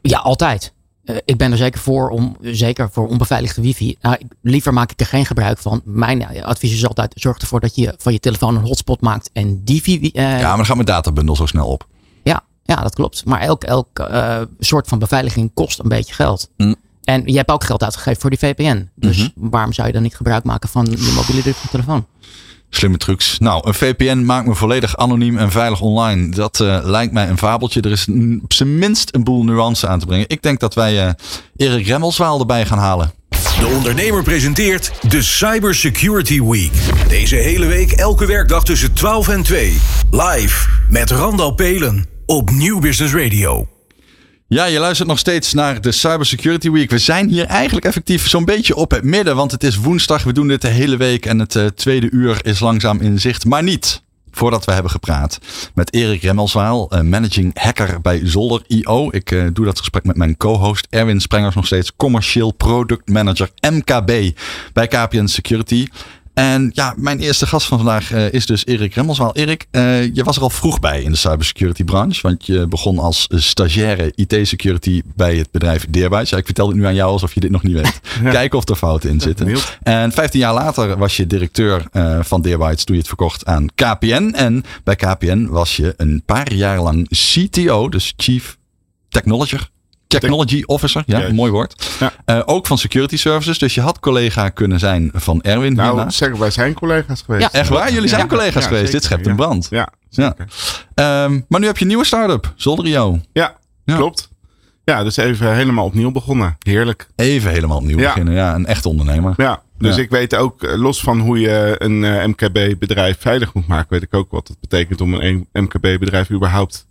Ja, 0.02 0.18
altijd. 0.18 0.72
Uh, 1.04 1.16
ik 1.24 1.36
ben 1.36 1.52
er 1.52 1.58
zeker 1.58 1.80
voor 1.80 2.08
om, 2.08 2.36
zeker 2.40 2.90
voor 2.90 3.08
onbeveiligde 3.08 3.62
wifi. 3.62 3.96
Nou, 4.00 4.16
ik, 4.18 4.26
liever 4.42 4.72
maak 4.72 4.90
ik 4.90 5.00
er 5.00 5.06
geen 5.06 5.26
gebruik 5.26 5.58
van. 5.58 5.80
Mijn 5.84 6.42
advies 6.42 6.72
is 6.72 6.86
altijd, 6.86 7.12
zorg 7.16 7.38
ervoor 7.38 7.60
dat 7.60 7.74
je 7.76 7.94
van 7.98 8.12
je 8.12 8.20
telefoon 8.20 8.56
een 8.56 8.64
hotspot 8.64 9.00
maakt 9.00 9.30
en 9.32 9.64
die 9.64 9.82
wifi... 9.84 10.10
Uh, 10.14 10.22
ja, 10.22 10.48
maar 10.48 10.56
dan 10.56 10.66
gaat 10.66 10.74
mijn 10.74 10.86
databundel 10.86 11.36
zo 11.36 11.46
snel 11.46 11.66
op. 11.66 11.86
Ja, 12.22 12.42
ja 12.64 12.76
dat 12.76 12.94
klopt. 12.94 13.24
Maar 13.24 13.40
elk, 13.40 13.64
elk 13.64 13.98
uh, 13.98 14.40
soort 14.58 14.88
van 14.88 14.98
beveiliging 14.98 15.50
kost 15.54 15.78
een 15.78 15.88
beetje 15.88 16.14
geld. 16.14 16.50
Mm. 16.56 16.76
En 17.08 17.22
je 17.24 17.36
hebt 17.36 17.50
ook 17.50 17.64
geld 17.64 17.82
uitgegeven 17.82 18.20
voor 18.20 18.30
die 18.30 18.38
VPN. 18.38 18.88
Dus 18.94 19.16
mm 19.16 19.32
-hmm. 19.34 19.50
waarom 19.50 19.72
zou 19.72 19.86
je 19.86 19.92
dan 19.92 20.02
niet 20.02 20.16
gebruik 20.16 20.44
maken 20.44 20.68
van 20.68 20.84
je 20.84 21.12
mobiele 21.14 21.54
telefoon? 21.70 22.06
Slimme 22.70 22.96
trucs. 22.96 23.38
Nou, 23.38 23.68
een 23.68 23.74
VPN 23.74 24.18
maakt 24.18 24.46
me 24.46 24.54
volledig 24.54 24.96
anoniem 24.96 25.38
en 25.38 25.50
veilig 25.50 25.80
online. 25.80 26.30
Dat 26.30 26.60
uh, 26.60 26.78
lijkt 26.82 27.12
mij 27.12 27.28
een 27.28 27.38
fabeltje. 27.38 27.80
Er 27.80 27.90
is 27.90 28.06
op 28.42 28.52
zijn 28.52 28.78
minst 28.78 29.14
een 29.14 29.24
boel 29.24 29.44
nuance 29.44 29.86
aan 29.86 29.98
te 29.98 30.06
brengen. 30.06 30.28
Ik 30.28 30.42
denk 30.42 30.60
dat 30.60 30.74
wij 30.74 31.06
uh, 31.06 31.12
Erik 31.56 31.86
Remmelswaal 31.86 32.40
erbij 32.40 32.66
gaan 32.66 32.78
halen. 32.78 33.12
De 33.60 33.72
ondernemer 33.76 34.22
presenteert 34.22 34.92
de 35.08 35.22
Cybersecurity 35.22 36.42
Week. 36.42 36.72
Deze 37.08 37.36
hele 37.36 37.66
week 37.66 37.92
elke 37.92 38.26
werkdag 38.26 38.64
tussen 38.64 38.92
12 38.92 39.28
en 39.28 39.42
2. 39.42 39.78
Live 40.10 40.68
met 40.88 41.10
Randal 41.10 41.54
Pelen 41.54 42.06
op 42.26 42.50
Nieuw 42.50 42.78
Business 42.78 43.14
Radio. 43.14 43.77
Ja, 44.50 44.64
je 44.64 44.78
luistert 44.78 45.08
nog 45.08 45.18
steeds 45.18 45.52
naar 45.52 45.80
de 45.80 45.92
Cybersecurity 45.92 46.70
Week. 46.70 46.90
We 46.90 46.98
zijn 46.98 47.28
hier 47.28 47.44
eigenlijk 47.44 47.86
effectief 47.86 48.28
zo'n 48.28 48.44
beetje 48.44 48.76
op 48.76 48.90
het 48.90 49.04
midden, 49.04 49.36
want 49.36 49.52
het 49.52 49.62
is 49.62 49.76
woensdag. 49.76 50.22
We 50.22 50.32
doen 50.32 50.48
dit 50.48 50.62
de 50.62 50.68
hele 50.68 50.96
week 50.96 51.26
en 51.26 51.38
het 51.38 51.54
uh, 51.54 51.66
tweede 51.66 52.10
uur 52.10 52.38
is 52.44 52.60
langzaam 52.60 53.00
in 53.00 53.20
zicht. 53.20 53.44
Maar 53.44 53.62
niet 53.62 54.02
voordat 54.30 54.64
we 54.64 54.72
hebben 54.72 54.90
gepraat 54.90 55.38
met 55.74 55.94
Erik 55.94 56.22
Remmelswaal, 56.22 56.94
uh, 56.94 57.00
managing 57.00 57.58
hacker 57.60 58.00
bij 58.00 58.20
Zolder 58.24 58.62
IO. 58.66 59.08
Ik 59.10 59.30
uh, 59.30 59.46
doe 59.52 59.64
dat 59.64 59.78
gesprek 59.78 60.04
met 60.04 60.16
mijn 60.16 60.36
co-host 60.36 60.86
Erwin 60.90 61.20
Sprengers, 61.20 61.54
nog 61.54 61.66
steeds 61.66 61.96
commercieel 61.96 62.50
product 62.50 63.08
manager 63.08 63.50
MKB 63.70 64.38
bij 64.72 64.86
KPN 64.86 65.26
Security. 65.26 65.86
En 66.38 66.70
ja, 66.74 66.94
mijn 66.96 67.18
eerste 67.18 67.46
gast 67.46 67.66
van 67.66 67.78
vandaag 67.78 68.12
uh, 68.12 68.32
is 68.32 68.46
dus 68.46 68.66
Erik 68.66 68.94
Remmelswaal. 68.94 69.34
Erik, 69.34 69.66
uh, 69.70 70.14
je 70.14 70.24
was 70.24 70.36
er 70.36 70.42
al 70.42 70.50
vroeg 70.50 70.80
bij 70.80 71.02
in 71.02 71.10
de 71.10 71.16
cybersecurity 71.16 71.84
branche. 71.84 72.22
Want 72.22 72.46
je 72.46 72.66
begon 72.66 72.98
als 72.98 73.28
stagiaire 73.30 74.12
IT-security 74.14 75.02
bij 75.14 75.36
het 75.36 75.50
bedrijf. 75.50 75.86
Ja, 75.90 76.20
ik 76.20 76.44
vertel 76.44 76.66
het 76.66 76.76
nu 76.76 76.86
aan 76.86 76.94
jou 76.94 77.10
alsof 77.10 77.34
je 77.34 77.40
dit 77.40 77.50
nog 77.50 77.62
niet 77.62 77.74
weet. 77.74 78.00
Ja. 78.22 78.30
Kijken 78.30 78.58
of 78.58 78.68
er 78.68 78.76
fouten 78.76 79.10
in 79.10 79.20
zitten. 79.20 79.56
En 79.82 80.12
15 80.12 80.40
jaar 80.40 80.54
later 80.54 80.98
was 80.98 81.16
je 81.16 81.26
directeur 81.26 81.86
uh, 81.92 82.18
van 82.22 82.42
Deerbytes 82.42 82.84
toen 82.84 82.94
je 82.94 83.00
het 83.00 83.08
verkocht 83.08 83.46
aan 83.46 83.66
KPN. 83.74 84.32
En 84.34 84.64
bij 84.84 84.96
KPN 84.96 85.46
was 85.46 85.76
je 85.76 85.94
een 85.96 86.22
paar 86.26 86.52
jaar 86.52 86.80
lang 86.80 87.08
CTO, 87.08 87.88
dus 87.88 88.12
Chief 88.16 88.58
Technology 89.08 89.56
Technology 90.08 90.62
Officer, 90.66 91.02
ja, 91.06 91.32
mooi 91.32 91.50
woord. 91.50 91.90
Ja. 92.00 92.12
Uh, 92.26 92.42
ook 92.44 92.66
van 92.66 92.78
Security 92.78 93.16
Services. 93.16 93.58
Dus 93.58 93.74
je 93.74 93.80
had 93.80 94.00
collega 94.00 94.48
kunnen 94.48 94.78
zijn 94.78 95.10
van 95.14 95.42
Erwin. 95.42 95.74
Nou, 95.74 95.94
hierna. 95.94 96.10
zeggen 96.10 96.38
wij 96.38 96.50
zijn 96.50 96.74
collega's 96.74 97.22
geweest. 97.22 97.52
Ja, 97.52 97.58
echt 97.58 97.68
waar? 97.68 97.92
Jullie 97.92 98.08
zijn 98.08 98.20
ja. 98.20 98.26
collega's 98.26 98.62
ja, 98.62 98.68
geweest. 98.68 98.84
Zeker. 98.84 98.92
Dit 98.92 99.04
schept 99.04 99.26
een 99.26 99.36
brand. 99.36 99.66
Ja, 99.70 99.88
ja. 100.08 100.34
Um, 101.24 101.44
maar 101.48 101.60
nu 101.60 101.66
heb 101.66 101.76
je 101.76 101.82
een 101.82 101.88
nieuwe 101.88 102.04
start-up, 102.04 102.52
Zolderio. 102.56 103.20
Ja, 103.32 103.56
klopt. 103.84 104.28
Ja, 104.84 105.02
dus 105.04 105.16
even 105.16 105.54
helemaal 105.54 105.84
opnieuw 105.84 106.10
begonnen. 106.10 106.56
Heerlijk. 106.58 107.08
Even 107.16 107.50
helemaal 107.50 107.76
opnieuw 107.76 107.96
beginnen. 107.96 108.34
Ja, 108.34 108.54
een 108.54 108.66
echt 108.66 108.86
ondernemer. 108.86 109.34
Ja, 109.36 109.62
dus 109.78 109.96
ik 109.96 110.10
weet 110.10 110.36
ook, 110.36 110.76
los 110.76 111.00
van 111.00 111.20
hoe 111.20 111.40
je 111.40 111.74
een 111.78 112.02
uh, 112.02 112.24
MKB-bedrijf 112.24 113.16
veilig 113.20 113.54
moet 113.54 113.66
maken, 113.66 113.86
weet 113.88 114.02
ik 114.02 114.14
ook 114.14 114.30
wat 114.30 114.48
het 114.48 114.60
betekent 114.60 115.00
om 115.00 115.14
een 115.14 115.48
MKB-bedrijf 115.52 116.30
überhaupt 116.30 116.86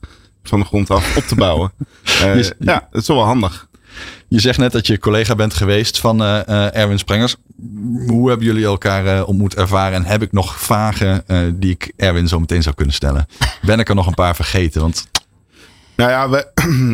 van 0.49 0.59
de 0.59 0.65
grond 0.65 0.89
af 0.89 1.17
op 1.17 1.23
te 1.23 1.35
bouwen. 1.35 1.71
Uh, 2.23 2.33
dus, 2.33 2.51
ja, 2.59 2.87
het 2.91 3.01
is 3.01 3.07
wel 3.07 3.23
handig. 3.23 3.67
Je 4.27 4.39
zegt 4.39 4.57
net 4.57 4.71
dat 4.71 4.87
je 4.87 4.99
collega 4.99 5.35
bent 5.35 5.53
geweest 5.53 5.99
van 5.99 6.21
uh, 6.21 6.39
uh, 6.49 6.75
Erwin 6.75 6.99
Sprengers. 6.99 7.35
Hoe 8.07 8.29
hebben 8.29 8.45
jullie 8.45 8.65
elkaar 8.65 9.25
ontmoet 9.25 9.55
ervaren? 9.55 9.95
En 9.95 10.05
heb 10.05 10.21
ik 10.21 10.31
nog 10.31 10.59
vragen 10.59 11.23
die 11.59 11.71
ik 11.71 11.91
Erwin 11.95 12.27
zo 12.27 12.39
meteen 12.39 12.63
zou 12.63 12.75
kunnen 12.75 12.93
stellen? 12.93 13.27
Ben 13.61 13.79
ik 13.79 13.89
er 13.89 13.95
nog 13.95 14.07
een 14.07 14.13
paar 14.13 14.35
vergeten? 14.35 14.81
Want... 14.81 15.07
Nou 15.97 16.09
ja, 16.09 16.29
we, 16.29 16.47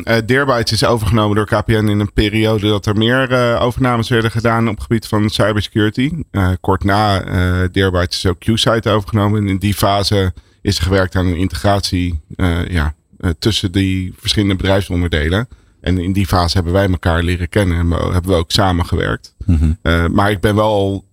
uh, 0.08 0.18
Deerbytes 0.28 0.72
is 0.72 0.86
overgenomen 0.86 1.36
door 1.36 1.46
KPN 1.46 1.88
in 1.88 2.00
een 2.00 2.14
periode 2.14 2.68
dat 2.68 2.86
er 2.86 2.96
meer 2.96 3.32
uh, 3.32 3.62
overnames 3.62 4.10
werden 4.10 4.32
gedaan 4.32 4.68
op 4.68 4.76
het 4.76 4.84
gebied 4.84 5.08
van 5.08 5.30
cybersecurity. 5.30 6.12
Uh, 6.32 6.50
kort 6.62 6.84
na 6.84 7.26
uh, 7.26 7.68
Deerbytes 7.72 8.18
is 8.18 8.26
ook 8.26 8.40
QSite 8.40 8.90
overgenomen. 8.90 9.42
En 9.42 9.48
in 9.48 9.58
die 9.58 9.74
fase 9.74 10.34
is 10.62 10.78
er 10.78 10.84
gewerkt 10.84 11.16
aan 11.16 11.26
een 11.26 11.38
integratie 11.38 12.22
ja, 12.68 12.94
tussen 13.40 13.72
die 13.72 14.14
verschillende 14.18 14.56
bedrijfsonderdelen. 14.56 15.48
En 15.82 15.98
in 15.98 16.14
die 16.14 16.28
fase 16.28 16.56
hebben 16.56 16.74
wij 16.74 16.90
elkaar 16.90 17.24
leren 17.24 17.50
kennen 17.50 17.78
en 17.78 17.90
hebben 18.12 18.32
we 18.32 18.38
ook 18.38 18.52
samengewerkt. 18.52 19.36
Mhm. 19.46 19.52
Mm 19.52 19.58
-hmm. 19.58 19.92
uh, 19.92 20.08
maar 20.08 20.32
ik 20.32 20.40
ben 20.40 20.56
wel 20.56 21.06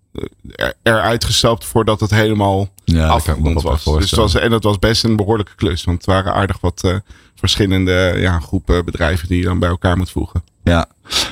eruit 0.83 1.25
gestapt 1.25 1.65
voordat 1.65 2.01
het 2.01 2.11
helemaal 2.11 2.69
ja, 2.85 3.07
afgerond 3.07 3.63
was. 3.63 3.85
Dus 3.85 4.11
was. 4.11 4.35
En 4.35 4.51
dat 4.51 4.65
was 4.65 4.79
best 4.79 5.05
een 5.05 5.17
behoorlijke 5.17 5.55
klus. 5.55 5.85
Want 5.85 5.97
het 5.97 6.07
waren 6.07 6.35
aardig 6.35 6.61
wat 6.61 6.83
uh, 6.85 6.97
verschillende 7.35 8.15
ja, 8.17 8.39
groepen 8.39 8.85
bedrijven 8.85 9.29
die 9.29 9.39
je 9.39 9.45
dan 9.45 9.59
bij 9.59 9.69
elkaar 9.69 9.97
moet 9.97 10.11
voegen. 10.11 10.43
Ja, 10.71 10.87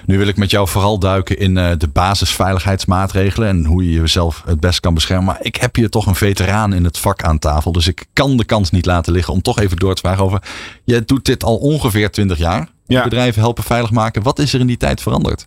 nu 0.06 0.18
wil 0.18 0.26
ik 0.26 0.36
met 0.36 0.50
jou 0.50 0.68
vooral 0.68 0.98
duiken 0.98 1.38
in 1.38 1.56
uh, 1.56 1.70
de 1.78 1.88
basisveiligheidsmaatregelen 1.88 3.48
en 3.48 3.64
hoe 3.64 3.90
je 3.90 4.00
jezelf 4.00 4.42
het 4.46 4.60
best 4.60 4.80
kan 4.80 4.94
beschermen. 4.94 5.24
Maar 5.24 5.38
ik 5.40 5.56
heb 5.56 5.74
hier 5.74 5.90
toch 5.90 6.06
een 6.06 6.14
veteraan 6.14 6.72
in 6.72 6.84
het 6.84 6.98
vak 6.98 7.22
aan 7.22 7.38
tafel, 7.38 7.72
dus 7.72 7.86
ik 7.86 8.06
kan 8.12 8.36
de 8.36 8.44
kans 8.44 8.70
niet 8.70 8.86
laten 8.86 9.12
liggen 9.12 9.34
om 9.34 9.42
toch 9.42 9.58
even 9.58 9.76
door 9.76 9.94
te 9.94 10.00
vragen 10.00 10.24
over. 10.24 10.42
Je 10.84 11.04
doet 11.04 11.24
dit 11.24 11.44
al 11.44 11.56
ongeveer 11.56 12.10
20 12.10 12.38
jaar. 12.38 12.68
Ja. 12.86 13.02
Bedrijven 13.02 13.40
helpen 13.42 13.64
veilig 13.64 13.90
maken. 13.90 14.22
Wat 14.22 14.38
is 14.38 14.54
er 14.54 14.60
in 14.60 14.66
die 14.66 14.76
tijd 14.76 15.00
veranderd? 15.00 15.46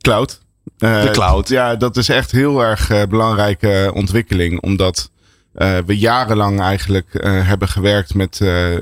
Cloud. 0.00 0.40
Uh, 0.78 1.02
de 1.02 1.10
cloud. 1.10 1.48
Ja, 1.48 1.76
dat 1.76 1.96
is 1.96 2.08
echt 2.08 2.30
heel 2.30 2.60
erg 2.60 2.90
uh, 2.90 3.02
belangrijke 3.08 3.90
ontwikkeling, 3.94 4.60
omdat 4.62 5.10
uh, 5.54 5.78
we 5.86 5.98
jarenlang 5.98 6.60
eigenlijk 6.60 7.08
hebben 7.22 7.68
gewerkt 7.68 8.14
met 8.14 8.40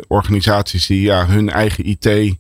organisaties 0.08 0.86
die 0.86 1.00
ja, 1.00 1.26
hun 1.26 1.50
eigen 1.50 1.84
IT 1.86 2.36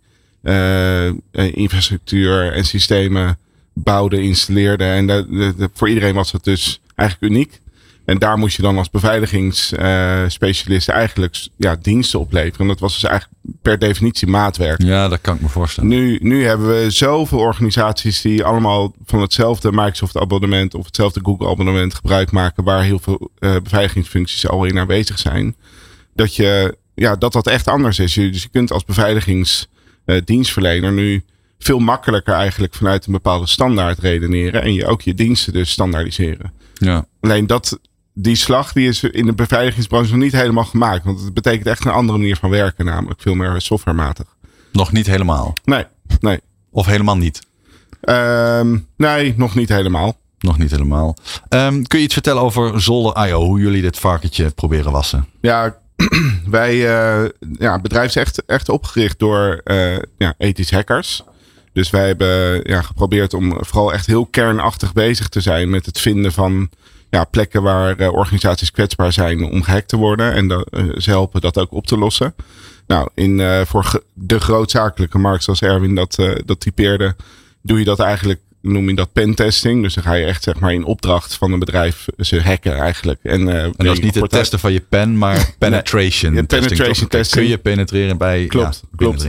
infrastructuur 1.32 2.52
en 2.52 2.64
systemen 2.64 3.38
bouwden, 3.72 4.22
installeerden. 4.22 4.86
En 4.86 5.06
de, 5.06 5.70
voor 5.74 5.88
iedereen 5.88 6.14
was 6.14 6.32
dat 6.32 6.44
dus 6.44 6.80
eigenlijk 6.94 7.32
uniek. 7.32 7.62
En 8.04 8.18
daar 8.18 8.38
moest 8.38 8.56
je 8.56 8.62
dan 8.62 8.78
als 8.78 8.90
beveiligingsspecialist 8.90 10.88
uh, 10.88 10.94
eigenlijk 10.94 11.46
ja, 11.56 11.76
diensten 11.82 12.20
opleveren. 12.20 12.60
En 12.60 12.66
dat 12.66 12.80
was 12.80 12.92
dus 12.92 13.04
eigenlijk 13.04 13.40
per 13.62 13.78
definitie 13.78 14.28
maatwerk. 14.28 14.82
Ja, 14.82 15.08
dat 15.08 15.20
kan 15.20 15.34
ik 15.34 15.40
me 15.40 15.48
voorstellen. 15.48 15.90
Nu, 15.90 16.18
nu 16.22 16.44
hebben 16.44 16.68
we 16.68 16.90
zoveel 16.90 17.38
organisaties 17.38 18.20
die 18.20 18.44
allemaal 18.44 18.94
van 19.04 19.20
hetzelfde 19.20 19.72
Microsoft 19.72 20.16
abonnement 20.16 20.74
of 20.74 20.84
hetzelfde 20.86 21.20
Google 21.22 21.48
abonnement 21.48 21.94
gebruik 21.94 22.30
maken. 22.30 22.64
Waar 22.64 22.82
heel 22.82 22.98
veel 22.98 23.30
uh, 23.38 23.56
beveiligingsfuncties 23.62 24.48
al 24.48 24.64
in 24.64 24.78
aanwezig 24.78 25.18
zijn. 25.18 25.56
Dat, 26.14 26.36
je, 26.36 26.76
ja, 26.94 27.16
dat 27.16 27.32
dat 27.32 27.46
echt 27.46 27.68
anders 27.68 27.98
is. 27.98 28.12
Dus 28.14 28.42
je 28.42 28.48
kunt 28.48 28.72
als 28.72 28.84
beveiligings 28.84 29.68
uh, 30.06 30.20
dienstverlener 30.24 30.92
nu 30.92 31.24
veel 31.58 31.78
makkelijker 31.78 32.34
eigenlijk 32.34 32.74
vanuit 32.74 33.06
een 33.06 33.12
bepaalde 33.12 33.46
standaard 33.46 33.98
redeneren. 33.98 34.62
En 34.62 34.74
je 34.74 34.86
ook 34.86 35.02
je 35.02 35.14
diensten 35.14 35.52
dus 35.52 35.70
standaardiseren. 35.70 36.52
Ja. 36.74 37.06
Alleen 37.20 37.46
dat, 37.46 37.78
die 38.14 38.36
slag 38.36 38.72
die 38.72 38.88
is 38.88 39.02
in 39.02 39.26
de 39.26 39.34
beveiligingsbranche 39.34 40.10
nog 40.10 40.22
niet 40.22 40.32
helemaal 40.32 40.64
gemaakt. 40.64 41.04
Want 41.04 41.20
het 41.20 41.34
betekent 41.34 41.66
echt 41.66 41.84
een 41.84 41.92
andere 41.92 42.18
manier 42.18 42.36
van 42.36 42.50
werken, 42.50 42.84
namelijk 42.84 43.20
veel 43.20 43.34
meer 43.34 43.60
softwarematig. 43.60 44.26
Nog 44.72 44.92
niet 44.92 45.06
helemaal? 45.06 45.52
Nee, 45.64 45.84
nee. 46.20 46.40
Of 46.70 46.86
helemaal 46.86 47.16
niet? 47.16 47.40
Um, 48.00 48.86
nee, 48.96 49.34
nog 49.36 49.54
niet 49.54 49.68
helemaal. 49.68 50.16
Nog 50.38 50.58
niet 50.58 50.70
helemaal. 50.70 51.16
Um, 51.48 51.86
kun 51.86 51.98
je 51.98 52.04
iets 52.04 52.14
vertellen 52.14 52.42
over 52.42 52.80
Zolder.io, 52.80 53.44
hoe 53.44 53.60
jullie 53.60 53.82
dit 53.82 53.98
varkentje 53.98 54.50
proberen 54.50 54.92
wassen? 54.92 55.26
Ja, 55.40 55.76
wij, 56.46 56.74
uh, 56.74 57.28
ja, 57.58 57.80
bedrijf 57.80 58.06
is 58.06 58.16
echt, 58.16 58.44
echt 58.44 58.68
opgericht 58.68 59.18
door 59.18 59.60
uh, 59.64 59.96
ja, 60.18 60.34
ethisch 60.38 60.70
hackers. 60.70 61.22
Dus 61.72 61.90
wij 61.90 62.06
hebben 62.06 62.60
ja, 62.62 62.82
geprobeerd 62.82 63.34
om 63.34 63.64
vooral 63.64 63.92
echt 63.92 64.06
heel 64.06 64.26
kernachtig 64.26 64.92
bezig 64.92 65.28
te 65.28 65.40
zijn 65.40 65.70
met 65.70 65.86
het 65.86 66.00
vinden 66.00 66.32
van 66.32 66.70
ja, 67.10 67.24
plekken 67.24 67.62
waar 67.62 68.00
uh, 68.00 68.12
organisaties 68.12 68.70
kwetsbaar 68.70 69.12
zijn 69.12 69.44
om 69.44 69.62
gehackt 69.62 69.88
te 69.88 69.96
worden. 69.96 70.32
En 70.32 70.48
dat, 70.48 70.68
ze 70.96 71.10
helpen 71.10 71.40
dat 71.40 71.58
ook 71.58 71.72
op 71.72 71.86
te 71.86 71.98
lossen. 71.98 72.34
Nou, 72.86 73.08
in, 73.14 73.64
voor 73.66 74.02
de 74.12 74.40
grootzakelijke 74.40 75.18
markt, 75.18 75.44
zoals 75.44 75.62
Erwin 75.62 75.94
dat, 75.94 76.16
dat 76.44 76.60
typeerde, 76.60 77.16
doe 77.62 77.78
je 77.78 77.84
dat 77.84 78.00
eigenlijk 78.00 78.40
noem 78.64 78.88
je 78.88 78.94
dat 78.94 79.12
pentesting. 79.12 79.82
Dus 79.82 79.94
dan 79.94 80.04
ga 80.04 80.14
je 80.14 80.24
echt 80.24 80.42
zeg 80.42 80.60
maar 80.60 80.72
in 80.72 80.84
opdracht 80.84 81.34
van 81.34 81.52
een 81.52 81.58
bedrijf 81.58 82.06
ze 82.18 82.40
hacken 82.40 82.76
eigenlijk. 82.76 83.20
En, 83.22 83.40
uh, 83.40 83.62
en 83.62 83.74
dat 83.76 83.92
is 83.92 84.00
niet 84.00 84.14
het 84.14 84.30
testen 84.30 84.58
van 84.58 84.72
je 84.72 84.80
pen, 84.80 85.18
maar 85.18 85.54
penetration. 85.58 86.32
nee, 86.32 86.46
testing, 86.46 86.70
penetration 86.70 87.08
testing. 87.08 87.40
Kun 87.40 87.50
je 87.50 87.58
penetreren 87.58 88.16
bij 88.16 88.46
klopt, 88.46 88.82
ja, 88.82 88.96
klopt. 88.96 89.28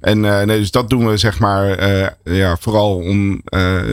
En 0.00 0.24
uh, 0.24 0.42
nee, 0.42 0.58
dus 0.58 0.70
dat 0.70 0.90
doen 0.90 1.08
we 1.08 1.16
zeg 1.16 1.38
maar 1.38 1.88
uh, 1.88 2.06
ja, 2.38 2.56
vooral 2.56 2.96
om 2.96 3.42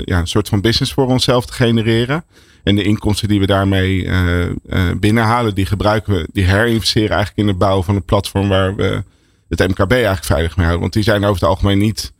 ja, 0.06 0.19
een 0.19 0.28
soort 0.28 0.50
van 0.50 0.62
business 0.62 0.93
voor 0.93 1.08
onszelf 1.08 1.46
te 1.46 1.54
genereren. 1.54 2.24
En 2.63 2.76
de 2.76 2.84
inkomsten 2.84 3.28
die 3.28 3.39
we 3.39 3.46
daarmee 3.46 4.10
binnenhalen, 5.00 5.56
die 5.56 5.65
gebruiken 5.65 6.13
we, 6.13 6.28
die 6.34 6.43
herinvesteren 6.43 7.10
eigenlijk 7.10 7.38
in 7.38 7.48
het 7.48 7.58
bouwen 7.58 7.84
van 7.84 7.96
een 7.96 8.06
platform 8.06 8.50
waar 8.50 8.76
we 8.76 9.04
het 9.50 9.67
MKB 9.67 9.91
eigenlijk 9.91 10.26
veilig 10.26 10.56
mee 10.56 10.65
houden. 10.65 10.82
Want 10.82 10.93
die 10.93 11.04
zijn 11.04 11.24
over 11.24 11.41
het 11.41 11.50
algemeen 11.50 11.78
niet 11.78 12.13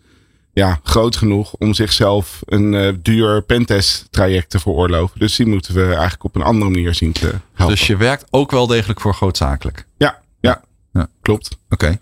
ja, 0.54 0.80
groot 0.84 1.16
genoeg 1.16 1.54
om 1.54 1.74
zichzelf 1.74 2.42
een 2.46 2.74
uh, 2.74 2.94
duur 3.02 3.42
pentest 3.42 4.08
traject 4.10 4.50
te 4.50 4.60
veroorloven. 4.60 5.20
Dus 5.20 5.36
die 5.36 5.46
moeten 5.46 5.74
we 5.74 5.86
eigenlijk 5.86 6.24
op 6.24 6.36
een 6.36 6.42
andere 6.42 6.72
manier 6.72 6.94
zien 6.94 7.12
te 7.12 7.34
helpen. 7.54 7.76
Dus 7.76 7.88
je 7.88 7.98
werkt 7.98 8.26
ook 8.30 8.52
wel 8.52 8.68
degelijk 8.68 9.02
voor 9.02 9.14
grootzakelijk? 9.14 9.88
Ja, 9.98 10.22
ja, 10.40 10.62
ja. 10.92 11.08
klopt. 11.22 11.58
Oké. 11.70 11.86
Okay. 11.86 12.00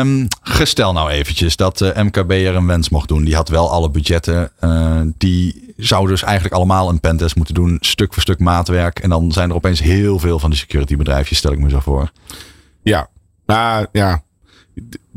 Um, 0.00 0.20
ehm, 0.20 0.26
gestel 0.42 0.92
nou 0.92 1.10
eventjes 1.10 1.56
dat 1.56 1.80
uh, 1.80 1.96
MKB 1.96 2.30
er 2.30 2.54
een 2.54 2.66
wens 2.66 2.88
mocht 2.88 3.08
doen. 3.08 3.24
Die 3.24 3.34
had 3.34 3.48
wel 3.48 3.70
alle 3.70 3.90
budgetten. 3.90 4.50
Uh, 4.60 5.00
die 5.18 5.72
zou 5.76 6.08
dus 6.08 6.22
eigenlijk 6.22 6.54
allemaal 6.54 6.88
een 6.88 7.00
pentest 7.00 7.36
moeten 7.36 7.54
doen. 7.54 7.76
Stuk 7.80 8.12
voor 8.12 8.22
stuk 8.22 8.38
maatwerk. 8.38 8.98
En 8.98 9.10
dan 9.10 9.32
zijn 9.32 9.48
er 9.48 9.54
opeens 9.54 9.80
heel 9.80 10.18
veel 10.18 10.38
van 10.38 10.50
die 10.50 10.58
security 10.58 10.96
bedrijfjes, 10.96 11.38
stel 11.38 11.52
ik 11.52 11.58
me 11.58 11.68
zo 11.68 11.80
voor. 11.80 12.10
Ja, 12.82 13.08
nou 13.46 13.86
ja, 13.92 14.22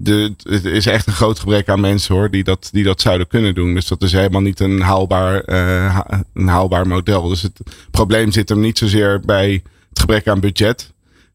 de, 0.04 0.34
het 0.44 0.66
is 0.66 0.86
echt 0.86 1.08
een 1.08 1.14
groot 1.14 1.40
gebrek 1.40 1.70
aan 1.70 1.80
mensen 1.80 2.16
hoor, 2.16 2.30
die 2.30 2.44
dat, 2.44 2.70
die 2.72 2.84
dat 2.84 3.02
zouden 3.02 3.28
kunnen 3.28 3.56
doen. 3.56 3.74
Dus 3.74 3.88
dat 3.88 4.02
is 4.02 4.12
helemaal 4.12 4.42
niet 4.42 4.60
een 4.60 4.82
haalbaar, 4.82 5.50
uh, 5.50 6.00
een 6.34 6.48
haalbaar 6.48 6.88
model. 6.88 7.28
Dus 7.28 7.42
het 7.42 7.60
probleem 7.92 8.32
zit 8.32 8.50
hem 8.50 8.60
niet 8.60 8.78
zozeer 8.78 9.20
bij 9.26 9.64
het 9.90 10.00
gebrek 10.00 10.28
aan 10.28 10.40
budget. 10.40 10.92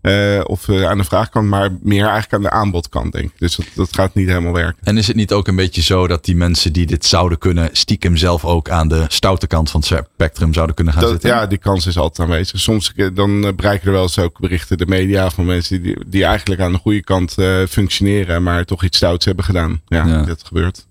Uh, 0.06 0.40
of 0.44 0.68
uh, 0.68 0.88
aan 0.88 0.98
de 0.98 1.04
vraagkant, 1.04 1.48
maar 1.48 1.70
meer 1.82 2.02
eigenlijk 2.02 2.32
aan 2.32 2.42
de 2.42 2.50
aanbodkant, 2.50 3.12
denk 3.12 3.24
ik. 3.24 3.38
Dus 3.38 3.56
dat, 3.56 3.66
dat 3.74 3.94
gaat 3.94 4.14
niet 4.14 4.28
helemaal 4.28 4.52
werken. 4.52 4.76
En 4.82 4.96
is 4.96 5.06
het 5.06 5.16
niet 5.16 5.32
ook 5.32 5.48
een 5.48 5.56
beetje 5.56 5.82
zo 5.82 6.06
dat 6.06 6.24
die 6.24 6.36
mensen 6.36 6.72
die 6.72 6.86
dit 6.86 7.04
zouden 7.04 7.38
kunnen, 7.38 7.68
stiekem 7.72 8.16
zelf 8.16 8.44
ook 8.44 8.70
aan 8.70 8.88
de 8.88 9.04
stoute 9.08 9.46
kant 9.46 9.70
van 9.70 9.82
het 9.86 10.04
spectrum 10.14 10.54
zouden 10.54 10.74
kunnen 10.74 10.94
gaan 10.94 11.08
zitten? 11.08 11.30
Ja, 11.30 11.46
die 11.46 11.58
kans 11.58 11.86
is 11.86 11.98
altijd 11.98 12.28
aanwezig. 12.28 12.60
Soms 12.60 12.92
eh, 12.96 13.08
dan 13.14 13.40
bereiken 13.40 13.86
er 13.86 13.92
wel 13.92 14.02
eens 14.02 14.18
ook 14.18 14.38
berichten 14.38 14.78
de 14.78 14.86
media 14.86 15.30
van 15.30 15.44
mensen 15.44 15.82
die, 15.82 15.96
die 16.06 16.24
eigenlijk 16.24 16.60
aan 16.60 16.72
de 16.72 16.78
goede 16.78 17.02
kant 17.02 17.34
uh, 17.38 17.66
functioneren, 17.68 18.42
maar 18.42 18.64
toch 18.64 18.84
iets 18.84 18.96
stouts 18.96 19.24
hebben 19.24 19.44
gedaan. 19.44 19.80
Ja, 19.86 20.06
ja, 20.06 20.22
dat 20.22 20.44
gebeurt. 20.44 20.86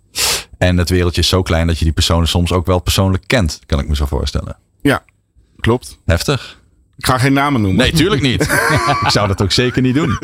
En 0.57 0.77
het 0.77 0.89
wereldje 0.89 1.21
is 1.21 1.27
zo 1.27 1.41
klein 1.41 1.67
dat 1.67 1.77
je 1.77 1.85
die 1.85 1.93
personen 1.93 2.27
soms 2.27 2.51
ook 2.51 2.65
wel 2.65 2.79
persoonlijk 2.79 3.23
kent, 3.27 3.59
kan 3.65 3.79
ik 3.79 3.87
me 3.87 3.95
zo 3.95 4.05
voorstellen. 4.05 4.57
Ja, 4.81 5.03
klopt. 5.59 5.97
Heftig. 6.05 6.63
Ik 6.97 7.05
ga 7.05 7.17
geen 7.17 7.33
namen 7.33 7.61
noemen. 7.61 7.79
Nee, 7.79 7.91
tuurlijk 7.91 8.21
niet. 8.21 8.41
ik 9.05 9.09
zou 9.09 9.27
dat 9.27 9.41
ook 9.41 9.51
zeker 9.51 9.81
niet 9.81 9.95
doen. 9.95 10.19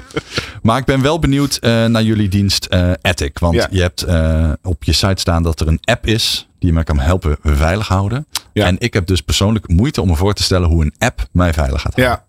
Maar 0.61 0.77
ik 0.77 0.85
ben 0.85 1.01
wel 1.01 1.19
benieuwd 1.19 1.57
uh, 1.61 1.85
naar 1.85 2.03
jullie 2.03 2.29
dienst 2.29 2.67
uh, 2.69 2.91
Ethic. 3.01 3.39
Want 3.39 3.55
ja. 3.55 3.67
je 3.71 3.81
hebt 3.81 4.07
uh, 4.07 4.51
op 4.63 4.83
je 4.83 4.93
site 4.93 5.21
staan 5.21 5.43
dat 5.43 5.59
er 5.59 5.67
een 5.67 5.79
app 5.81 6.07
is 6.07 6.49
die 6.59 6.73
me 6.73 6.83
kan 6.83 6.99
helpen 6.99 7.37
veilig 7.43 7.87
houden. 7.87 8.25
Ja. 8.53 8.65
En 8.65 8.75
ik 8.79 8.93
heb 8.93 9.07
dus 9.07 9.21
persoonlijk 9.21 9.67
moeite 9.67 10.01
om 10.01 10.07
me 10.07 10.15
voor 10.15 10.33
te 10.33 10.43
stellen 10.43 10.69
hoe 10.69 10.83
een 10.83 10.93
app 10.97 11.27
mij 11.31 11.53
veilig 11.53 11.81
gaat 11.81 11.95
houden. 11.95 12.25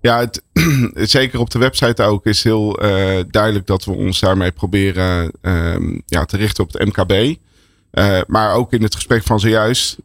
Ja, 0.00 0.10
ja 0.10 0.18
het, 0.18 0.42
zeker 1.10 1.40
op 1.40 1.50
de 1.50 1.58
website 1.58 2.02
ook 2.02 2.26
is 2.26 2.42
heel 2.42 2.72
duidelijk 3.30 3.66
dat 3.66 3.84
we 3.84 3.92
ons 3.92 4.20
daarmee 4.20 4.52
proberen 4.52 5.32
ja, 6.06 6.24
te 6.24 6.36
richten 6.36 6.64
op 6.64 6.72
het 6.72 6.86
MKB. 6.86 7.36
maar 8.26 8.54
ook 8.54 8.72
in 8.72 8.82
het 8.82 8.94
gesprek 8.94 9.22
van 9.22 9.40
zojuist 9.40 9.96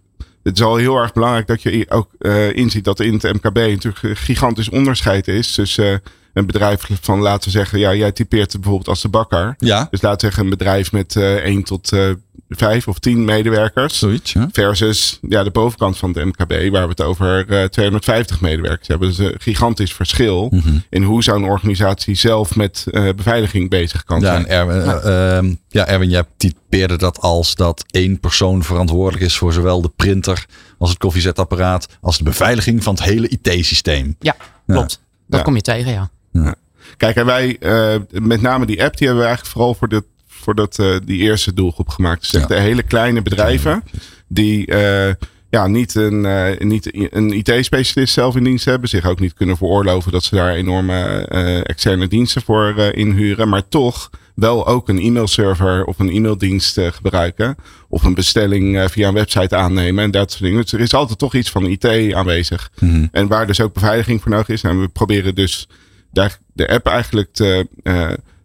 het 0.45 0.57
is 0.59 0.63
al 0.63 0.75
heel 0.75 0.97
erg 0.97 1.13
belangrijk 1.13 1.47
dat 1.47 1.61
je 1.61 1.85
ook 1.89 2.09
uh, 2.19 2.55
inziet 2.55 2.83
dat 2.83 2.99
in 2.99 3.13
het 3.13 3.23
MKB 3.23 3.55
natuurlijk 3.55 4.03
een 4.03 4.15
gigantisch 4.15 4.69
onderscheid 4.69 5.27
is. 5.27 5.55
Dus 5.55 5.77
uh, 5.77 5.97
een 6.33 6.45
bedrijf 6.45 6.89
van, 7.01 7.19
laten 7.19 7.43
we 7.43 7.49
zeggen, 7.57 7.79
ja, 7.79 7.93
jij 7.93 8.11
typeert 8.11 8.51
bijvoorbeeld 8.51 8.87
als 8.87 9.01
de 9.01 9.09
bakker. 9.09 9.55
Ja. 9.57 9.87
Dus 9.89 10.01
laten 10.01 10.19
we 10.19 10.25
zeggen 10.25 10.43
een 10.43 10.57
bedrijf 10.57 10.91
met 10.91 11.15
uh, 11.15 11.33
1 11.35 11.63
tot 11.63 11.91
vijf 12.49 12.87
of 12.87 12.99
tien 12.99 13.25
medewerkers. 13.25 13.99
Zoiets, 13.99 14.33
ja. 14.33 14.49
Versus 14.51 15.19
ja, 15.29 15.43
de 15.43 15.51
bovenkant 15.51 15.97
van 15.97 16.11
het 16.13 16.25
MKB, 16.25 16.71
waar 16.71 16.83
we 16.83 16.89
het 16.89 17.01
over 17.01 17.45
uh, 17.49 17.63
250 17.63 18.41
medewerkers 18.41 18.87
hebben. 18.87 19.07
Dus 19.07 19.17
een 19.17 19.35
gigantisch 19.37 19.93
verschil 19.93 20.47
mm 20.51 20.59
-hmm. 20.59 20.83
in 20.89 21.03
hoe 21.03 21.23
zo'n 21.23 21.43
organisatie 21.43 22.15
zelf 22.15 22.55
met 22.55 22.85
uh, 22.91 23.09
beveiliging 23.15 23.69
bezig 23.69 24.03
kan 24.03 24.19
ja, 24.19 24.25
zijn. 24.25 24.47
En 24.47 24.57
Erwin, 24.57 24.85
ja. 24.85 25.41
Uh, 25.41 25.51
ja, 25.69 25.87
Erwin, 25.87 26.09
jij 26.09 26.23
typeerde 26.37 26.97
dat 26.97 27.19
als 27.19 27.55
dat 27.55 27.85
één 27.91 28.19
persoon 28.19 28.63
verantwoordelijk 28.63 29.25
is 29.25 29.37
voor 29.37 29.53
zowel 29.53 29.81
de 29.81 29.91
printer 29.95 30.45
als 30.77 30.89
het 30.89 30.99
koffiezetapparaat, 30.99 31.87
als 32.01 32.17
de 32.17 32.23
beveiliging 32.23 32.83
van 32.83 32.93
het 32.93 33.03
hele 33.03 33.27
IT-systeem. 33.27 34.15
Ja, 34.19 34.35
klopt. 34.67 35.03
Dat 35.27 35.41
kom 35.41 35.55
je 35.55 35.61
tegen, 35.61 35.91
ja. 35.91 36.55
Kijk, 36.97 37.15
en 37.15 37.25
wij, 37.25 37.57
uh, 37.59 37.95
met 38.09 38.41
name 38.41 38.65
die 38.65 38.83
app, 38.83 38.97
die 38.97 39.07
hebben 39.07 39.23
we 39.25 39.29
eigenlijk 39.29 39.57
vooral 39.57 39.73
voor 39.73 39.87
de 39.87 40.03
voor 40.45 40.55
dat, 40.55 40.77
uh, 40.79 40.95
die 41.05 41.19
eerste 41.19 41.53
doelgroep 41.53 41.89
gemaakt. 41.89 42.21
Dus 42.21 42.33
echt 42.33 42.47
de 42.47 42.59
hele 42.59 42.83
kleine 42.83 43.21
bedrijven 43.21 43.83
die 44.27 44.71
uh, 44.71 45.13
ja, 45.49 45.67
niet 45.67 45.95
een, 45.95 46.23
uh, 46.23 46.57
niet 46.57 47.13
een 47.13 47.31
IT-specialist 47.33 48.13
zelf 48.13 48.35
in 48.35 48.43
dienst 48.43 48.65
hebben. 48.65 48.89
Zich 48.89 49.05
ook 49.05 49.19
niet 49.19 49.33
kunnen 49.33 49.57
veroorloven 49.57 50.11
dat 50.11 50.23
ze 50.23 50.35
daar 50.35 50.53
enorme 50.53 51.25
externe 51.63 52.07
diensten 52.07 52.41
voor 52.41 52.77
inhuren. 52.77 53.49
Maar 53.49 53.67
toch 53.69 54.09
wel 54.35 54.67
ook 54.67 54.89
een 54.89 54.99
e-mailserver 54.99 55.85
of 55.85 55.99
een 55.99 56.09
e-maildienst 56.09 56.79
gebruiken. 56.79 57.55
Of 57.89 58.03
een 58.03 58.13
bestelling 58.13 58.91
via 58.91 59.07
een 59.07 59.13
website 59.13 59.55
aannemen 59.55 60.03
en 60.03 60.11
dat 60.11 60.31
soort 60.31 60.43
dingen. 60.43 60.61
Dus 60.61 60.73
er 60.73 60.79
is 60.79 60.93
altijd 60.93 61.19
toch 61.19 61.35
iets 61.35 61.49
van 61.49 61.65
IT 61.65 62.13
aanwezig. 62.13 62.71
Mm 62.79 62.89
-hmm. 62.89 63.09
En 63.11 63.27
waar 63.27 63.47
dus 63.47 63.61
ook 63.61 63.73
beveiliging 63.73 64.21
voor 64.21 64.31
nodig 64.31 64.49
is. 64.49 64.61
En 64.61 64.81
we 64.81 64.87
proberen 64.87 65.35
dus 65.35 65.67
daar 66.11 66.37
de 66.53 66.69
app 66.69 66.87
eigenlijk 66.87 67.33
te, 67.33 67.67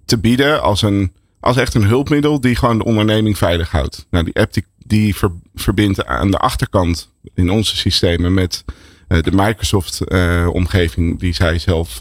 te 0.04 0.18
bieden 0.18 0.62
als 0.62 0.82
een 0.82 1.12
als 1.40 1.56
echt 1.56 1.74
een 1.74 1.84
hulpmiddel 1.84 2.40
die 2.40 2.56
gewoon 2.56 2.78
de 2.78 2.84
onderneming 2.84 3.38
veilig 3.38 3.70
houdt. 3.70 4.06
Nou, 4.10 4.24
die 4.24 4.40
app 4.40 4.52
die, 4.52 4.64
die 4.86 5.16
verbindt 5.54 6.06
aan 6.06 6.30
de 6.30 6.38
achterkant 6.38 7.10
in 7.34 7.50
onze 7.50 7.76
systemen 7.76 8.34
met 8.34 8.64
uh, 9.08 9.22
de 9.22 9.32
Microsoft-omgeving 9.32 11.20
die 11.20 11.34
zij 11.34 11.58
zelf 11.58 12.00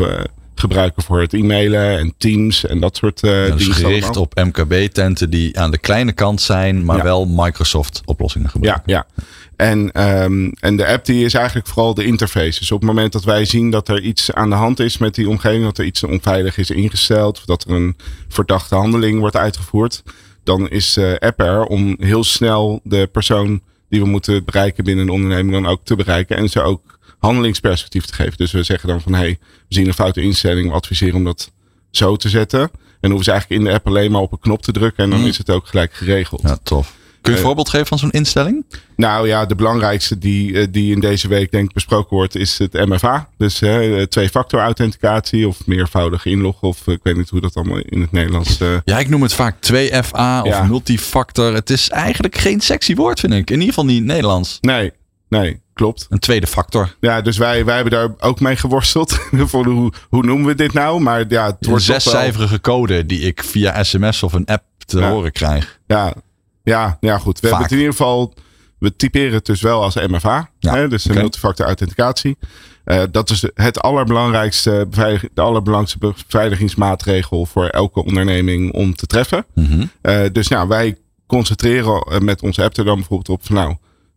gebruiken 0.60 1.04
voor 1.04 1.22
het 1.22 1.34
e-mailen 1.34 1.98
en 1.98 2.14
Teams 2.18 2.66
en 2.66 2.80
dat 2.80 2.98
soort 2.98 3.24
uh, 3.24 3.48
ja, 3.48 3.56
dus 3.56 3.68
gericht 3.68 4.18
op 4.18 4.36
MKB-tenten 4.36 5.30
die 5.30 5.60
aan 5.60 5.72
de 5.72 5.78
kleine 5.78 6.12
kant 6.12 6.42
zijn, 6.42 6.86
maar 6.86 7.04
wel 7.04 7.26
Microsoft-oplossingen 7.26 8.50
gebruiken. 8.50 8.84
Ja, 8.86 9.06
ja. 9.16 9.24
En, 9.60 10.04
um, 10.24 10.54
en 10.60 10.76
de 10.76 10.88
app 10.88 11.06
die 11.06 11.26
is 11.26 11.34
eigenlijk 11.34 11.68
vooral 11.68 11.94
de 11.94 12.06
interface. 12.06 12.60
Dus 12.60 12.72
op 12.72 12.80
het 12.80 12.90
moment 12.90 13.12
dat 13.12 13.24
wij 13.24 13.46
zien 13.46 13.72
dat 13.72 13.88
er 13.88 14.02
iets 14.02 14.34
aan 14.34 14.50
de 14.50 14.56
hand 14.56 14.80
is 14.80 14.98
met 14.98 15.16
die 15.16 15.30
omgeving, 15.30 15.64
dat 15.64 15.78
er 15.78 15.86
iets 15.86 16.04
onveilig 16.04 16.58
is 16.58 16.70
ingesteld, 16.70 17.38
of 17.38 17.46
dat 17.46 17.64
er 17.64 17.72
een 17.72 17.96
verdachte 18.28 18.76
handeling 18.76 19.20
wordt 19.20 19.36
uitgevoerd, 19.36 20.04
dan 20.44 20.70
is 20.70 20.94
de 20.94 21.18
app 21.20 21.40
er 21.40 21.64
om 21.64 21.96
heel 21.98 22.24
snel 22.24 22.80
de 22.84 23.10
persoon 23.12 23.62
die 23.90 24.02
we 24.02 24.08
moeten 24.08 24.46
bereiken 24.46 24.84
binnen 24.84 25.06
een 25.08 25.14
onderneming 25.14 25.52
dan 25.52 25.72
ook 25.72 25.82
te 25.84 25.96
bereiken 25.96 26.38
en 26.38 26.50
ze 26.50 26.62
ook 26.62 27.00
handelingsperspectief 27.18 28.06
te 28.06 28.14
geven. 28.14 28.38
Dus 28.38 28.52
we 28.52 28.64
zeggen 28.64 28.90
dan 28.90 29.02
van 29.02 29.14
hey, 29.14 29.38
we 29.40 29.76
zien 29.76 29.88
een 29.88 29.94
foute 29.94 30.22
instelling, 30.22 30.68
we 30.68 30.74
adviseren 30.74 31.16
om 31.16 31.24
dat 31.24 31.52
zo 31.92 32.16
te 32.16 32.30
zetten. 32.30 32.72
En 33.00 33.10
hoeven 33.10 33.24
ze 33.24 33.32
eigenlijk 33.32 33.62
in 33.62 33.68
de 33.68 33.74
app 33.74 33.88
alleen 33.88 34.12
maar 34.12 34.22
op 34.22 34.32
een 34.32 34.40
knop 34.40 34.62
te 34.62 34.72
drukken 34.72 35.04
en 35.04 35.10
dan 35.10 35.20
mm. 35.20 35.28
is 35.28 35.38
het 35.38 35.50
ook 35.50 35.68
gelijk 35.68 35.94
geregeld. 35.94 36.42
Ja, 36.42 36.58
tof. 36.64 36.98
Kun 37.22 37.32
je 37.32 37.38
een 37.38 37.38
uh, 37.38 37.46
voorbeeld 37.46 37.70
geven 37.70 37.88
van 37.88 37.98
zo'n 37.98 38.10
instelling? 38.10 38.66
Nou 38.96 39.28
ja, 39.28 39.46
de 39.46 39.56
belangrijkste 39.56 40.18
die, 40.18 40.52
uh, 40.52 40.68
die 40.70 40.94
in 40.94 41.00
deze 41.00 41.28
week 41.28 41.52
denk 41.52 41.68
ik 41.68 41.74
besproken 41.74 42.18
wordt 42.18 42.36
is 42.36 42.58
het 42.58 42.74
MFA. 42.74 43.30
Dus 43.38 43.62
uh, 43.62 44.04
twee-factor 44.04 44.60
authenticatie 44.60 45.48
of 45.48 45.66
meervoudige 45.66 46.30
inloggen 46.30 46.68
of 46.68 46.88
ik 46.88 47.00
weet 47.04 47.16
niet 47.16 47.30
hoe 47.30 47.42
dat 47.42 47.56
allemaal 47.56 47.78
in 47.78 48.02
het 48.02 48.12
Nederlands... 48.12 48.58
Ja, 48.86 49.00
ik 49.00 49.10
noem 49.10 49.22
het 49.22 49.34
vaak 49.34 49.56
2FA 49.72 50.48
of 50.48 50.68
multifactor. 50.68 51.54
Het 51.54 51.70
is 51.70 51.90
eigenlijk 51.90 52.38
geen 52.38 52.62
sexy 52.62 52.96
woord 52.96 53.20
vind 53.20 53.34
ik. 53.34 53.50
In 53.50 53.60
ieder 53.60 53.68
geval 53.68 53.86
niet 53.86 54.04
Nederlands. 54.04 54.58
Nee, 54.62 54.92
nee. 55.30 55.62
Klopt. 55.80 56.06
Een 56.10 56.20
tweede 56.20 56.48
factor. 56.48 56.96
Ja, 57.00 57.22
dus 57.22 57.38
wij, 57.38 57.66
wij 57.66 57.76
hebben 57.76 57.94
daar 57.94 58.10
ook 58.20 58.40
mee 58.40 58.56
geworsteld. 58.56 59.20
voor 59.52 59.66
hoe, 59.66 59.94
hoe 60.10 60.24
noemen 60.24 60.48
we 60.48 60.56
dit 60.56 60.74
nou? 60.74 61.00
Maar 61.00 61.26
ja, 61.28 61.46
het 61.46 61.66
wordt 61.66 61.88
een 61.88 61.94
zescijferige 61.94 62.60
wel... 62.62 62.76
code 62.76 63.06
die 63.06 63.20
ik 63.20 63.44
via 63.44 63.84
sms 63.84 64.24
of 64.24 64.34
een 64.34 64.46
app 64.46 64.64
te 64.86 65.00
ja. 65.00 65.10
horen 65.10 65.32
krijg. 65.32 65.80
Ja, 65.88 66.14
ja, 66.64 66.98
ja 67.00 67.18
goed. 67.18 67.40
We 67.40 67.48
Vaak. 67.48 67.60
hebben 67.60 67.62
het 67.62 67.72
in 67.72 67.78
ieder 67.78 67.94
geval... 67.94 68.34
We 68.80 68.96
typeren 68.96 69.34
het 69.34 69.46
dus 69.46 69.62
wel 69.62 69.84
als 69.84 69.96
MFA. 69.96 70.50
Ja, 70.60 70.76
hè, 70.76 70.88
dus 70.88 71.06
een 71.06 71.16
multifactor 71.16 71.66
authenticatie. 71.66 72.38
Uh, 72.86 73.04
dat 73.12 73.30
is 73.30 73.46
het 73.54 73.82
allerbelangrijkste, 73.82 74.88
de 75.34 75.42
allerbelangrijkste 75.42 75.98
beveiligingsmaatregel 75.98 77.46
voor 77.46 77.66
elke 77.66 78.04
onderneming 78.04 78.74
om 78.74 78.96
te 78.96 79.06
treffen. 79.06 79.46
Mhm. 79.56 79.86
Uh, 80.02 80.22
dus 80.32 80.48
ja, 80.48 80.68
wij 80.68 80.98
concentreren 81.28 82.08
uh, 82.12 82.20
met 82.20 82.42
onze 82.42 82.64
app 82.64 82.78
er 82.78 82.86
dan 82.86 82.96
bijvoorbeeld 82.96 83.30
op 83.30 83.46
van 83.46 83.56
nou, 83.56 83.76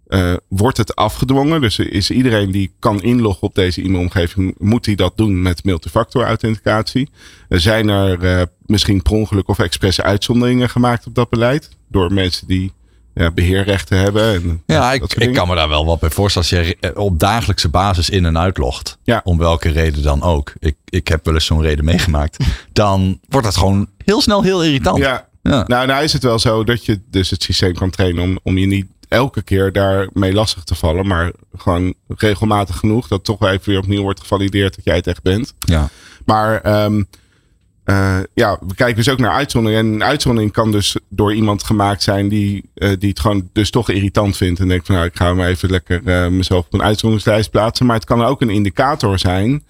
uh, 0.08 0.36
wordt 0.48 0.76
het 0.76 0.94
afgedwongen? 0.94 1.60
Dus 1.60 1.78
is 1.78 2.10
iedereen 2.10 2.50
die 2.50 2.74
kan 2.78 3.02
inloggen 3.02 3.42
op 3.42 3.54
deze 3.54 3.82
e-mailomgeving, 3.82 4.54
moet 4.58 4.86
hij 4.86 4.94
dat 4.94 5.16
doen 5.16 5.42
met 5.42 5.64
multifactor 5.64 6.24
authenticatie? 6.24 7.10
Zijn 7.48 7.88
er 7.88 8.48
misschien 8.66 9.02
per 9.02 9.12
ongeluk 9.12 9.48
of 9.48 9.58
expres 9.58 10.00
uitzonderingen 10.00 10.68
gemaakt 10.68 11.06
op 11.06 11.14
dat 11.14 11.28
beleid? 11.28 11.70
Door 11.92 12.12
mensen 12.12 12.46
die 12.46 12.72
ja, 13.14 13.30
beheerrechten 13.30 13.98
hebben. 13.98 14.34
En 14.34 14.62
ja, 14.66 14.92
ik, 14.92 15.14
ik 15.14 15.34
kan 15.34 15.48
me 15.48 15.54
daar 15.54 15.68
wel 15.68 15.86
wat 15.86 16.00
bij 16.00 16.10
voorstellen. 16.10 16.48
Als 16.48 16.58
je 16.58 16.94
op 16.94 17.18
dagelijkse 17.18 17.68
basis 17.68 18.10
in 18.10 18.24
en 18.24 18.38
uitlogt, 18.38 18.98
ja. 19.02 19.20
om 19.24 19.38
welke 19.38 19.68
reden 19.68 20.02
dan 20.02 20.22
ook. 20.22 20.52
Ik, 20.58 20.76
ik 20.84 21.08
heb 21.08 21.24
wel 21.24 21.34
eens 21.34 21.44
zo'n 21.44 21.62
reden 21.62 21.84
meegemaakt. 21.84 22.44
Dan 22.72 23.20
wordt 23.28 23.46
dat 23.46 23.56
gewoon 23.56 23.88
heel 24.04 24.20
snel 24.20 24.42
heel 24.42 24.64
irritant. 24.64 24.98
Ja, 24.98 25.28
ja. 25.42 25.64
Nou, 25.66 25.86
nou 25.86 26.04
is 26.04 26.12
het 26.12 26.22
wel 26.22 26.38
zo 26.38 26.64
dat 26.64 26.84
je 26.84 27.00
dus 27.10 27.30
het 27.30 27.42
systeem 27.42 27.74
kan 27.74 27.90
trainen 27.90 28.22
om, 28.22 28.38
om 28.42 28.58
je 28.58 28.66
niet 28.66 28.86
elke 29.08 29.42
keer 29.42 29.72
daarmee 29.72 30.32
lastig 30.32 30.64
te 30.64 30.74
vallen. 30.74 31.06
Maar 31.06 31.32
gewoon 31.56 31.94
regelmatig 32.08 32.76
genoeg 32.76 33.08
dat 33.08 33.24
toch 33.24 33.42
even 33.42 33.68
weer 33.68 33.78
opnieuw 33.78 34.02
wordt 34.02 34.20
gevalideerd 34.20 34.74
dat 34.76 34.84
jij 34.84 34.96
het 34.96 35.06
echt 35.06 35.22
bent. 35.22 35.54
Ja. 35.58 35.88
Maar 36.24 36.84
um, 36.84 37.08
uh, 37.84 38.16
ja, 38.34 38.58
we 38.66 38.74
kijken 38.74 38.96
dus 38.96 39.08
ook 39.08 39.18
naar 39.18 39.30
uitzondering. 39.32 39.80
En 39.80 39.92
een 39.94 40.04
uitzondering 40.04 40.52
kan 40.52 40.72
dus 40.72 40.96
door 41.08 41.34
iemand 41.34 41.64
gemaakt 41.64 42.02
zijn 42.02 42.28
die, 42.28 42.70
uh, 42.74 42.92
die 42.98 43.08
het 43.08 43.20
gewoon 43.20 43.48
dus 43.52 43.70
toch 43.70 43.90
irritant 43.90 44.36
vindt. 44.36 44.60
En 44.60 44.68
denkt 44.68 44.86
van 44.86 44.94
nou, 44.94 45.06
ik 45.06 45.16
ga 45.16 45.34
maar 45.34 45.48
even 45.48 45.70
lekker 45.70 46.00
uh, 46.04 46.28
mezelf 46.28 46.66
op 46.66 46.72
een 46.74 46.82
uitzonderingslijst 46.82 47.50
plaatsen. 47.50 47.86
Maar 47.86 47.96
het 47.96 48.04
kan 48.04 48.24
ook 48.24 48.40
een 48.40 48.50
indicator 48.50 49.18
zijn 49.18 49.62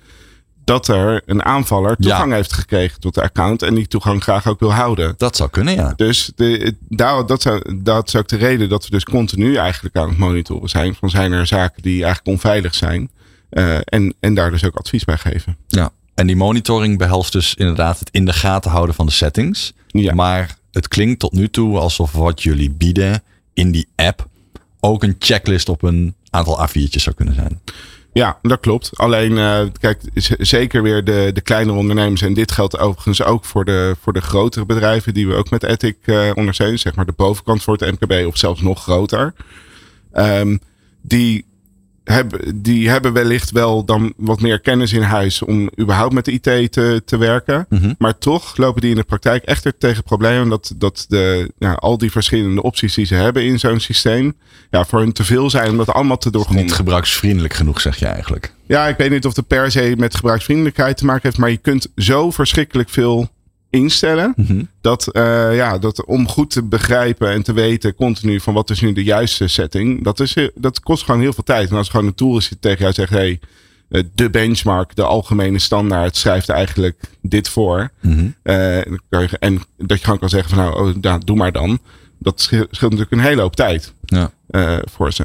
dat 0.65 0.89
er 0.89 1.23
een 1.27 1.45
aanvaller 1.45 1.97
toegang 1.97 2.31
Ja. 2.31 2.37
heeft 2.37 2.53
gekregen 2.53 3.01
tot 3.01 3.15
de 3.15 3.23
account. 3.23 3.63
En 3.63 3.75
die 3.75 3.89
toegang 3.89 4.23
graag 4.23 4.47
ook 4.47 4.61
wil 4.61 4.73
houden. 4.73 5.15
Dat 5.17 5.37
zou 5.37 5.51
kunnen, 5.51 5.75
ja. 5.75 5.93
Dus 5.97 6.33
de, 6.37 6.75
daar, 6.89 7.27
dat, 7.27 7.43
zou, 7.43 7.83
dat 7.83 8.09
is 8.09 8.17
ook 8.17 8.29
de 8.29 8.37
reden 8.37 8.69
dat 8.69 8.85
we 8.85 8.91
dus 8.91 9.05
continu 9.05 9.55
eigenlijk 9.57 9.97
aan 9.97 10.09
het 10.09 10.19
monitoren 10.19 10.69
zijn. 10.69 10.95
Van 10.95 11.11
zijn 11.11 11.33
er 11.33 11.47
zaken 11.47 11.83
die 11.83 12.05
eigenlijk 12.05 12.27
onveilig 12.27 12.75
zijn. 12.75 13.11
En, 13.85 14.15
en 14.21 14.35
daar 14.35 14.51
dus 14.51 14.65
ook 14.65 14.77
advies 14.77 15.05
bij 15.05 15.19
geven. 15.19 15.57
Ja. 15.67 15.91
En 16.15 16.27
die 16.27 16.37
monitoring 16.37 16.99
behelst 16.99 17.33
dus 17.33 17.55
inderdaad 17.55 17.99
het 17.99 18.09
in 18.11 18.25
de 18.25 18.33
gaten 18.33 18.71
houden 18.71 18.95
van 18.95 19.07
de 19.07 19.13
settings. 19.13 19.73
Ja. 19.87 20.15
Maar 20.15 20.57
het 20.73 20.89
klinkt 20.89 21.21
tot 21.21 21.33
nu 21.33 21.49
toe 21.49 21.79
alsof 21.79 22.13
wat 22.13 22.43
jullie 22.43 22.71
bieden 22.71 23.23
in 23.55 23.71
die 23.71 23.89
app 23.97 24.29
ook 24.81 25.03
een 25.03 25.17
checklist 25.19 25.69
op 25.69 25.83
een 25.83 26.15
aantal 26.31 26.69
A4'tjes 26.69 27.03
zou 27.03 27.17
kunnen 27.17 27.35
zijn. 27.35 27.61
Ja, 28.13 28.39
dat 28.43 28.61
klopt. 28.61 28.99
Alleen, 28.99 29.33
uh, 29.33 29.61
kijk, 29.81 30.01
zeker 30.39 30.83
weer 30.83 31.05
de, 31.05 31.31
de 31.35 31.41
kleinere 31.41 31.79
ondernemers. 31.79 32.23
En 32.23 32.35
dit 32.35 32.53
geldt 32.53 32.79
overigens 32.79 33.23
ook 33.23 33.45
voor 33.45 33.65
de, 33.65 33.97
voor 34.01 34.13
de 34.13 34.21
grotere 34.21 34.67
bedrijven 34.67 35.15
die 35.15 35.29
we 35.29 35.35
ook 35.35 35.51
met 35.51 35.63
Ethic 35.63 35.97
uh, 36.05 36.31
ondersteunen. 36.35 36.79
Zeg 36.79 36.95
maar 36.95 37.07
de 37.07 37.13
bovenkant 37.17 37.63
voor 37.63 37.77
het 37.77 38.01
MKB 38.01 38.27
of 38.27 38.37
zelfs 38.37 38.61
nog 38.61 38.83
groter. 38.83 39.35
Um, 40.15 40.61
die, 41.03 41.45
hebben, 42.05 42.63
die 42.63 42.89
hebben 42.89 43.13
wellicht 43.13 43.51
wel 43.51 43.85
dan 43.85 44.13
wat 44.17 44.41
meer 44.41 44.61
kennis 44.61 44.93
in 44.93 45.03
huis 45.03 45.43
om 45.43 45.71
überhaupt 45.81 46.15
met 46.15 46.25
de 46.25 46.33
IT 46.33 46.73
te, 46.73 47.03
te 47.05 47.17
werken. 47.17 47.67
Mhm. 47.69 47.95
Maar 47.99 48.19
toch 48.19 48.57
lopen 48.57 48.81
die 48.81 48.91
in 48.91 48.97
de 48.97 49.03
praktijk 49.03 49.45
echt 49.45 49.65
er 49.65 49.79
tegen 49.79 50.03
problemen 50.03 50.49
dat, 50.49 50.73
dat 50.77 51.05
de, 51.09 51.53
ja, 51.59 51.73
al 51.73 51.99
die 51.99 52.11
verschillende 52.11 52.63
opties 52.63 52.95
die 52.95 53.07
ze 53.07 53.15
hebben 53.15 53.45
in 53.45 53.59
zo'n 53.59 53.81
systeem, 53.81 54.35
ja, 54.71 54.85
voor 54.85 54.99
hun 54.99 55.13
te 55.13 55.25
veel 55.25 55.51
zijn 55.51 55.71
om 55.71 55.77
dat 55.77 55.93
allemaal 55.93 56.19
te 56.19 56.31
doorgronden. 56.31 56.65
Niet 56.65 56.75
gebruiksvriendelijk 56.75 57.55
genoeg, 57.55 57.81
zeg 57.81 57.97
je 57.99 58.07
eigenlijk. 58.07 58.53
Ja, 58.67 58.87
ik 58.87 58.97
weet 58.97 59.11
niet 59.11 59.27
of 59.27 59.37
het 59.37 59.47
per 59.47 59.71
se 59.71 59.95
met 59.99 60.15
gebruiksvriendelijkheid 60.15 60.97
te 60.97 61.05
maken 61.05 61.23
heeft, 61.23 61.39
maar 61.39 61.51
je 61.51 61.57
kunt 61.57 61.89
zo 61.97 62.31
verschrikkelijk 62.31 62.89
veel 62.89 63.29
instellen. 63.73 64.33
Mhm. 64.37 64.63
Dat, 64.81 65.09
uh, 65.13 65.57
ja, 65.57 65.79
dat 65.79 66.05
om 66.05 66.29
goed 66.29 66.51
te 66.51 66.63
begrijpen 66.63 67.31
en 67.31 67.43
te 67.43 67.53
weten 67.53 67.95
continu 67.95 68.41
van 68.41 68.55
wat 68.55 68.71
is 68.71 68.81
nu 68.81 68.93
de 68.93 69.05
juiste 69.05 69.49
setting, 69.49 70.05
dat, 70.05 70.21
is, 70.21 70.37
dat 70.55 70.81
kost 70.81 71.05
gewoon 71.05 71.21
heel 71.21 71.33
veel 71.33 71.45
tijd. 71.45 71.71
En 71.71 71.77
als 71.77 71.89
gewoon 71.89 72.07
een 72.07 72.15
tool 72.15 72.37
is 72.37 72.49
die 72.49 72.59
tegen 72.61 72.79
jou 72.79 72.93
zegt, 72.93 73.11
hey, 73.11 73.41
uh, 73.89 74.03
de 74.15 74.31
benchmark, 74.31 74.97
de 74.97 75.03
algemene 75.03 75.59
standaard, 75.59 76.17
schrijft 76.17 76.49
eigenlijk 76.49 77.01
dit 77.23 77.49
voor. 77.49 77.91
Mhm. 78.01 78.27
Uh, 78.43 78.77
en 79.41 79.63
dat 79.77 79.99
je 79.99 80.05
gewoon 80.05 80.19
kan 80.19 80.29
zeggen 80.29 80.51
van 80.51 80.59
nou, 80.59 80.89
oh, 80.89 80.97
nou 81.01 81.21
doe 81.25 81.37
maar 81.37 81.53
dan. 81.53 81.79
Dat 82.19 82.41
scheelt 82.41 82.81
natuurlijk 82.81 83.11
een 83.11 83.21
hele 83.21 83.41
hoop 83.41 83.57
tijd 83.57 83.93
Ja. 84.05 84.31
uh, 84.51 84.79
voor 84.85 85.13
ze. 85.13 85.25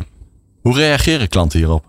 Hoe 0.61 0.75
reageren 0.75 1.27
klanten 1.27 1.59
hierop? 1.59 1.85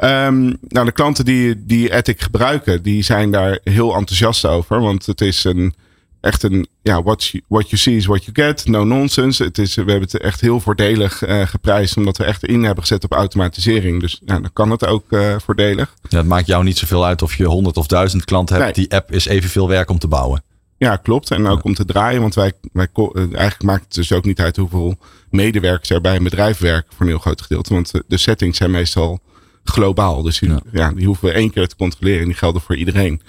Um, 0.00 0.58
nou, 0.68 0.86
de 0.86 0.92
klanten 0.92 1.24
die, 1.24 1.64
die 1.66 1.92
Ethic 1.92 2.20
gebruiken, 2.20 2.82
die 2.82 3.02
zijn 3.02 3.30
daar 3.30 3.58
heel 3.64 3.94
enthousiast 3.94 4.46
over. 4.46 4.80
Want 4.80 5.06
het 5.06 5.20
is 5.20 5.44
een 5.44 5.74
echt 6.20 6.42
een, 6.42 6.68
ja, 6.82 7.02
what 7.02 7.24
you, 7.24 7.42
what 7.48 7.70
you 7.70 7.76
see 7.76 7.96
is 7.96 8.06
what 8.06 8.24
you 8.24 8.46
get. 8.46 8.66
No 8.66 8.84
nonsense. 8.84 9.44
Het 9.44 9.58
is, 9.58 9.74
we 9.74 9.80
hebben 9.80 10.00
het 10.00 10.18
echt 10.18 10.40
heel 10.40 10.60
voordelig 10.60 11.28
uh, 11.28 11.46
geprijsd, 11.46 11.96
omdat 11.96 12.16
we 12.16 12.24
echt 12.24 12.44
in 12.44 12.62
hebben 12.62 12.82
gezet 12.82 13.04
op 13.04 13.12
automatisering. 13.12 14.00
Dus 14.00 14.20
ja, 14.24 14.40
dan 14.40 14.52
kan 14.52 14.70
het 14.70 14.86
ook 14.86 15.04
uh, 15.08 15.34
voordelig. 15.38 15.94
Ja, 16.08 16.18
het 16.18 16.26
maakt 16.26 16.46
jou 16.46 16.64
niet 16.64 16.78
zoveel 16.78 17.06
uit 17.06 17.22
of 17.22 17.34
je 17.34 17.44
honderd 17.44 17.76
of 17.76 17.86
duizend 17.86 18.24
klanten 18.24 18.56
hebt. 18.56 18.76
Nee. 18.76 18.86
Die 18.86 18.96
app 18.96 19.12
is 19.12 19.26
evenveel 19.26 19.68
werk 19.68 19.90
om 19.90 19.98
te 19.98 20.08
bouwen. 20.08 20.42
Ja, 20.76 20.96
klopt. 20.96 21.30
En 21.30 21.46
ook 21.46 21.64
om 21.64 21.74
te 21.74 21.84
draaien. 21.84 22.20
Want 22.20 22.34
wij, 22.34 22.52
wij 22.72 22.88
eigenlijk 23.14 23.62
maakt 23.62 23.84
het 23.84 23.94
dus 23.94 24.12
ook 24.12 24.24
niet 24.24 24.40
uit 24.40 24.56
hoeveel 24.56 24.98
medewerkers 25.30 25.90
er 25.90 26.00
bij 26.00 26.16
een 26.16 26.22
bedrijf 26.22 26.58
werken 26.58 26.92
voor 26.92 27.00
een 27.00 27.12
heel 27.12 27.20
groot 27.20 27.42
gedeelte. 27.42 27.74
Want 27.74 27.92
de 28.06 28.18
settings 28.18 28.58
zijn 28.58 28.70
meestal 28.70 29.20
globaal. 29.68 30.22
Dus 30.22 30.38
die, 30.38 30.48
ja. 30.48 30.60
ja. 30.72 30.92
die 30.92 31.06
hoeven 31.06 31.28
we 31.28 31.34
één 31.34 31.50
keer 31.50 31.68
te 31.68 31.76
controleren 31.76 32.20
en 32.20 32.26
die 32.26 32.36
gelden 32.36 32.62
voor 32.62 32.76
iedereen. 32.76 33.22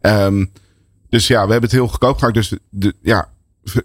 Um, 0.00 0.50
dus 1.08 1.26
ja, 1.26 1.44
we 1.44 1.50
hebben 1.50 1.70
het 1.70 1.78
heel 1.78 1.88
goedkoop 1.88 2.18
gemaakt. 2.18 2.34
Dus 2.34 2.52
de, 2.70 2.94
ja, 3.02 3.28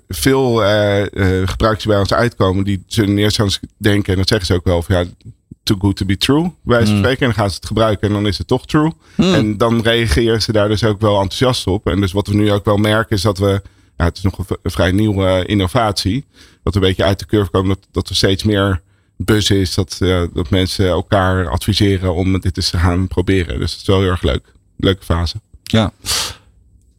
veel 0.08 0.64
uh, 0.64 1.00
uh, 1.00 1.48
gebruikers 1.48 1.84
die 1.84 1.92
bij 1.92 2.00
ons 2.00 2.14
uitkomen, 2.14 2.64
die 2.64 2.84
zullen 2.88 3.10
in 3.10 3.18
eerste 3.18 3.44
instantie 3.44 3.76
denken, 3.78 4.12
en 4.14 4.20
dat 4.20 4.28
zeggen 4.28 4.48
ze 4.48 4.54
ook 4.54 4.66
wel, 4.66 4.82
van 4.82 4.96
ja, 4.96 5.06
too 5.64 5.78
good 5.80 5.96
to 5.96 6.06
be 6.06 6.18
true, 6.18 6.42
bij 6.42 6.52
wijze 6.64 6.88
van 6.88 6.98
spreken. 6.98 7.20
En 7.20 7.26
dan 7.26 7.36
gaan 7.36 7.50
ze 7.50 7.56
het 7.56 7.66
gebruiken 7.66 8.08
en 8.08 8.14
dan 8.14 8.28
is 8.28 8.38
het 8.38 8.48
toch 8.48 8.66
true. 8.66 8.92
Hmm. 9.16 9.34
En 9.34 9.58
dan 9.58 9.82
reageren 9.82 10.42
ze 10.42 10.52
daar 10.52 10.68
dus 10.68 10.84
ook 10.84 11.02
wel 11.02 11.14
enthousiast 11.14 11.68
op. 11.68 11.88
En 11.88 12.02
dus 12.02 12.12
wat 12.12 12.28
we 12.28 12.34
nu 12.34 12.52
ook 12.52 12.66
wel 12.66 12.78
merken 12.78 13.16
is 13.16 13.22
dat 13.22 13.38
we, 13.38 13.62
ja, 13.98 14.06
het 14.06 14.18
is 14.18 14.24
nog 14.24 14.38
een, 14.38 14.58
een 14.62 14.72
vrij 14.72 14.92
nieuwe 14.92 15.44
innovatie, 15.46 16.26
dat 16.64 16.74
we 16.74 16.80
een 16.80 16.88
beetje 16.88 17.04
uit 17.04 17.20
de 17.20 17.26
curve 17.26 17.52
komen, 17.52 17.70
dat, 17.70 17.88
dat 17.92 18.10
er 18.10 18.16
steeds 18.16 18.44
meer 18.44 18.82
buzz 19.18 19.50
is, 19.50 19.76
dat, 19.76 19.98
uh, 20.02 20.24
dat 20.34 20.50
mensen 20.50 20.88
elkaar 20.88 21.50
adviseren 21.50 22.16
om 22.16 22.40
dit 22.40 22.58
eens 22.58 22.70
te 22.70 22.78
gaan 22.78 23.08
proberen. 23.08 23.60
Dus 23.60 23.72
het 23.72 23.82
is 23.82 23.88
wel 23.88 24.00
heel 24.00 24.10
erg 24.10 24.22
leuk. 24.22 24.54
Leuke 24.78 25.04
fase. 25.04 25.36
Ja. 25.64 25.92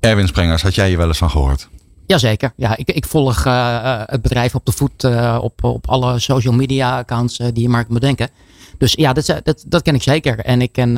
Erwin 0.01 0.27
Sprengers, 0.29 0.63
had 0.63 0.75
jij 0.75 0.89
hier 0.89 0.97
wel 0.97 1.07
eens 1.07 1.19
van 1.19 1.31
gehoord? 1.31 1.69
Jazeker. 2.07 2.53
Ja, 2.57 2.77
ik, 2.77 2.91
ik 2.91 3.07
volg 3.07 3.45
uh, 3.47 4.03
het 4.07 4.23
bedrijf 4.23 4.55
op 4.55 4.67
de 4.67 4.73
voet 4.73 5.05
uh, 5.05 5.39
op, 5.43 5.65
op 5.65 5.89
alle 5.89 6.19
social 6.19 6.55
media 6.55 6.99
accounts 6.99 7.39
uh, 7.39 7.47
die 7.53 7.63
je 7.63 7.69
maar 7.69 7.85
kunt 7.85 8.01
bedenken. 8.01 8.31
Dus 8.79 8.93
ja, 8.93 9.13
dat, 9.13 9.27
dat, 9.43 9.65
dat 9.67 9.83
ken 9.83 9.95
ik 9.95 10.03
zeker. 10.03 10.39
En 10.39 10.63
ik 10.63 10.73
ken 10.73 10.95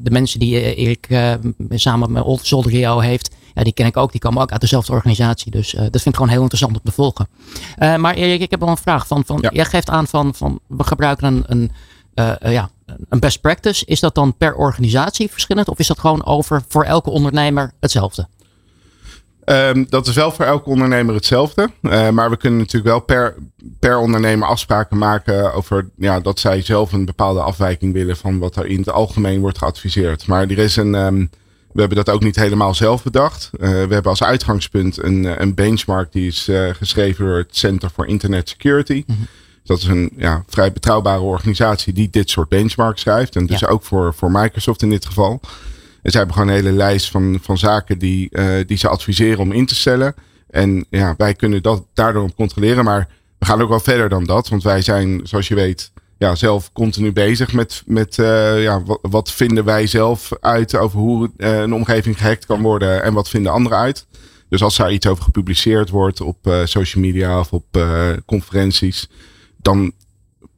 de 0.00 0.10
mensen 0.10 0.40
die 0.40 0.74
Erik 0.74 1.08
samen 1.70 2.12
met 2.12 2.22
Old 2.22 2.70
heeft. 3.02 3.34
Ja, 3.60 3.66
die 3.66 3.74
ken 3.74 3.86
ik 3.86 3.96
ook. 3.96 4.10
Die 4.10 4.20
komen 4.20 4.42
ook 4.42 4.52
uit 4.52 4.60
dezelfde 4.60 4.92
organisatie. 4.92 5.50
Dus 5.50 5.70
dat 5.70 5.90
vind 5.90 6.06
ik 6.06 6.14
gewoon 6.14 6.30
heel 6.30 6.40
interessant 6.40 6.76
om 6.76 6.80
te 6.84 6.92
volgen. 6.92 7.28
maar 7.78 8.14
Erik, 8.14 8.40
ik 8.40 8.50
heb 8.50 8.60
wel 8.60 8.68
een 8.68 8.76
vraag. 8.76 9.06
Van, 9.06 9.24
van, 9.24 9.38
ja. 9.40 9.50
Jij 9.52 9.64
geeft 9.64 9.90
aan 9.90 10.06
van, 10.06 10.34
van 10.34 10.60
we 10.66 10.84
gebruiken 10.84 11.44
een, 11.46 11.70
een, 12.14 12.52
ja, 12.52 12.70
een 13.08 13.20
best 13.20 13.40
practice. 13.40 13.84
Is 13.86 14.00
dat 14.00 14.14
dan 14.14 14.36
per 14.36 14.54
organisatie 14.54 15.30
verschillend? 15.30 15.68
Of 15.68 15.78
is 15.78 15.86
dat 15.86 15.98
gewoon 15.98 16.26
over 16.26 16.62
voor 16.68 16.84
elke 16.84 17.10
ondernemer 17.10 17.72
hetzelfde? 17.80 18.28
Um, 19.44 19.86
dat 19.88 20.06
is 20.06 20.14
wel 20.14 20.30
voor 20.30 20.44
elke 20.44 20.68
ondernemer 20.68 21.14
hetzelfde. 21.14 21.70
Uh, 21.82 22.08
maar 22.08 22.30
we 22.30 22.36
kunnen 22.36 22.58
natuurlijk 22.58 22.90
wel 22.90 23.00
per, 23.00 23.36
per 23.78 23.98
ondernemer 23.98 24.48
afspraken 24.48 24.98
maken 24.98 25.54
over 25.54 25.90
ja, 25.96 26.20
dat 26.20 26.38
zij 26.38 26.62
zelf 26.62 26.92
een 26.92 27.04
bepaalde 27.04 27.40
afwijking 27.40 27.92
willen 27.92 28.16
van 28.16 28.38
wat 28.38 28.56
er 28.56 28.66
in 28.66 28.78
het 28.78 28.90
algemeen 28.90 29.40
wordt 29.40 29.58
geadviseerd. 29.58 30.26
Maar 30.26 30.42
er 30.42 30.58
is 30.58 30.76
een. 30.76 30.94
Um, 30.94 31.30
we 31.72 31.80
hebben 31.80 32.04
dat 32.04 32.10
ook 32.10 32.22
niet 32.22 32.36
helemaal 32.36 32.74
zelf 32.74 33.02
bedacht. 33.02 33.50
Uh, 33.52 33.68
we 33.68 33.94
hebben 33.94 34.04
als 34.04 34.22
uitgangspunt 34.22 35.02
een, 35.02 35.42
een 35.42 35.54
benchmark 35.54 36.12
die 36.12 36.26
is 36.26 36.48
uh, 36.48 36.70
geschreven 36.74 37.24
door 37.24 37.36
het 37.36 37.56
Center 37.56 37.90
for 37.90 38.06
Internet 38.06 38.48
Security. 38.48 39.02
Mm 39.06 39.14
-hmm. 39.14 39.26
Dat 39.64 39.78
is 39.78 39.84
een 39.84 40.10
ja, 40.16 40.44
vrij 40.46 40.72
betrouwbare 40.72 41.20
organisatie 41.20 41.92
die 41.92 42.10
dit 42.10 42.30
soort 42.30 42.48
benchmarks 42.48 43.00
schrijft. 43.00 43.36
En 43.36 43.46
dus 43.46 43.60
ja. 43.60 43.68
ook 43.68 43.82
voor, 43.82 44.14
voor 44.14 44.30
Microsoft 44.30 44.82
in 44.82 44.90
dit 44.90 45.06
geval. 45.06 45.40
En 46.02 46.10
zij 46.10 46.20
hebben 46.20 46.32
gewoon 46.38 46.48
een 46.48 46.62
hele 46.62 46.76
lijst 46.76 47.10
van, 47.10 47.38
van 47.42 47.58
zaken 47.58 47.98
die, 47.98 48.28
uh, 48.30 48.54
die 48.66 48.76
ze 48.76 48.88
adviseren 48.88 49.38
om 49.38 49.52
in 49.52 49.66
te 49.66 49.74
stellen. 49.74 50.14
En 50.50 50.86
ja, 50.90 51.14
wij 51.16 51.34
kunnen 51.34 51.62
dat 51.62 51.84
daardoor 51.94 52.22
op 52.22 52.36
controleren. 52.36 52.84
Maar 52.84 53.08
we 53.38 53.46
gaan 53.46 53.62
ook 53.62 53.68
wel 53.68 53.80
verder 53.80 54.08
dan 54.08 54.24
dat. 54.24 54.48
Want 54.48 54.62
wij 54.62 54.82
zijn, 54.82 55.20
zoals 55.22 55.48
je 55.48 55.54
weet, 55.54 55.90
ja, 56.20 56.34
zelf 56.34 56.72
continu 56.72 57.12
bezig 57.12 57.52
met, 57.52 57.82
met 57.86 58.16
uh, 58.18 58.62
ja, 58.62 58.82
wat, 59.02 59.30
vinden 59.32 59.64
wij 59.64 59.86
zelf 59.86 60.30
uit 60.40 60.76
over 60.76 60.98
hoe 60.98 61.30
uh, 61.36 61.60
een 61.60 61.74
omgeving 61.74 62.18
gehackt 62.18 62.46
kan 62.46 62.62
worden 62.62 63.02
en 63.02 63.14
wat 63.14 63.28
vinden 63.28 63.52
anderen 63.52 63.78
uit. 63.78 64.06
Dus 64.48 64.62
als 64.62 64.76
daar 64.76 64.92
iets 64.92 65.06
over 65.06 65.24
gepubliceerd 65.24 65.90
wordt 65.90 66.20
op 66.20 66.46
uh, 66.46 66.64
social 66.64 67.02
media 67.02 67.38
of 67.38 67.52
op 67.52 67.86
conferenties, 68.26 69.08
dan 69.56 69.92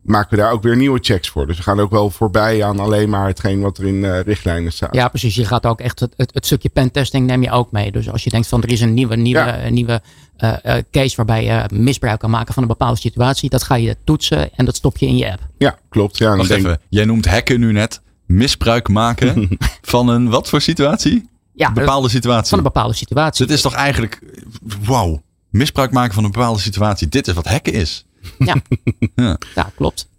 maken 0.03 0.31
we 0.31 0.37
daar 0.37 0.53
ook 0.53 0.63
weer 0.63 0.77
nieuwe 0.77 0.99
checks 1.03 1.29
voor. 1.29 1.47
Dus 1.47 1.57
we 1.57 1.63
gaan 1.63 1.81
ook 1.81 1.91
wel 1.91 2.11
voorbij 2.11 2.65
aan 2.65 2.79
alleen 2.79 3.11
maar 3.11 3.27
hetgeen 3.27 3.61
wat 3.61 3.79
er 3.79 3.87
in 3.87 3.95
uh, 3.95 4.21
richtlijnen 4.21 4.73
staat. 4.73 4.95
Ja, 4.95 5.09
precies. 5.09 5.35
Je 5.35 5.45
gaat 5.45 5.67
ook 5.67 5.81
echt 5.81 6.01
het, 6.01 6.15
het, 6.17 6.35
het, 6.35 6.47
stukje 6.47 6.69
pentesting 6.69 7.27
neem 7.27 7.43
je 7.43 7.51
ook 7.51 7.73
mee. 7.73 7.93
Dus 7.93 8.11
als 8.11 8.25
je 8.25 8.31
denkt 8.31 8.49
van 8.49 8.63
er 8.63 8.71
is 8.71 8.81
een 8.81 8.95
nieuwe, 8.95 9.17
nieuwe, 9.17 9.39
ja. 9.39 9.69
nieuwe 9.69 10.03
uh, 10.39 10.53
uh, 10.65 10.75
case 10.91 11.17
waarbij 11.17 11.45
je 11.45 11.65
misbruik 11.73 12.21
kan 12.21 12.31
maken 12.31 12.55
van 12.55 12.63
een 12.63 12.69
bepaalde 12.69 13.01
situatie, 13.01 13.51
dat 13.51 13.63
ga 13.63 13.75
je 13.75 13.97
toetsen 14.05 14.55
en 14.55 14.65
dat 14.65 14.77
stop 14.77 14.99
je 14.99 15.07
in 15.07 15.17
je 15.17 15.33
app. 15.33 15.41
Ja, 15.59 15.79
klopt. 15.89 16.19
Ja, 16.19 16.37
Wacht 16.37 16.49
denk... 16.49 16.65
even, 16.65 16.81
jij 16.89 17.05
noemt 17.05 17.27
hacken 17.27 17.61
nu 17.61 17.73
net 17.73 18.01
misbruik 18.27 18.89
maken 18.89 19.49
van 19.83 20.09
een 20.09 20.29
wat 20.29 20.49
voor 20.49 20.61
situatie? 20.61 21.29
Ja, 21.55 21.69
een 21.69 21.75
bepaalde 21.75 22.09
situatie. 22.09 22.49
Van 22.49 22.59
een 22.59 22.65
bepaalde 22.65 22.95
situatie. 22.95 23.47
Dit 23.47 23.57
is 23.57 23.63
toch 23.63 23.75
eigenlijk, 23.75 24.21
wauw, 24.85 25.23
misbruik 25.51 25.91
maken 25.91 26.15
van 26.15 26.25
een 26.25 26.31
bepaalde 26.31 26.61
situatie. 26.61 27.09
Dit 27.09 27.29
is 27.29 27.35
wat 27.35 27.47
hacken 27.47 27.73
is. 27.73 28.07
Ja, 28.39 28.57
ja. 29.15 29.39
ja 29.55 29.71
klopt. 29.77 30.11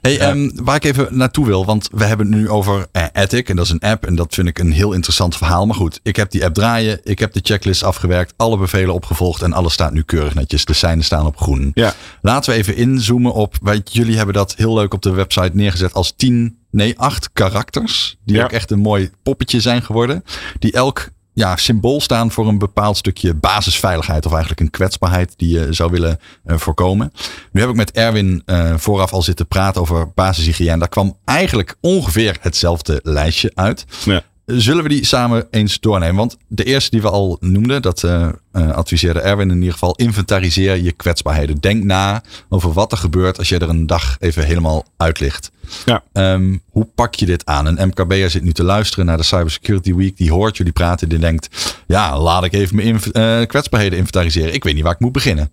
Hey, 0.00 0.30
um, 0.30 0.52
waar 0.62 0.76
ik 0.76 0.84
even 0.84 1.08
naartoe 1.10 1.46
wil, 1.46 1.64
want 1.64 1.88
we 1.92 2.04
hebben 2.04 2.26
het 2.26 2.36
nu 2.36 2.48
over 2.48 2.86
uh, 2.92 3.04
Ethic 3.12 3.48
en 3.48 3.56
dat 3.56 3.64
is 3.64 3.70
een 3.70 3.80
app 3.80 4.06
en 4.06 4.14
dat 4.14 4.34
vind 4.34 4.48
ik 4.48 4.58
een 4.58 4.72
heel 4.72 4.92
interessant 4.92 5.36
verhaal. 5.36 5.66
Maar 5.66 5.76
goed, 5.76 6.00
ik 6.02 6.16
heb 6.16 6.30
die 6.30 6.44
app 6.44 6.54
draaien, 6.54 7.00
ik 7.04 7.18
heb 7.18 7.32
de 7.32 7.40
checklist 7.42 7.82
afgewerkt, 7.82 8.34
alle 8.36 8.58
bevelen 8.58 8.94
opgevolgd 8.94 9.42
en 9.42 9.52
alles 9.52 9.72
staat 9.72 9.92
nu 9.92 10.02
keurig 10.02 10.34
netjes. 10.34 10.64
De 10.64 10.72
seinen 10.72 11.04
staan 11.04 11.26
op 11.26 11.36
groen. 11.36 11.70
Ja. 11.74 11.94
Laten 12.20 12.52
we 12.52 12.58
even 12.58 12.76
inzoomen 12.76 13.32
op, 13.32 13.56
weet, 13.62 13.92
jullie 13.92 14.16
hebben 14.16 14.34
dat 14.34 14.54
heel 14.56 14.74
leuk 14.74 14.94
op 14.94 15.02
de 15.02 15.10
website 15.10 15.50
neergezet 15.52 15.92
als 15.92 16.12
tien, 16.16 16.58
nee 16.70 16.98
acht 16.98 17.30
karakters. 17.32 18.16
Die 18.24 18.36
ja. 18.36 18.44
ook 18.44 18.52
echt 18.52 18.70
een 18.70 18.78
mooi 18.78 19.10
poppetje 19.22 19.60
zijn 19.60 19.82
geworden. 19.82 20.24
Die 20.58 20.72
elk 20.72 21.10
ja, 21.34 21.56
symbool 21.56 22.00
staan 22.00 22.30
voor 22.30 22.48
een 22.48 22.58
bepaald 22.58 22.96
stukje 22.96 23.34
basisveiligheid. 23.34 24.26
Of 24.26 24.32
eigenlijk 24.32 24.60
een 24.60 24.70
kwetsbaarheid 24.70 25.34
die 25.36 25.58
je 25.58 25.72
zou 25.72 25.90
willen 25.90 26.18
uh, 26.46 26.56
voorkomen. 26.56 27.12
Nu 27.52 27.60
heb 27.60 27.70
ik 27.70 27.76
met 27.76 27.92
Erwin 27.92 28.42
uh, 28.46 28.74
vooraf 28.76 29.12
al 29.12 29.22
zitten 29.22 29.46
praten 29.46 29.80
over 29.80 30.10
basishygiëne. 30.14 30.78
Daar 30.78 30.88
kwam 30.88 31.16
eigenlijk 31.24 31.76
ongeveer 31.80 32.36
hetzelfde 32.40 33.00
lijstje 33.02 33.50
uit. 33.54 33.84
Ja. 34.04 34.22
Zullen 34.60 34.82
we 34.82 34.88
die 34.88 35.04
samen 35.04 35.46
eens 35.50 35.80
doornemen? 35.80 36.16
Want 36.16 36.36
de 36.48 36.64
eerste 36.64 36.90
die 36.90 37.02
we 37.02 37.10
al 37.10 37.36
noemden, 37.40 37.82
dat 37.82 38.02
uh, 38.02 38.28
adviseerde 38.52 39.20
Erwin 39.20 39.50
in 39.50 39.56
ieder 39.56 39.72
geval. 39.72 39.94
Inventariseer 39.94 40.76
je 40.76 40.92
kwetsbaarheden. 40.92 41.60
Denk 41.60 41.84
na 41.84 42.22
over 42.48 42.72
wat 42.72 42.92
er 42.92 42.98
gebeurt 42.98 43.38
als 43.38 43.48
je 43.48 43.58
er 43.58 43.68
een 43.68 43.86
dag 43.86 44.16
even 44.20 44.44
helemaal 44.44 44.84
uit 44.96 45.20
ligt. 45.20 45.50
Ja. 45.84 46.02
Um, 46.12 46.62
hoe 46.70 46.88
pak 46.94 47.14
je 47.14 47.26
dit 47.26 47.46
aan? 47.46 47.66
Een 47.66 47.88
MKB'er 47.88 48.30
zit 48.30 48.42
nu 48.42 48.52
te 48.52 48.62
luisteren 48.62 49.06
naar 49.06 49.16
de 49.16 49.22
Cybersecurity 49.22 49.94
Week. 49.94 50.16
Die 50.16 50.32
hoort 50.32 50.56
jullie 50.56 50.72
praten. 50.72 51.08
Die 51.08 51.18
denkt, 51.18 51.76
ja, 51.86 52.18
laat 52.18 52.44
ik 52.44 52.52
even 52.52 52.76
mijn 52.76 53.00
uh, 53.12 53.46
kwetsbaarheden 53.46 53.98
inventariseren. 53.98 54.54
Ik 54.54 54.64
weet 54.64 54.74
niet 54.74 54.82
waar 54.82 54.92
ik 54.92 55.00
moet 55.00 55.12
beginnen. 55.12 55.50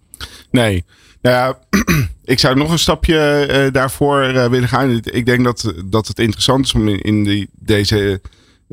Nee. 0.51 0.85
Nou 1.21 1.35
ja, 1.35 1.57
ik 2.33 2.39
zou 2.39 2.55
nog 2.55 2.71
een 2.71 2.79
stapje 2.79 3.47
uh, 3.49 3.73
daarvoor 3.73 4.49
willen 4.49 4.67
gaan. 4.67 5.01
Ik 5.03 5.25
denk 5.25 5.43
dat, 5.43 5.73
dat 5.85 6.07
het 6.07 6.19
interessant 6.19 6.65
is 6.65 6.73
om 6.73 6.87
in, 6.87 7.01
in 7.01 7.23
die, 7.23 7.49
deze, 7.59 8.21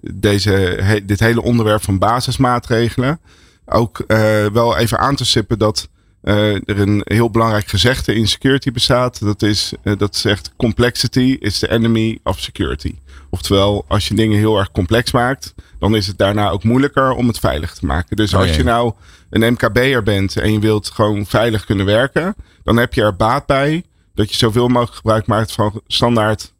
deze, 0.00 0.50
he, 0.80 1.04
dit 1.04 1.20
hele 1.20 1.42
onderwerp 1.42 1.82
van 1.82 1.98
basismaatregelen 1.98 3.20
ook 3.66 4.04
uh, 4.06 4.46
wel 4.46 4.76
even 4.76 4.98
aan 4.98 5.16
te 5.16 5.24
stippen 5.24 5.58
dat 5.58 5.88
uh, 6.22 6.54
er 6.54 6.80
een 6.80 7.02
heel 7.04 7.30
belangrijk 7.30 7.66
gezegde 7.66 8.14
in 8.14 8.28
security 8.28 8.72
bestaat. 8.72 9.20
Dat 9.20 9.42
is, 9.42 9.72
uh, 9.82 9.96
dat 9.98 10.16
zegt 10.16 10.52
complexity 10.56 11.36
is 11.40 11.58
the 11.58 11.70
enemy 11.70 12.18
of 12.22 12.40
security. 12.40 12.94
Oftewel, 13.30 13.84
als 13.88 14.08
je 14.08 14.14
dingen 14.14 14.38
heel 14.38 14.58
erg 14.58 14.70
complex 14.70 15.12
maakt, 15.12 15.54
dan 15.78 15.96
is 15.96 16.06
het 16.06 16.18
daarna 16.18 16.50
ook 16.50 16.64
moeilijker 16.64 17.12
om 17.12 17.26
het 17.26 17.38
veilig 17.38 17.74
te 17.74 17.86
maken. 17.86 18.16
Dus 18.16 18.34
Oh, 18.34 18.40
als 18.40 18.56
je 18.56 18.64
nou 18.64 18.92
een 19.30 19.52
MKB'er 19.52 20.02
bent 20.02 20.36
en 20.36 20.52
je 20.52 20.58
wilt 20.58 20.90
gewoon 20.90 21.26
veilig 21.26 21.64
kunnen 21.64 21.86
werken, 21.86 22.34
dan 22.64 22.76
heb 22.76 22.94
je 22.94 23.02
er 23.02 23.16
baat 23.16 23.46
bij 23.46 23.84
dat 24.14 24.30
je 24.30 24.36
zoveel 24.36 24.68
mogelijk 24.68 24.96
gebruik 24.96 25.26
maakt 25.26 25.52
van 25.52 25.80
standaard 25.86 26.54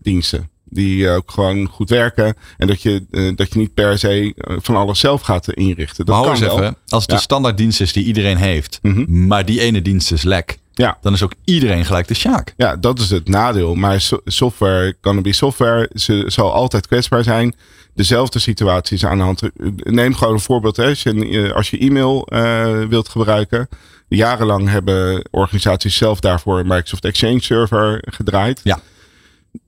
diensten. 0.00 0.50
Die 0.68 1.10
ook 1.10 1.30
gewoon 1.30 1.66
goed 1.66 1.90
werken. 1.90 2.34
En 2.56 2.66
dat 2.66 2.82
je, 2.82 3.04
uh, 3.10 3.36
dat 3.36 3.52
je 3.52 3.58
niet 3.58 3.74
per 3.74 3.98
se 3.98 4.22
uh, 4.36 4.56
van 4.60 4.76
alles 4.76 5.00
zelf 5.00 5.20
gaat 5.22 5.52
inrichten. 5.52 6.06
Dat 6.06 6.16
maar 6.24 6.24
kan 6.32 6.40
wel. 6.40 6.58
even. 6.58 6.76
Als 6.88 7.02
het 7.02 7.10
Ja. 7.10 7.16
de 7.16 7.22
standaard 7.22 7.56
dienst 7.56 7.80
is 7.80 7.92
die 7.92 8.04
iedereen 8.04 8.36
heeft. 8.36 8.78
Mhm. 8.82 9.26
Maar 9.26 9.44
die 9.44 9.60
ene 9.60 9.82
dienst 9.82 10.12
is 10.12 10.22
lek. 10.22 10.58
Ja. 10.74 10.98
Dan 11.00 11.12
is 11.12 11.22
ook 11.22 11.32
iedereen 11.44 11.84
gelijk 11.84 12.08
de 12.08 12.14
sjaak. 12.14 12.54
Ja, 12.56 12.76
dat 12.76 12.98
is 12.98 13.10
het 13.10 13.28
nadeel. 13.28 13.74
Maar 13.74 14.00
so- 14.00 14.20
software, 14.24 14.96
cannabis 15.00 15.36
software, 15.36 15.90
ze 15.94 16.24
zal 16.26 16.52
altijd 16.52 16.86
kwetsbaar 16.86 17.22
zijn. 17.24 17.54
Dezelfde 17.94 18.38
situatie 18.38 18.96
is 18.96 19.04
aan 19.04 19.18
de 19.18 19.24
hand. 19.24 19.42
Neem 19.76 20.14
gewoon 20.14 20.34
een 20.34 20.40
voorbeeld. 20.40 20.76
Hè. 20.76 20.88
Als, 20.88 21.02
je, 21.02 21.52
als 21.54 21.70
je 21.70 21.78
e-mail 21.78 22.26
uh, 22.32 22.84
wilt 22.88 23.08
gebruiken. 23.08 23.68
Jarenlang 24.08 24.68
hebben 24.68 25.28
organisaties 25.30 25.96
zelf 25.96 26.20
daarvoor 26.20 26.58
een 26.58 26.66
Microsoft 26.66 27.04
Exchange 27.04 27.42
server 27.42 28.02
gedraaid. 28.10 28.60
Ja. 28.64 28.80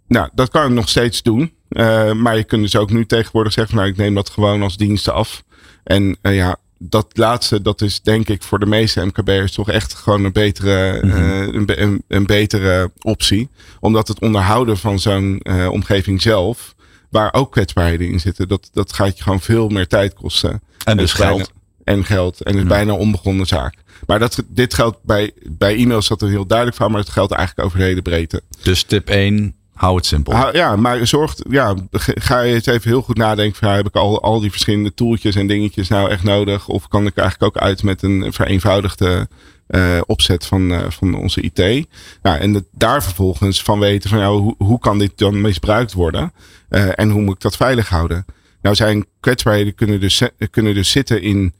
Nou, 0.08 0.28
dat 0.34 0.48
kan 0.50 0.62
je 0.62 0.68
nog 0.74 0.88
steeds 0.88 1.22
doen. 1.22 1.52
Uh, 1.70 2.12
maar 2.12 2.36
je 2.36 2.44
kunt 2.44 2.62
dus 2.62 2.76
ook 2.76 2.90
nu 2.90 3.06
tegenwoordig 3.06 3.52
zeggen: 3.52 3.74
van, 3.74 3.82
Nou, 3.82 3.94
ik 3.96 4.00
neem 4.00 4.14
dat 4.14 4.30
gewoon 4.30 4.62
als 4.62 4.76
diensten 4.76 5.14
af. 5.14 5.42
En 5.84 6.16
uh, 6.22 6.36
ja, 6.36 6.56
dat 6.78 7.06
laatste, 7.12 7.62
dat 7.62 7.80
is 7.80 8.00
denk 8.00 8.28
ik 8.28 8.42
voor 8.42 8.58
de 8.58 8.66
meeste 8.66 9.04
MKB'ers 9.06 9.52
toch 9.52 9.70
echt 9.70 9.94
gewoon 9.94 10.24
een 10.24 10.32
betere, 10.32 11.06
Mhm. 11.06 11.16
uh, 11.16 11.40
een, 11.54 11.82
een, 11.82 12.02
een 12.08 12.26
betere 12.26 12.90
optie. 13.00 13.48
Omdat 13.80 14.08
het 14.08 14.20
onderhouden 14.20 14.76
van 14.76 14.98
zo'n 14.98 15.42
omgeving 15.70 16.22
zelf, 16.22 16.74
waar 17.10 17.32
ook 17.34 17.52
kwetsbaarheden 17.52 18.08
in 18.10 18.20
zitten, 18.20 18.48
dat, 18.48 18.70
dat 18.72 18.92
gaat 18.92 19.16
je 19.16 19.22
gewoon 19.22 19.40
veel 19.40 19.68
meer 19.68 19.86
tijd 19.86 20.14
kosten. 20.14 20.62
En 20.84 20.96
dus 20.96 21.14
bijna- 21.16 21.34
geld. 21.36 21.52
en 21.84 22.04
geld. 22.04 22.42
En 22.42 22.46
het 22.52 22.54
is 22.64 22.68
Ja. 22.70 22.76
bijna 22.76 22.92
een 22.92 22.98
onbegonnen 22.98 23.46
zaak. 23.46 23.74
Maar 24.06 24.18
dat, 24.18 24.44
dit 24.48 24.74
geldt 24.74 24.98
bij, 25.02 25.32
bij 25.50 25.76
e-mails 25.76 26.08
dat 26.08 26.22
er 26.22 26.28
heel 26.28 26.46
duidelijk 26.46 26.76
van, 26.78 26.90
maar 26.90 27.00
het 27.00 27.08
geldt 27.10 27.32
eigenlijk 27.32 27.66
over 27.66 27.78
de 27.80 27.84
hele 27.84 28.02
breedte. 28.02 28.42
Dus 28.62 28.82
tip 28.82 29.08
1, 29.08 29.54
hou 29.78 29.96
het 29.96 30.06
simpel. 30.06 30.56
Ja, 30.56 30.76
maar 30.76 31.06
zorg, 31.06 31.34
ja, 31.50 31.74
ga 32.14 32.40
je 32.40 32.54
eens 32.54 32.66
even 32.66 32.90
heel 32.90 33.02
goed 33.02 33.16
nadenken. 33.16 33.56
Van, 33.56 33.68
heb 33.68 33.86
ik 33.86 33.94
al, 33.94 34.22
al 34.22 34.40
die 34.40 34.50
verschillende 34.50 34.94
toeltjes 34.94 35.34
en 35.34 35.46
dingetjes 35.46 35.88
nou 35.88 36.10
echt 36.10 36.22
nodig? 36.22 36.68
Of 36.68 36.88
kan 36.88 37.06
ik 37.06 37.16
eigenlijk 37.16 37.56
ook 37.56 37.62
uit 37.62 37.82
met 37.82 38.02
een 38.02 38.32
vereenvoudigde 38.32 39.28
eh, 39.66 40.00
opzet 40.06 40.46
van, 40.46 40.72
eh, 40.72 40.90
van 40.90 41.14
onze 41.14 41.40
IT? 41.40 41.86
Nou, 42.22 42.38
en 42.38 42.66
daar 42.72 43.02
vervolgens 43.02 43.62
van 43.62 43.78
weten 43.78 44.10
van 44.10 44.18
ja, 44.18 44.30
hoe, 44.30 44.54
hoe 44.58 44.78
kan 44.78 44.98
dit 44.98 45.12
dan 45.18 45.40
misbruikt 45.40 45.92
worden? 45.92 46.32
Eh, 46.68 46.88
en 46.94 47.10
hoe 47.10 47.22
moet 47.22 47.34
ik 47.34 47.40
dat 47.40 47.56
veilig 47.56 47.88
houden? 47.88 48.24
Nou 48.62 48.74
zijn 48.74 49.06
kwetsbaarheden 49.20 49.74
kunnen 49.74 50.00
dus, 50.00 50.22
kunnen 50.50 50.74
dus 50.74 50.90
zitten 50.90 51.22
in 51.22 51.52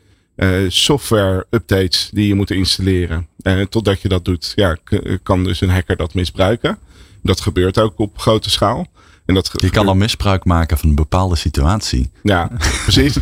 software 0.68 1.46
updates 1.50 2.10
die 2.12 2.26
je 2.28 2.34
moet 2.34 2.50
installeren. 2.50 3.26
En 3.42 3.68
totdat 3.68 4.02
je 4.02 4.08
dat 4.08 4.24
doet, 4.24 4.52
ja, 4.54 4.76
kan 5.22 5.44
dus 5.44 5.60
een 5.60 5.70
hacker 5.70 5.96
dat 5.96 6.14
misbruiken. 6.14 6.78
Dat 7.22 7.40
gebeurt 7.40 7.78
ook 7.78 7.98
op 7.98 8.18
grote 8.18 8.50
schaal. 8.50 8.86
En 9.26 9.34
dat 9.34 9.50
Je 9.56 9.70
kan 9.70 9.86
dan 9.86 9.98
misbruik 9.98 10.44
maken 10.44 10.78
van 10.78 10.88
een 10.88 10.94
bepaalde 10.94 11.36
situatie. 11.36 12.10
ja, 12.22 12.50
precies. 12.82 13.16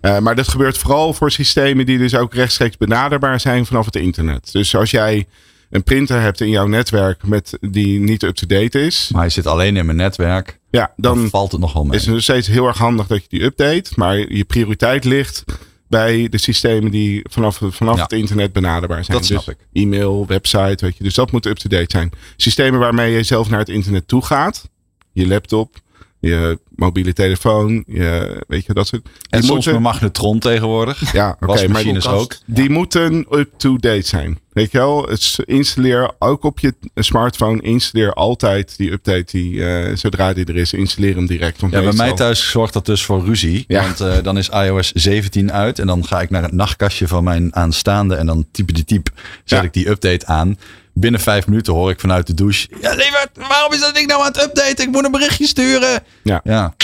Uh, 0.00 0.18
maar 0.18 0.36
dat 0.36 0.48
gebeurt 0.48 0.78
vooral 0.78 1.14
voor 1.14 1.30
systemen 1.30 1.86
die 1.86 1.98
dus 1.98 2.14
ook 2.14 2.34
rechtstreeks 2.34 2.76
benaderbaar 2.76 3.40
zijn 3.40 3.66
vanaf 3.66 3.84
het 3.84 3.96
internet. 3.96 4.52
Dus 4.52 4.76
als 4.76 4.90
jij 4.90 5.26
een 5.70 5.82
printer 5.82 6.20
hebt 6.20 6.40
in 6.40 6.48
jouw 6.48 6.66
netwerk 6.66 7.26
met, 7.26 7.58
die 7.60 8.00
niet 8.00 8.22
up-to-date 8.22 8.80
is. 8.80 9.08
Maar 9.12 9.20
hij 9.20 9.30
zit 9.30 9.46
alleen 9.46 9.76
in 9.76 9.84
mijn 9.86 9.96
netwerk. 9.96 10.58
Ja, 10.70 10.92
dan, 10.96 11.18
dan 11.18 11.28
valt 11.28 11.52
het 11.52 11.60
nogal 11.60 11.84
mee. 11.84 11.96
Is 11.98 12.04
het 12.04 12.14
nog 12.14 12.22
steeds 12.22 12.46
heel 12.46 12.66
erg 12.66 12.78
handig 12.78 13.06
dat 13.06 13.22
je 13.22 13.28
die 13.28 13.42
update. 13.42 13.90
Maar 13.94 14.32
je 14.32 14.44
prioriteit 14.44 15.04
ligt 15.04 15.44
bij 15.88 16.28
de 16.28 16.38
systemen 16.38 16.90
die 16.90 17.24
vanaf, 17.30 17.60
vanaf 17.62 18.00
het 18.00 18.12
internet 18.12 18.52
benaderbaar 18.52 19.04
zijn. 19.04 19.16
Dat 19.16 19.26
snap 19.26 19.44
dus 19.44 19.54
ik. 19.54 19.60
E-mail, 19.72 20.26
website, 20.26 20.84
weet 20.84 20.96
je. 20.96 21.04
Dus 21.04 21.14
dat 21.14 21.32
moet 21.32 21.46
up-to-date 21.46 21.98
zijn. 21.98 22.10
Systemen 22.36 22.80
waarmee 22.80 23.12
je 23.12 23.22
zelf 23.22 23.50
naar 23.50 23.58
het 23.58 23.68
internet 23.68 24.08
toe 24.08 24.24
gaat. 24.24 24.68
Je 25.12 25.26
laptop, 25.26 25.76
je 26.20 26.58
mobiele 26.76 27.12
telefoon, 27.12 27.84
je, 27.86 28.42
weet 28.48 28.64
je, 28.66 28.72
dat 28.74 28.86
soort. 28.86 29.02
En 29.04 29.10
die 29.30 29.40
soms 29.40 29.50
moeten- 29.50 29.70
mijn 29.70 29.82
magnetron 29.82 30.38
tegenwoordig. 30.38 31.12
Ja, 31.12 31.28
oké, 31.28 31.36
maar 31.46 31.48
Wasmachines 31.48 32.04
Koelkast. 32.04 32.42
ook. 32.48 32.54
die 32.56 32.70
moeten 32.70 33.26
up-to-date 33.30 34.06
zijn. 34.06 34.38
Weet 34.52 34.72
je 34.72 34.78
wel? 34.78 35.06
Het 35.08 35.38
installeer 35.44 36.10
ook 36.18 36.44
op 36.44 36.58
je 36.58 36.74
smartphone. 36.94 37.62
Installeer 37.62 38.12
altijd 38.12 38.76
die 38.76 38.92
update 38.92 39.24
die, 39.26 39.64
eh, 39.64 39.96
zodra 39.96 40.32
die 40.32 40.44
er 40.44 40.56
is. 40.56 40.72
Installeer 40.72 41.14
hem 41.14 41.26
direct. 41.26 41.60
Want 41.60 41.72
Ja, 41.72 41.80
bij 41.82 41.92
mij 41.92 42.12
thuis 42.14 42.50
zorgt 42.50 42.72
dat 42.72 42.86
dus 42.86 43.04
voor 43.04 43.24
ruzie. 43.24 43.64
Ja. 43.68 43.82
Want 43.82 44.00
eh, 44.00 44.22
dan 44.22 44.38
is 44.38 44.48
iOS 44.48 44.92
17 44.92 45.52
uit. 45.52 45.78
En 45.78 45.86
dan 45.86 46.04
ga 46.06 46.20
ik 46.20 46.30
naar 46.30 46.42
het 46.42 46.52
nachtkastje 46.52 47.08
van 47.08 47.24
mijn 47.24 47.54
aanstaande. 47.54 48.14
En 48.14 48.26
dan 48.26 48.46
type 48.50 48.72
die 48.72 48.84
type. 48.84 49.10
Zet 49.44 49.58
Ja. 49.58 49.64
ik 49.64 49.72
die 49.72 49.88
update 49.88 50.26
aan. 50.26 50.56
Binnen 51.00 51.20
vijf 51.20 51.46
minuten 51.46 51.72
hoor 51.72 51.90
ik 51.90 52.00
vanuit 52.00 52.26
de 52.26 52.34
douche. 52.34 52.68
Ja, 52.80 52.94
lieverd, 52.94 53.30
waarom 53.48 53.72
is 53.72 53.80
dat 53.80 53.94
ding 53.94 54.06
nou 54.06 54.20
aan 54.20 54.26
het 54.26 54.42
updaten? 54.42 54.84
Ik 54.84 54.90
moet 54.90 55.04
een 55.04 55.10
berichtje 55.10 55.46
sturen. 55.46 56.02
Ja. 56.22 56.40
ja 56.44 56.74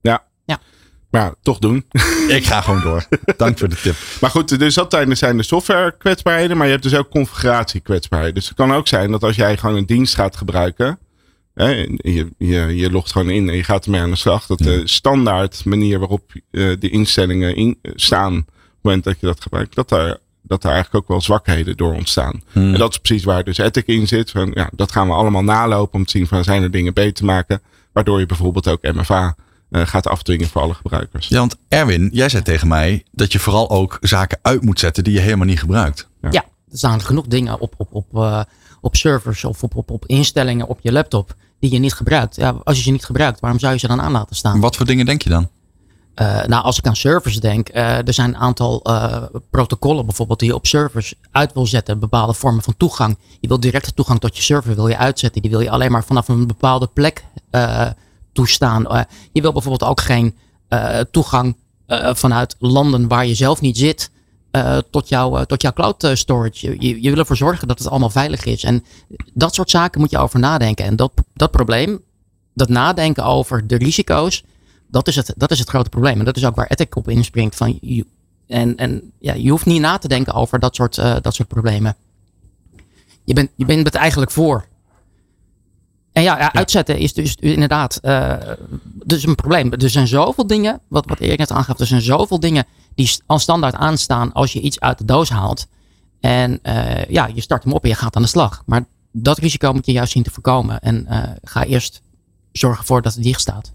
Ja. 0.00 0.24
Maar 1.14 1.34
toch 1.42 1.58
doen. 1.58 1.86
ik 2.28 2.44
ga 2.44 2.60
gewoon 2.60 2.80
door. 2.80 3.06
Dank 3.36 3.58
voor 3.58 3.68
de 3.68 3.76
tip. 3.76 3.94
Maar 4.20 4.30
goed, 4.30 4.58
dus 4.58 4.74
dat 4.74 4.92
zijn 4.92 5.16
zijn 5.16 5.36
de 5.36 5.42
software 5.42 5.94
kwetsbaarheden. 5.98 6.56
Maar 6.56 6.66
je 6.66 6.72
hebt 6.72 6.84
dus 6.84 6.94
ook 6.94 7.10
configuratie 7.10 7.80
kwetsbaarheden. 7.80 8.34
Dus 8.34 8.48
het 8.48 8.56
kan 8.56 8.72
ook 8.72 8.88
zijn 8.88 9.10
dat 9.10 9.22
als 9.22 9.36
jij 9.36 9.56
gewoon 9.56 9.76
een 9.76 9.86
dienst 9.86 10.14
gaat 10.14 10.36
gebruiken. 10.36 10.98
Hè, 11.54 11.68
je, 11.96 12.30
je, 12.38 12.76
je 12.76 12.90
logt 12.90 13.12
gewoon 13.12 13.30
in 13.30 13.48
en 13.48 13.56
je 13.56 13.64
gaat 13.64 13.84
ermee 13.84 14.00
aan 14.00 14.10
de 14.10 14.16
slag. 14.16 14.46
Dat 14.46 14.58
de 14.58 14.88
standaard 14.88 15.64
manier 15.64 15.98
waarop 15.98 16.32
eh, 16.32 16.40
de 16.78 16.90
instellingen 16.90 17.56
in, 17.56 17.78
staan. 17.82 18.36
Op 18.36 18.44
het 18.46 18.82
moment 18.82 19.04
dat 19.04 19.20
je 19.20 19.26
dat 19.26 19.42
gebruikt. 19.42 19.74
Dat 19.74 19.88
daar, 19.88 20.18
dat 20.46 20.62
daar 20.62 20.72
eigenlijk 20.72 21.04
ook 21.04 21.10
wel 21.10 21.20
zwakheden 21.20 21.76
door 21.76 21.94
ontstaan. 21.94 22.42
En 22.52 22.74
dat 22.74 22.90
is 22.90 22.98
precies 22.98 23.24
waar 23.24 23.44
dus 23.44 23.58
Ethic 23.58 23.86
in 23.86 24.06
zit. 24.06 24.30
Van, 24.30 24.50
ja, 24.54 24.70
dat 24.72 24.92
gaan 24.92 25.06
we 25.06 25.12
allemaal 25.12 25.42
nalopen 25.44 25.98
om 25.98 26.04
te 26.04 26.10
zien 26.10 26.26
van 26.26 26.44
zijn 26.44 26.62
er 26.62 26.70
dingen 26.70 26.94
beter 26.94 27.12
te 27.12 27.24
maken. 27.24 27.62
Waardoor 27.92 28.18
je 28.18 28.26
bijvoorbeeld 28.26 28.68
ook 28.68 28.82
MFA 28.82 29.36
eh, 29.70 29.86
gaat 29.86 30.06
afdwingen 30.06 30.48
voor 30.48 30.62
alle 30.62 30.74
gebruikers. 30.74 31.28
Ja, 31.28 31.38
want 31.38 31.56
Erwin, 31.68 32.10
jij 32.12 32.28
zei 32.28 32.42
tegen 32.42 32.68
mij 32.68 33.04
dat 33.10 33.32
je 33.32 33.38
vooral 33.38 33.70
ook 33.70 33.98
zaken 34.00 34.38
uit 34.42 34.62
moet 34.62 34.78
zetten 34.78 35.04
die 35.04 35.12
je 35.12 35.20
helemaal 35.20 35.46
niet 35.46 35.58
gebruikt. 35.58 36.08
Ja, 36.20 36.44
er 36.70 36.78
staan 36.78 37.00
genoeg 37.00 37.26
dingen 37.26 37.60
op, 37.60 37.74
op, 37.76 37.88
op, 37.94 38.06
eh, 38.14 38.40
op 38.80 38.96
servers 38.96 39.44
of 39.44 39.62
op, 39.62 39.76
op, 39.76 39.90
op 39.90 40.06
instellingen 40.06 40.66
op 40.66 40.78
je 40.82 40.92
laptop 40.92 41.34
die 41.60 41.72
je 41.72 41.78
niet 41.78 41.94
gebruikt. 41.94 42.36
Ja, 42.36 42.50
als 42.64 42.76
je 42.76 42.82
ze 42.82 42.90
niet 42.90 43.04
gebruikt, 43.04 43.40
waarom 43.40 43.58
zou 43.58 43.72
je 43.72 43.78
ze 43.78 43.86
dan 43.86 44.00
aan 44.00 44.12
laten 44.12 44.36
staan? 44.36 44.60
Wat 44.60 44.76
voor 44.76 44.86
dingen 44.86 45.06
denk 45.06 45.22
je 45.22 45.30
dan? 45.30 45.48
Eh, 46.14 46.44
nou, 46.44 46.64
als 46.64 46.78
ik 46.78 46.86
aan 46.86 46.96
servers 46.96 47.40
denk, 47.40 47.68
eh, 47.68 48.06
er 48.06 48.12
zijn 48.12 48.28
een 48.28 48.36
aantal 48.40 48.82
eh, 48.82 49.22
protocollen 49.50 50.06
bijvoorbeeld 50.06 50.38
die 50.38 50.48
je 50.48 50.54
op 50.54 50.66
servers 50.66 51.14
uit 51.30 51.52
wil 51.52 51.66
zetten. 51.66 51.98
Bepaalde 51.98 52.34
vormen 52.34 52.62
van 52.62 52.76
toegang. 52.76 53.18
Je 53.40 53.48
wil 53.48 53.60
directe 53.60 53.94
toegang 53.94 54.20
tot 54.20 54.36
je 54.36 54.42
server 54.42 54.74
wil 54.74 54.88
je 54.88 54.96
uitzetten. 54.96 55.42
Die 55.42 55.50
wil 55.50 55.60
je 55.60 55.70
alleen 55.70 55.92
maar 55.92 56.04
vanaf 56.04 56.28
een 56.28 56.46
bepaalde 56.46 56.86
plek 56.86 57.24
toestaan. 58.32 59.06
Je 59.32 59.40
wil 59.40 59.52
bijvoorbeeld 59.52 59.90
ook 59.90 60.00
geen 60.00 60.36
toegang 61.10 61.56
vanuit 62.12 62.56
landen 62.58 63.08
waar 63.08 63.26
je 63.26 63.34
zelf 63.34 63.60
niet 63.60 63.78
zit. 63.78 64.10
tot, 64.90 65.08
jouw, 65.08 65.44
tot 65.44 65.62
jouw 65.62 65.72
cloud 65.72 66.10
storage. 66.12 66.66
Je, 66.66 66.76
je, 66.78 67.02
je 67.02 67.08
wil 67.10 67.18
ervoor 67.18 67.36
zorgen 67.36 67.68
dat 67.68 67.78
het 67.78 67.88
allemaal 67.88 68.10
veilig 68.10 68.44
is. 68.44 68.64
En 68.64 68.84
dat 69.32 69.54
soort 69.54 69.70
zaken 69.70 70.00
moet 70.00 70.10
je 70.10 70.18
over 70.18 70.38
nadenken. 70.38 70.84
En 70.84 70.96
dat, 70.96 71.12
dat 71.34 71.50
probleem, 71.50 72.02
dat 72.54 72.68
nadenken 72.68 73.24
over 73.24 73.66
de 73.66 73.76
risico's, 73.76 74.42
dat 74.94 75.08
is, 75.08 75.16
het, 75.16 75.34
dat 75.36 75.50
is 75.50 75.58
het 75.58 75.68
grote 75.68 75.88
probleem. 75.88 76.18
En 76.18 76.24
dat 76.24 76.36
is 76.36 76.44
ook 76.46 76.54
waar 76.54 76.66
Ethic 76.66 76.96
op 76.96 77.08
inspringt. 77.08 77.56
Van, 77.56 77.78
je- 77.80 78.06
en 78.46 78.76
en 78.76 79.12
ja, 79.18 79.32
je 79.32 79.50
hoeft 79.50 79.66
niet 79.66 79.80
na 79.80 79.98
te 79.98 80.08
denken 80.08 80.32
over 80.34 80.58
dat 80.58 80.74
soort, 80.74 80.98
eh, 80.98 81.16
dat 81.22 81.34
soort 81.34 81.48
problemen. 81.48 81.96
Je 83.24 83.34
bent, 83.34 83.50
je 83.56 83.64
bent 83.64 83.86
het 83.86 83.94
eigenlijk 83.94 84.30
voor. 84.30 84.64
En 86.12 86.22
ja, 86.22 86.38
ja, 86.38 86.52
uitzetten 86.52 86.98
is 86.98 87.12
dus 87.12 87.34
inderdaad 87.34 87.96
eh, 87.96 88.36
dus 89.04 89.26
een 89.26 89.34
probleem. 89.34 89.72
Er 89.72 89.90
zijn 89.90 90.06
zoveel 90.08 90.46
dingen, 90.46 90.80
wat, 90.88 91.06
wat 91.06 91.20
Erik 91.20 91.38
net 91.38 91.50
aangaf, 91.50 91.78
er 91.80 91.86
zijn 91.86 92.02
zoveel 92.02 92.40
dingen 92.40 92.66
die 92.94 93.18
als 93.26 93.42
standaard 93.42 93.74
aanstaan 93.74 94.32
als 94.32 94.52
je 94.52 94.60
iets 94.60 94.80
uit 94.80 94.98
de 94.98 95.04
doos 95.04 95.28
haalt. 95.30 95.66
En 96.20 96.58
eh, 96.62 97.04
ja, 97.04 97.26
je 97.34 97.40
start 97.40 97.64
hem 97.64 97.72
op 97.72 97.82
en 97.82 97.88
je 97.88 97.94
gaat 97.94 98.16
aan 98.16 98.22
de 98.22 98.28
slag. 98.28 98.62
Maar 98.66 98.84
dat 99.12 99.38
risico 99.38 99.72
moet 99.72 99.86
je 99.86 99.92
juist 99.92 100.12
zien 100.12 100.22
te 100.22 100.30
voorkomen. 100.30 100.80
En 100.80 101.06
ga 101.42 101.64
eerst 101.64 102.02
zorgen 102.52 102.84
voor 102.84 103.02
dat 103.02 103.14
het 103.14 103.22
dicht 103.22 103.40
staat. 103.40 103.72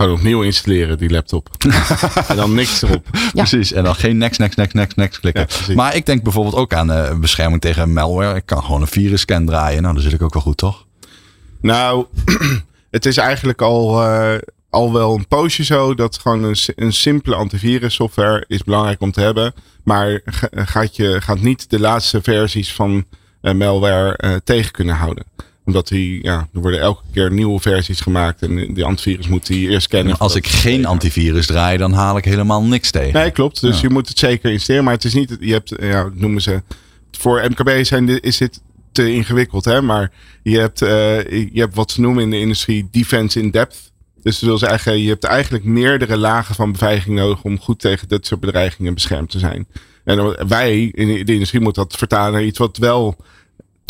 Gewoon 0.00 0.14
opnieuw 0.14 0.42
installeren, 0.42 0.98
die 0.98 1.10
laptop. 1.10 1.48
en 2.28 2.36
dan 2.36 2.54
niks 2.54 2.82
erop. 2.82 3.06
Precies. 3.34 3.72
En 3.72 3.84
dan 3.84 3.94
geen 3.94 4.18
next, 4.18 4.38
next, 4.38 4.56
next, 4.56 4.74
next, 4.74 4.96
next 4.96 5.20
klikken. 5.20 5.46
Ja, 5.66 5.74
maar 5.74 5.96
ik 5.96 6.06
denk 6.06 6.22
bijvoorbeeld 6.22 6.54
ook 6.54 6.74
aan 6.74 6.92
eh, 6.92 7.18
bescherming 7.18 7.60
tegen 7.60 7.92
malware. 7.92 8.36
Ik 8.36 8.46
kan 8.46 8.62
gewoon 8.62 8.80
een 8.80 8.86
virusscan 8.86 9.46
draaien. 9.46 9.82
Nou, 9.82 9.94
dan 9.94 10.02
zit 10.02 10.12
ik 10.12 10.22
ook 10.22 10.32
wel 10.32 10.42
goed, 10.42 10.56
toch? 10.56 10.86
Nou, 11.60 12.06
het 12.90 13.06
is 13.06 13.16
eigenlijk 13.16 13.62
al, 13.62 14.02
eh, 14.02 14.38
al 14.70 14.92
wel 14.92 15.14
een 15.14 15.28
poosje 15.28 15.64
zo 15.64 15.94
dat 15.94 16.18
gewoon 16.18 16.44
een, 16.44 16.56
een 16.76 16.92
simpele 16.92 17.34
antivirus 17.34 17.94
software 17.94 18.44
is 18.48 18.64
belangrijk 18.64 19.00
om 19.00 19.12
te 19.12 19.20
hebben. 19.20 19.52
Maar 19.84 20.20
ga- 20.24 20.48
gaat 20.52 20.96
je 20.96 21.20
gaat 21.20 21.40
niet 21.40 21.70
de 21.70 21.80
laatste 21.80 22.22
versies 22.22 22.72
van 22.72 23.04
eh, 23.40 23.54
malware 23.54 24.16
eh, 24.16 24.34
tegen 24.44 24.72
kunnen 24.72 24.94
houden. 24.94 25.24
Omdat 25.70 25.88
die, 25.88 26.22
ja, 26.22 26.48
er 26.54 26.60
worden 26.60 26.80
elke 26.80 27.02
keer 27.12 27.32
nieuwe 27.32 27.60
versies 27.60 28.00
gemaakt 28.00 28.42
en 28.42 28.74
die 28.74 28.84
antivirus 28.84 29.28
moet 29.28 29.46
die 29.46 29.68
eerst 29.68 29.82
scannen. 29.88 30.18
Als 30.18 30.34
ik 30.34 30.46
geen 30.46 30.86
antivirus 30.86 31.46
draai, 31.46 31.78
dan 31.78 31.92
haal 31.92 32.16
ik 32.16 32.24
helemaal 32.24 32.62
niks 32.62 32.90
tegen. 32.90 33.12
Nee, 33.20 33.30
klopt. 33.30 33.60
Dus 33.60 33.74
Ja. 33.74 33.80
je 33.82 33.90
moet 33.90 34.08
het 34.08 34.18
zeker 34.18 34.50
installeren. 34.52 34.84
Maar 34.84 34.94
het 34.94 35.04
is 35.04 35.14
niet, 35.14 35.36
je 35.40 35.52
hebt, 35.52 35.72
ja, 35.80 36.10
noemen 36.14 36.42
ze, 36.42 36.62
voor 37.10 37.42
MKB 37.48 37.84
zijn, 37.84 38.20
is 38.22 38.36
dit 38.36 38.60
te 38.92 39.12
ingewikkeld. 39.12 39.64
Hè? 39.64 39.82
Maar 39.82 40.12
je 40.42 40.58
hebt, 40.58 40.82
eh, 40.82 41.30
je 41.30 41.60
hebt 41.60 41.74
wat 41.74 41.90
ze 41.90 42.00
noemen 42.00 42.22
in 42.22 42.30
de 42.30 42.38
industrie 42.40 42.88
defense 42.90 43.40
in 43.40 43.50
depth. 43.50 43.92
Dus 44.22 44.38
dat 44.38 44.48
wil 44.48 44.58
zeggen, 44.58 45.00
je 45.02 45.08
hebt 45.08 45.24
eigenlijk 45.24 45.64
meerdere 45.64 46.16
lagen 46.16 46.54
van 46.54 46.72
beveiliging 46.72 47.16
nodig 47.16 47.42
om 47.42 47.60
goed 47.60 47.80
tegen 47.80 48.08
dit 48.08 48.26
soort 48.26 48.40
bedreigingen 48.40 48.94
beschermd 48.94 49.30
te 49.30 49.38
zijn. 49.38 49.66
En 50.04 50.48
wij 50.48 50.82
in 50.94 51.24
de 51.24 51.32
industrie 51.32 51.60
moeten 51.60 51.82
dat 51.82 51.96
vertalen 51.96 52.32
naar 52.32 52.44
iets 52.44 52.58
wat 52.58 52.76
wel 52.76 53.16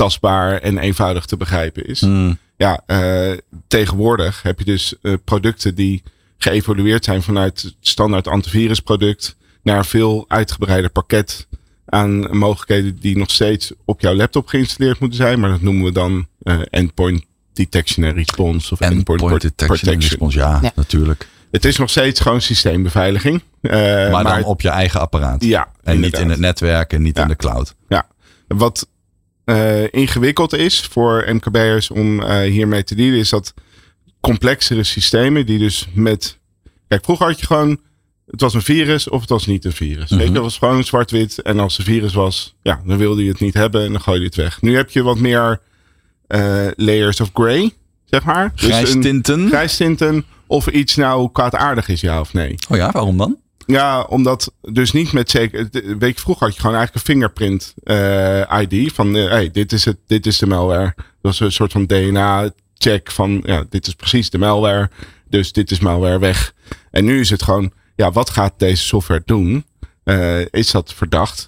tastbaar 0.00 0.58
en 0.58 0.78
eenvoudig 0.78 1.24
te 1.24 1.36
begrijpen 1.36 1.86
is 1.86 2.00
Hmm. 2.00 2.38
ja, 2.56 2.82
eh, 2.86 3.32
tegenwoordig 3.68 4.42
heb 4.42 4.58
je 4.58 4.64
dus 4.64 4.94
eh, 5.02 5.12
producten 5.24 5.74
die 5.74 6.02
geëvolueerd 6.38 7.04
zijn 7.04 7.22
vanuit 7.22 7.62
het 7.62 7.74
standaard 7.80 8.28
antivirusproduct 8.28 9.36
naar 9.62 9.78
een 9.78 9.84
veel 9.84 10.24
uitgebreider 10.28 10.90
pakket 10.90 11.46
aan 11.86 12.36
mogelijkheden 12.38 12.96
die 13.00 13.16
nog 13.18 13.30
steeds 13.30 13.72
op 13.84 14.00
jouw 14.00 14.14
laptop 14.14 14.46
geïnstalleerd 14.46 14.98
moeten 15.00 15.18
zijn. 15.18 15.40
Maar 15.40 15.50
dat 15.50 15.60
noemen 15.60 15.84
we 15.84 15.92
dan 15.92 16.26
eh, 16.42 16.60
endpoint 16.70 17.24
detection 17.52 18.06
en 18.06 18.14
response 18.14 18.72
of 18.72 18.80
endpoint, 18.80 19.20
Endpoint 19.20 19.42
detection 19.42 19.94
en 19.94 20.00
response. 20.00 20.38
Ja, 20.38 20.58
Ja. 20.62 20.72
natuurlijk. 20.74 21.28
Het 21.50 21.64
is 21.64 21.76
nog 21.76 21.90
steeds 21.90 22.20
gewoon 22.20 22.40
systeembeveiliging. 22.40 23.42
Eh, 23.60 23.72
Maar, 24.10 24.24
dan 24.24 24.44
op 24.44 24.60
je 24.60 24.68
eigen 24.68 25.00
apparaat. 25.00 25.44
ja, 25.44 25.68
en 25.82 26.00
niet 26.00 26.18
in 26.18 26.30
het 26.30 26.38
netwerk 26.38 26.92
en 26.92 27.02
niet 27.02 27.16
Ja. 27.16 27.22
in 27.22 27.28
de 27.28 27.36
cloud. 27.36 27.74
Ja, 27.88 28.06
wat 28.48 28.88
ingewikkeld 29.90 30.52
is 30.52 30.80
voor 30.80 31.24
MKB'ers 31.28 31.90
om 31.90 32.22
eh, 32.22 32.50
hiermee 32.50 32.84
te 32.84 32.94
dealen, 32.94 33.18
is 33.18 33.28
dat 33.30 33.54
complexere 34.20 34.84
systemen 34.84 35.46
die 35.46 35.58
dus 35.58 35.86
met. 35.94 36.38
Kijk, 36.88 37.04
vroeger 37.04 37.26
had 37.26 37.40
je 37.40 37.46
gewoon. 37.46 37.80
Het 38.30 38.40
was 38.40 38.54
een 38.54 38.62
virus 38.62 39.08
of 39.08 39.20
het 39.20 39.28
was 39.30 39.46
niet 39.46 39.64
een 39.64 39.72
virus. 39.72 40.10
Weet 40.10 40.20
je, 40.20 40.32
het 40.32 40.42
was 40.42 40.58
gewoon 40.58 40.84
zwart-wit. 40.84 41.42
En 41.42 41.58
als 41.58 41.76
het 41.76 41.86
een 41.86 41.92
virus 41.92 42.12
was, 42.14 42.54
ja, 42.62 42.80
dan 42.86 42.96
wilde 42.98 43.24
je 43.24 43.30
het 43.30 43.40
niet 43.40 43.54
hebben 43.54 43.84
en 43.84 43.92
dan 43.92 44.00
gooi 44.00 44.18
je 44.20 44.26
het 44.26 44.34
weg. 44.34 44.62
Nu 44.62 44.76
heb 44.76 44.90
je 44.90 45.02
wat 45.02 45.18
meer 45.18 45.60
eh, 46.26 46.66
layers 46.76 47.20
of 47.20 47.30
gray, 47.34 47.72
zeg 48.04 48.24
maar. 48.24 48.52
Dus 48.54 48.64
Grijs 48.64 48.94
een- 48.94 49.00
tinten. 49.00 49.48
Grijstinten. 49.48 50.24
Of 50.46 50.66
iets 50.68 50.96
nou 50.96 51.30
kwaadaardig 51.32 51.88
is, 51.88 52.00
ja 52.00 52.20
of 52.20 52.32
nee. 52.32 52.54
Oh 52.68 52.76
ja, 52.76 52.90
waarom 52.90 53.16
dan? 53.16 53.36
Ja, 53.70 54.02
omdat 54.02 54.52
dus 54.60 54.92
niet 54.92 55.12
met 55.12 55.30
zeker. 55.30 55.68
Weet 55.98 56.14
je, 56.16 56.22
vroeger 56.22 56.46
had 56.46 56.54
je 56.54 56.60
gewoon 56.60 56.76
eigenlijk 56.76 57.06
een 57.06 57.14
fingerprint 57.14 57.74
eh, 57.82 58.60
ID 58.60 58.92
van 58.92 59.16
eh, 59.16 59.28
hey, 59.28 59.50
dit 59.50 59.72
is 59.72 59.84
het, 59.84 59.96
dit 60.06 60.26
is 60.26 60.38
de 60.38 60.46
malware. 60.46 60.94
Dat 60.96 61.04
was 61.20 61.40
een 61.40 61.52
soort 61.52 61.72
van 61.72 61.86
DNA 61.86 62.50
check 62.78 63.10
van 63.10 63.42
ja, 63.44 63.64
dit 63.68 63.86
is 63.86 63.94
precies 63.94 64.30
de 64.30 64.38
malware. 64.38 64.90
Dus 65.28 65.52
dit 65.52 65.70
is 65.70 65.80
malware 65.80 66.18
weg. 66.18 66.54
En 66.90 67.04
nu 67.04 67.20
is 67.20 67.30
het 67.30 67.42
gewoon, 67.42 67.72
ja, 67.96 68.12
wat 68.12 68.30
gaat 68.30 68.54
deze 68.56 68.84
software 68.84 69.22
doen? 69.24 69.64
Eh, 70.04 70.46
is 70.50 70.70
dat 70.70 70.94
verdacht? 70.94 71.46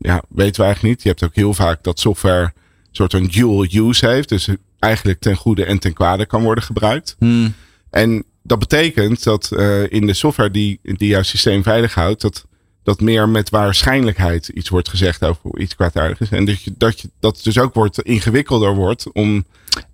Ja, 0.00 0.22
weten 0.28 0.60
we 0.60 0.66
eigenlijk 0.66 0.82
niet. 0.82 1.02
Je 1.02 1.08
hebt 1.08 1.24
ook 1.24 1.34
heel 1.34 1.54
vaak 1.54 1.82
dat 1.82 2.00
software 2.00 2.42
een 2.42 2.52
soort 2.92 3.12
van 3.12 3.26
dual 3.26 3.64
use 3.64 4.06
heeft. 4.06 4.28
Dus 4.28 4.48
eigenlijk 4.78 5.20
ten 5.20 5.36
goede 5.36 5.64
en 5.64 5.78
ten 5.78 5.92
kwade 5.92 6.26
kan 6.26 6.42
worden 6.42 6.64
gebruikt. 6.64 7.16
Hmm. 7.18 7.54
En 7.90 8.24
dat 8.48 8.58
betekent 8.58 9.22
dat 9.22 9.50
uh, 9.52 9.90
in 9.92 10.06
de 10.06 10.14
software 10.14 10.50
die, 10.50 10.80
die 10.82 11.08
jouw 11.08 11.22
systeem 11.22 11.62
veilig 11.62 11.94
houdt, 11.94 12.20
dat, 12.20 12.46
dat 12.82 13.00
meer 13.00 13.28
met 13.28 13.50
waarschijnlijkheid 13.50 14.48
iets 14.48 14.68
wordt 14.68 14.88
gezegd 14.88 15.24
over 15.24 15.58
iets 15.58 15.74
kwaadaardig 15.74 16.20
is. 16.20 16.30
En 16.30 16.44
dat, 16.44 16.62
je, 16.62 16.74
dat, 16.76 17.00
je, 17.00 17.10
dat 17.20 17.34
het 17.34 17.44
dus 17.44 17.58
ook 17.58 17.74
wordt 17.74 18.02
ingewikkelder 18.02 18.74
wordt 18.74 19.12
om. 19.12 19.44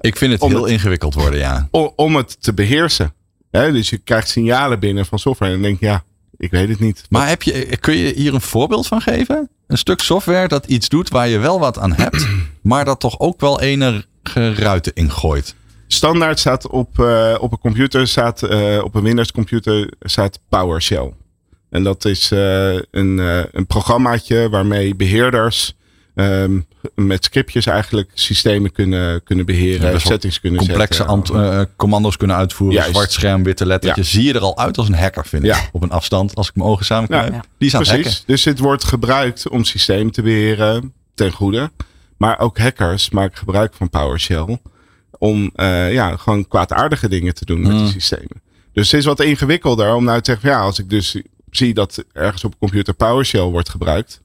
Ik 0.01 0.17
vind 0.17 0.33
het 0.33 0.51
heel 0.51 0.67
ingewikkeld 0.67 1.15
worden, 1.15 1.39
ja. 1.39 1.69
Om, 1.71 1.93
om 1.97 2.17
het 2.17 2.43
te 2.43 2.55
beheersen. 2.55 3.15
Hè? 3.51 3.73
Dus 3.73 3.91
je 3.91 3.99
krijgt 3.99 4.29
signalen 4.29 4.81
binnen 4.81 5.07
van 5.07 5.19
software 5.19 5.53
en 5.53 5.61
dan 5.61 5.69
denk 5.69 5.81
je, 5.81 5.87
ja, 5.87 6.05
ik 6.37 6.51
weet 6.51 6.69
het 6.69 6.81
niet. 6.81 7.05
Maar 7.09 7.29
heb 7.29 7.43
je, 7.43 7.77
kun 7.81 7.97
je 7.97 8.13
hier 8.15 8.35
een 8.35 8.41
voorbeeld 8.41 8.87
van 8.87 9.01
geven? 9.01 9.51
Een 9.67 9.79
stuk 9.79 10.01
software 10.01 10.49
dat 10.49 10.67
iets 10.67 10.89
doet 10.89 11.09
waar 11.09 11.29
je 11.29 11.39
wel 11.39 11.59
wat 11.59 11.79
aan 11.79 11.93
hebt, 11.93 12.27
maar 12.63 12.85
dat 12.85 13.01
toch 13.01 13.21
ook 13.21 13.41
wel 13.41 13.61
enige 13.61 14.55
ruiten 14.55 14.95
ingooit? 14.95 15.55
Standaard 15.95 16.38
staat 16.38 16.68
op, 16.68 16.99
uh, 16.99 17.34
op 17.40 17.53
een 17.53 17.59
computer, 17.59 18.09
staat, 18.09 18.42
uh, 18.42 18.84
op 18.84 18.95
een 18.95 19.03
Windows 19.03 19.32
computer, 19.32 19.92
staat 20.01 20.40
PowerShell. 20.49 21.12
En 21.70 21.82
dat 21.82 22.05
is 22.05 22.32
uh, 22.32 22.74
een, 22.90 23.18
een 23.53 23.66
programmaatje 23.66 24.49
waarmee 24.49 24.95
beheerders 24.95 25.74
um, 26.14 26.66
met 26.95 27.24
scriptjes 27.24 27.66
eigenlijk 27.66 28.11
systemen 28.14 28.72
kunnen, 28.72 29.22
kunnen 29.22 29.47
beheren, 29.47 29.92
ja, 29.92 29.99
settings 29.99 30.40
kunnen 30.40 30.59
complexe 30.59 30.95
zetten. 30.95 31.14
Complexe 31.16 31.68
commando's 31.76 32.16
kunnen 32.16 32.36
uitvoeren, 32.36 32.76
Juist. 32.76 32.95
zwart 32.95 33.12
scherm, 33.12 33.42
witte 33.42 33.66
lettertjes. 33.66 34.11
Zie 34.11 34.24
je 34.24 34.32
er 34.32 34.40
al 34.40 34.59
uit 34.59 34.78
als 34.78 34.88
een 34.88 34.95
hacker, 34.95 35.26
vind 35.26 35.45
ik. 35.45 35.51
Ja. 35.51 35.68
Op 35.72 35.82
een 35.82 35.90
afstand, 35.90 36.34
als 36.34 36.49
ik 36.49 36.55
mijn 36.55 36.68
ogen 36.68 36.84
samen 36.84 37.09
knijp. 37.09 37.30
Die 37.59 37.68
is 37.68 37.74
aan 37.74 37.82
Precies. 37.82 38.05
hacken. 38.05 38.22
Dus 38.26 38.45
het 38.45 38.59
wordt 38.59 38.84
gebruikt 38.84 39.49
om 39.49 39.64
systemen 39.64 40.12
te 40.12 40.22
beheren 40.22 40.92
ten 41.14 41.32
goede. 41.32 41.70
Maar 42.16 42.38
ook 42.38 42.59
hackers 42.59 43.11
maken 43.11 43.38
gebruik 43.38 43.74
van 43.74 43.90
PowerShell 43.90 44.59
om 45.25 45.51
uh, 45.57 45.93
ja, 45.93 46.16
gewoon 46.16 46.49
kwaadaardige 46.49 47.09
dingen 47.09 47.35
te 47.35 47.45
doen 47.45 47.61
met 47.61 47.70
die 47.70 47.81
hmm. 47.81 47.91
systemen. 47.91 48.43
Dus 48.72 48.91
het 48.91 49.01
is 49.01 49.07
wat 49.07 49.20
ingewikkelder 49.20 49.95
om 49.95 50.05
nou 50.05 50.20
te 50.20 50.31
zeggen, 50.31 50.51
ja, 50.51 50.61
als 50.61 50.79
ik 50.79 50.91
dus 50.91 51.16
zie 51.51 51.75
dat 51.75 52.05
ergens 52.12 52.45
op 52.45 52.53
een 52.53 52.59
computer 52.59 52.95
PowerShell 52.95 53.41
wordt 53.41 53.68
gebruikt. 53.68 54.22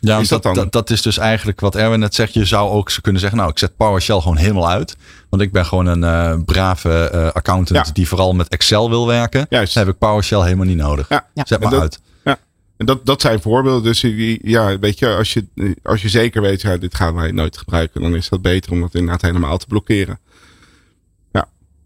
Ja, 0.00 0.18
is 0.18 0.28
dat, 0.28 0.42
dat, 0.42 0.54
dan? 0.54 0.66
dat, 0.70 0.90
is 0.90 1.02
dus 1.02 1.18
eigenlijk 1.18 1.60
wat 1.60 1.76
Erwin 1.76 1.98
net 1.98 2.14
zegt. 2.14 2.34
Je 2.34 2.44
zou 2.44 2.70
ook 2.70 2.90
kunnen 3.00 3.20
zeggen, 3.20 3.38
nou, 3.38 3.50
ik 3.50 3.58
zet 3.58 3.76
PowerShell 3.76 4.20
gewoon 4.20 4.36
helemaal 4.36 4.68
uit. 4.68 4.96
Want 5.28 5.42
ik 5.42 5.52
ben 5.52 5.66
gewoon 5.66 5.86
een 5.86 6.02
uh, 6.02 6.44
brave 6.44 7.10
uh, 7.14 7.26
accountant 7.32 7.94
die 7.94 8.08
vooral 8.08 8.34
met 8.34 8.48
Excel 8.48 8.90
wil 8.90 9.06
werken. 9.06 9.46
Juist. 9.48 9.74
Dan 9.74 9.84
heb 9.84 9.92
ik 9.92 9.98
PowerShell 9.98 10.42
helemaal 10.42 10.66
niet 10.66 10.76
nodig. 10.76 11.08
Ja. 11.08 11.26
Zet 11.34 11.60
maar 11.60 11.80
uit. 11.80 12.00
Ja. 12.24 12.38
En 12.76 12.86
dat, 12.86 13.06
dat 13.06 13.20
zijn 13.20 13.40
voorbeelden. 13.40 13.82
Dus 13.82 14.00
ja, 14.42 14.78
weet 14.78 14.98
je, 14.98 15.14
als 15.14 15.32
je, 15.32 15.44
als 15.82 16.02
je 16.02 16.08
zeker 16.08 16.42
weet, 16.42 16.60
ja, 16.60 16.76
dit 16.76 16.94
gaan 16.94 17.14
wij 17.14 17.30
nooit 17.30 17.58
gebruiken, 17.58 18.02
dan 18.02 18.14
is 18.14 18.28
dat 18.28 18.42
beter 18.42 18.72
om 18.72 18.80
dat 18.80 18.94
inderdaad 18.94 19.22
helemaal 19.22 19.58
te 19.58 19.66
blokkeren. 19.66 20.18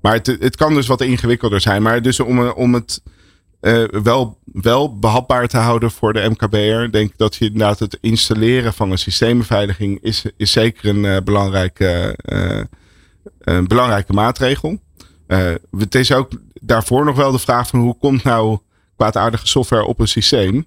Maar 0.03 0.13
het, 0.13 0.27
het 0.27 0.57
kan 0.57 0.75
dus 0.75 0.87
wat 0.87 1.01
ingewikkelder 1.01 1.61
zijn. 1.61 1.83
Maar 1.83 2.03
dus 2.03 2.21
om, 2.21 2.49
om 2.49 2.75
het 2.75 3.03
uh, 3.61 3.85
wel, 4.03 4.39
wel 4.45 4.99
behapbaar 4.99 5.49
te 5.49 5.57
houden 5.57 5.91
voor 5.91 6.13
de 6.13 6.29
MKB'er, 6.31 6.93
denk 6.93 7.11
ik 7.11 7.19
dat 7.19 7.35
je 7.35 7.45
inderdaad 7.45 7.79
het 7.79 7.99
installeren 8.01 8.73
van 8.73 8.91
een 8.91 8.99
systeembeveiliging 8.99 9.99
is, 10.01 10.25
is 10.37 10.53
zeker 10.53 10.89
een 10.89 11.05
uh, 11.05 11.17
belangrijke, 11.25 12.19
een 13.39 13.67
belangrijke 13.67 14.13
maatregel. 14.13 14.79
het 15.71 15.95
is 15.95 16.13
ook 16.13 16.31
daarvoor 16.61 17.05
nog 17.05 17.17
wel 17.17 17.33
de 17.33 17.39
vraag 17.39 17.69
van 17.69 17.81
hoe 17.81 17.97
komt 17.99 18.23
nou 18.25 18.59
kwaadaardige 18.97 19.47
software 19.47 19.85
op 19.85 20.01
een 20.01 20.09
systeem? 20.09 20.67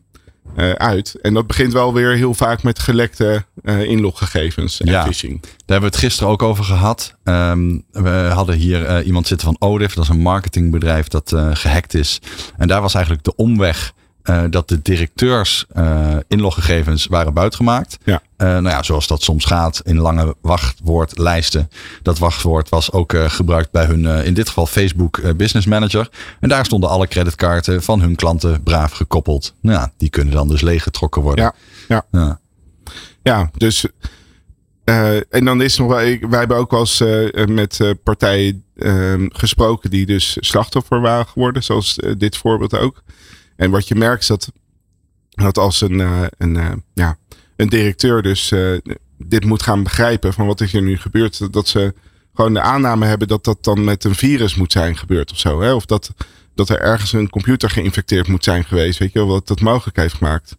Uh, 0.57 0.71
uit. 0.71 1.15
En 1.21 1.33
dat 1.33 1.47
begint 1.47 1.73
wel 1.73 1.93
weer 1.93 2.15
heel 2.15 2.33
vaak 2.33 2.63
met 2.63 2.79
gelekte 2.79 3.45
uh, 3.63 3.81
inloggegevens 3.81 4.81
en 4.81 4.91
ja, 4.91 5.03
phishing. 5.03 5.41
Daar 5.41 5.51
hebben 5.65 5.89
we 5.89 5.95
het 5.95 6.05
gisteren 6.05 6.31
ook 6.31 6.43
over 6.43 6.63
gehad. 6.63 7.15
Um, 7.23 7.83
we 7.91 8.29
hadden 8.33 8.55
hier 8.55 8.89
uh, 8.89 9.05
iemand 9.05 9.27
zitten 9.27 9.47
van 9.47 9.69
Odif. 9.69 9.93
Dat 9.93 10.03
is 10.03 10.09
een 10.09 10.21
marketingbedrijf 10.21 11.07
dat 11.07 11.35
gehackt 11.53 11.93
is. 11.93 12.19
En 12.57 12.67
daar 12.67 12.81
was 12.81 12.93
eigenlijk 12.93 13.25
de 13.25 13.35
omweg 13.35 13.93
uh, 14.29 14.43
dat 14.49 14.69
de 14.69 14.81
directeurs 14.81 15.65
uh, 15.77 16.15
inloggegevens 16.27 17.05
waren 17.05 17.33
buitgemaakt. 17.33 17.97
Ja. 18.03 18.21
Uh, 18.37 18.47
nou 18.47 18.69
ja, 18.69 18.83
zoals 18.83 19.07
dat 19.07 19.21
soms 19.21 19.45
gaat 19.45 19.81
in 19.83 19.97
lange 19.97 20.35
wachtwoordlijsten. 20.41 21.69
Dat 22.01 22.17
wachtwoord 22.17 22.69
was 22.69 22.91
ook 22.91 23.13
gebruikt 23.17 23.71
bij 23.71 23.85
hun, 23.85 24.05
in 24.05 24.33
dit 24.33 24.47
geval 24.47 24.65
Facebook 24.65 25.37
Business 25.37 25.67
Manager. 25.67 26.09
En 26.39 26.49
daar 26.49 26.65
stonden 26.65 26.89
alle 26.89 27.07
creditkaarten 27.07 27.83
van 27.83 28.01
hun 28.01 28.15
klanten 28.15 28.63
braaf 28.63 28.91
gekoppeld. 28.91 29.53
Nou, 29.61 29.79
ja, 29.79 29.91
die 29.97 30.09
kunnen 30.09 30.33
dan 30.33 30.47
dus 30.47 30.61
leeggetrokken 30.61 31.21
worden. 31.21 31.45
Ja, 31.45 31.55
ja. 31.87 32.05
ja. 32.11 32.39
ja 33.23 33.49
dus. 33.57 33.85
en 35.29 35.45
dan 35.45 35.61
is 35.61 35.77
nog 35.77 35.87
wel, 35.87 35.97
wij 36.29 36.39
hebben 36.39 36.57
ook 36.57 36.71
wel 36.71 36.79
eens 36.79 37.03
met 37.47 37.95
partijen 38.03 38.63
gesproken 39.29 39.89
die 39.89 40.05
dus 40.05 40.37
slachtoffer 40.39 41.01
waren 41.01 41.27
geworden, 41.27 41.63
zoals 41.63 41.99
dit 42.17 42.37
voorbeeld 42.37 42.77
ook. 42.77 43.03
En 43.55 43.71
wat 43.71 43.87
je 43.87 43.95
merkt 43.95 44.21
is 44.21 44.27
dat, 44.27 44.51
dat 45.29 45.57
als 45.57 45.81
een, 45.81 45.99
uh, 45.99 46.23
een, 46.37 46.55
uh, 46.55 46.71
ja, 46.93 47.17
een 47.55 47.69
directeur 47.69 48.21
dus 48.21 48.51
uh, 48.51 48.77
dit 49.17 49.45
moet 49.45 49.63
gaan 49.63 49.83
begrijpen 49.83 50.33
van 50.33 50.47
wat 50.47 50.61
is 50.61 50.71
hier 50.71 50.81
nu 50.81 50.97
gebeurd. 50.97 51.53
Dat 51.53 51.67
ze 51.67 51.93
gewoon 52.33 52.53
de 52.53 52.61
aanname 52.61 53.05
hebben 53.05 53.27
dat 53.27 53.43
dat 53.43 53.63
dan 53.63 53.83
met 53.83 54.03
een 54.03 54.15
virus 54.15 54.55
moet 54.55 54.71
zijn 54.71 54.97
gebeurd 54.97 55.31
of 55.31 55.39
zo. 55.39 55.61
Hè? 55.61 55.73
Of 55.73 55.85
dat, 55.85 56.13
dat 56.55 56.69
er 56.69 56.79
ergens 56.79 57.13
een 57.13 57.29
computer 57.29 57.69
geïnfecteerd 57.69 58.27
moet 58.27 58.43
zijn 58.43 58.63
geweest. 58.63 58.99
Weet 58.99 59.13
je 59.13 59.25
wat 59.25 59.47
dat 59.47 59.61
mogelijk 59.61 59.97
heeft 59.97 60.13
gemaakt. 60.13 60.55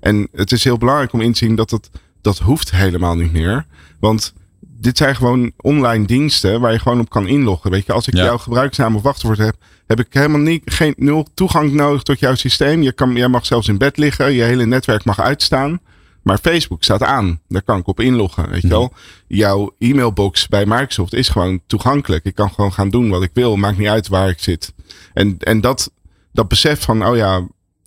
En 0.00 0.28
het 0.32 0.52
is 0.52 0.64
heel 0.64 0.78
belangrijk 0.78 1.12
om 1.12 1.20
in 1.20 1.32
te 1.32 1.38
zien 1.38 1.54
dat 1.54 1.70
het, 1.70 1.90
dat 2.20 2.38
hoeft 2.38 2.70
helemaal 2.70 3.16
niet 3.16 3.32
meer. 3.32 3.66
Want 4.00 4.32
dit 4.80 4.96
zijn 4.96 5.16
gewoon 5.16 5.52
online 5.56 6.06
diensten 6.06 6.60
waar 6.60 6.72
je 6.72 6.78
gewoon 6.78 7.00
op 7.00 7.10
kan 7.10 7.28
inloggen. 7.28 7.70
Weet 7.70 7.86
je, 7.86 7.92
als 7.92 8.08
ik 8.08 8.14
jouw 8.14 8.38
gebruiksnaam 8.38 8.96
of 8.96 9.02
wachtwoord 9.02 9.38
heb, 9.38 9.56
heb 9.86 10.00
ik 10.00 10.06
helemaal 10.10 10.40
niet, 10.40 10.62
geen 10.64 10.94
nul 10.96 11.26
toegang 11.34 11.72
nodig 11.72 12.02
tot 12.02 12.18
jouw 12.18 12.34
systeem. 12.34 12.82
Je 12.82 12.92
kan, 12.92 13.12
jij 13.12 13.28
mag 13.28 13.46
zelfs 13.46 13.68
in 13.68 13.78
bed 13.78 13.96
liggen, 13.96 14.32
je 14.32 14.42
hele 14.42 14.66
netwerk 14.66 15.04
mag 15.04 15.20
uitstaan. 15.20 15.80
Maar 16.22 16.38
Facebook 16.38 16.84
staat 16.84 17.02
aan. 17.02 17.40
Daar 17.48 17.62
kan 17.62 17.78
ik 17.78 17.86
op 17.86 18.00
inloggen. 18.00 18.48
Weet 18.50 18.62
je 18.62 18.68
wel? 18.68 18.92
Jouw 19.26 19.74
e-mailbox 19.78 20.48
bij 20.48 20.66
Microsoft 20.66 21.14
is 21.14 21.28
gewoon 21.28 21.60
toegankelijk. 21.66 22.24
Ik 22.24 22.34
kan 22.34 22.50
gewoon 22.50 22.72
gaan 22.72 22.90
doen 22.90 23.10
wat 23.10 23.22
ik 23.22 23.30
wil. 23.32 23.56
Maakt 23.56 23.78
niet 23.78 23.88
uit 23.88 24.08
waar 24.08 24.28
ik 24.28 24.38
zit. 24.38 24.72
En, 25.12 25.36
en 25.38 25.60
dat, 25.60 25.90
dat 26.32 26.48
besef 26.48 26.80
van, 26.80 27.06
oh 27.06 27.16
ja, 27.16 27.46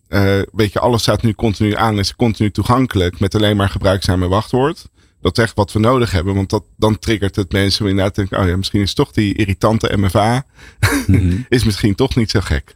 uh, 0.10 0.42
weet 0.52 0.74
je, 0.74 0.80
alles 0.80 1.02
staat 1.02 1.22
nu 1.22 1.34
continu 1.34 1.76
aan. 1.76 2.00
Is 2.00 2.16
continu 2.16 2.52
toegankelijk 2.52 3.20
met 3.20 3.36
alleen 3.36 3.58
maar 3.58 3.70
gebruikzame 3.70 4.28
wachtwoord 4.28 4.86
dat 5.24 5.38
is 5.38 5.44
echt 5.44 5.56
wat 5.56 5.72
we 5.72 5.80
nodig 5.80 6.12
hebben. 6.12 6.36
Want 6.36 6.50
dat, 6.50 6.64
dan 6.78 7.00
triggert 7.00 7.36
het 7.36 7.52
mensen 7.52 7.82
om 7.84 7.90
inderdaad 7.90 8.14
te 8.14 8.20
denken, 8.20 8.40
oh 8.40 8.48
ja, 8.48 8.58
misschien 8.58 8.82
is 8.82 8.94
toch 8.94 9.12
die 9.12 9.36
irritante 9.36 9.98
MFA, 9.98 10.46
mhm. 11.08 11.38
is 11.50 11.64
misschien 11.64 11.96
toch 11.96 12.16
niet 12.16 12.30
zo 12.30 12.40
gek. 12.40 12.76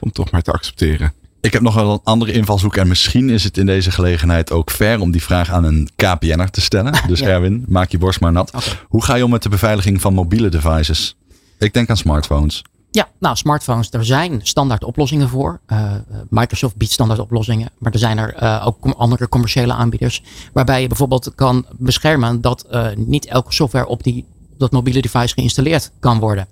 Om 0.00 0.12
toch 0.12 0.30
maar 0.30 0.42
te 0.42 0.52
accepteren. 0.52 1.12
Ik 1.40 1.52
heb 1.52 1.62
nog 1.62 1.74
wel 1.74 1.92
een 1.92 2.00
andere 2.04 2.32
invalshoek 2.32 2.76
en 2.76 2.88
misschien 2.88 3.30
is 3.30 3.44
het 3.44 3.58
in 3.58 3.66
deze 3.66 3.90
gelegenheid 3.90 4.52
ook 4.52 4.70
fair 4.70 5.00
om 5.00 5.10
die 5.10 5.22
vraag 5.22 5.50
aan 5.50 5.64
een 5.64 5.88
KPN'er 5.96 6.50
te 6.50 6.60
stellen. 6.60 6.94
Dus 7.08 7.20
Erwin, 7.20 7.64
maak 7.68 7.90
je 7.90 7.98
borst 7.98 8.20
maar 8.20 8.32
nat. 8.32 8.76
Hoe 8.88 9.04
ga 9.04 9.14
je 9.14 9.24
om 9.24 9.30
met 9.30 9.42
de 9.42 9.48
beveiliging 9.48 10.00
van 10.00 10.14
mobiele 10.14 10.48
devices? 10.48 11.16
Ik 11.58 11.72
denk 11.72 11.90
aan 11.90 11.96
smartphones. 11.96 12.62
Ja, 12.90 13.08
nou, 13.18 13.36
smartphones, 13.36 13.88
er 13.90 14.04
zijn 14.04 14.40
standaard 14.42 14.84
oplossingen 14.84 15.28
voor. 15.28 15.60
Uh, 15.66 15.92
Microsoft 16.28 16.76
biedt 16.76 16.92
standaard 16.92 17.20
oplossingen, 17.20 17.70
maar 17.78 17.92
er 17.92 17.98
zijn 17.98 18.18
er 18.18 18.42
uh, 18.42 18.66
ook 18.66 18.84
andere 18.96 19.28
commerciële 19.28 19.72
aanbieders. 19.72 20.22
Waarbij 20.52 20.80
je 20.80 20.86
bijvoorbeeld 20.86 21.32
kan 21.34 21.66
beschermen 21.78 22.40
dat 22.40 22.66
uh, 22.70 22.86
niet 22.96 23.26
elke 23.26 23.52
software 23.52 23.86
op 23.86 24.02
die, 24.02 24.24
dat 24.58 24.72
mobiele 24.72 25.00
device 25.00 25.34
geïnstalleerd 25.34 25.90
kan 26.00 26.18
worden. 26.18 26.46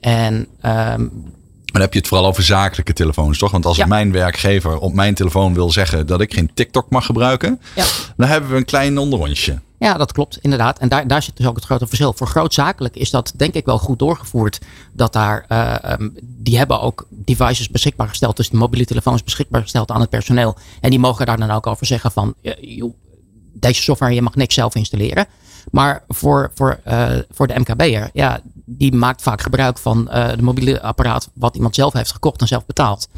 En 0.00 0.46
um, 0.62 1.32
dan 1.72 1.80
heb 1.80 1.92
je 1.92 1.98
het 1.98 2.08
vooral 2.08 2.26
over 2.26 2.42
zakelijke 2.42 2.92
telefoons, 2.92 3.38
toch? 3.38 3.50
Want 3.50 3.66
als 3.66 3.76
ja. 3.76 3.86
mijn 3.86 4.12
werkgever 4.12 4.78
op 4.78 4.92
mijn 4.94 5.14
telefoon 5.14 5.54
wil 5.54 5.70
zeggen 5.70 6.06
dat 6.06 6.20
ik 6.20 6.34
geen 6.34 6.50
TikTok 6.54 6.90
mag 6.90 7.06
gebruiken, 7.06 7.60
ja. 7.74 7.84
dan 8.16 8.28
hebben 8.28 8.50
we 8.50 8.56
een 8.56 8.64
klein 8.64 8.98
onderrondje. 8.98 9.60
Ja, 9.82 9.96
dat 9.96 10.12
klopt, 10.12 10.38
inderdaad. 10.40 10.78
En 10.78 10.88
daar, 10.88 11.06
daar 11.06 11.22
zit 11.22 11.36
dus 11.36 11.46
ook 11.46 11.54
het 11.56 11.64
grote 11.64 11.86
verschil. 11.86 12.12
Voor 12.12 12.26
grootzakelijk 12.26 12.96
is 12.96 13.10
dat 13.10 13.32
denk 13.36 13.54
ik 13.54 13.64
wel 13.64 13.78
goed 13.78 13.98
doorgevoerd. 13.98 14.60
Dat 14.92 15.12
daar, 15.12 15.44
uh, 15.48 16.08
die 16.22 16.58
hebben 16.58 16.80
ook 16.80 17.06
devices 17.10 17.68
beschikbaar 17.68 18.08
gesteld. 18.08 18.36
Dus 18.36 18.50
de 18.50 18.56
mobiele 18.56 18.86
telefoons 18.86 19.24
beschikbaar 19.24 19.62
gesteld 19.62 19.90
aan 19.90 20.00
het 20.00 20.10
personeel. 20.10 20.56
En 20.80 20.90
die 20.90 20.98
mogen 20.98 21.26
daar 21.26 21.36
dan 21.36 21.50
ook 21.50 21.66
over 21.66 21.86
zeggen 21.86 22.10
van, 22.10 22.34
joh, 22.60 22.94
deze 23.52 23.82
software, 23.82 24.14
je 24.14 24.22
mag 24.22 24.34
niks 24.34 24.54
zelf 24.54 24.74
installeren. 24.74 25.26
Maar 25.70 26.04
voor, 26.08 26.50
voor, 26.54 26.80
uh, 26.88 27.10
voor 27.30 27.46
de 27.46 27.58
MKB'er, 27.58 28.10
ja, 28.12 28.40
die 28.64 28.92
maakt 28.92 29.22
vaak 29.22 29.40
gebruik 29.40 29.78
van 29.78 30.08
uh, 30.12 30.28
de 30.36 30.42
mobiele 30.42 30.82
apparaat 30.82 31.30
wat 31.34 31.56
iemand 31.56 31.74
zelf 31.74 31.92
heeft 31.92 32.12
gekocht 32.12 32.40
en 32.40 32.46
zelf 32.46 32.66
betaald. 32.66 33.08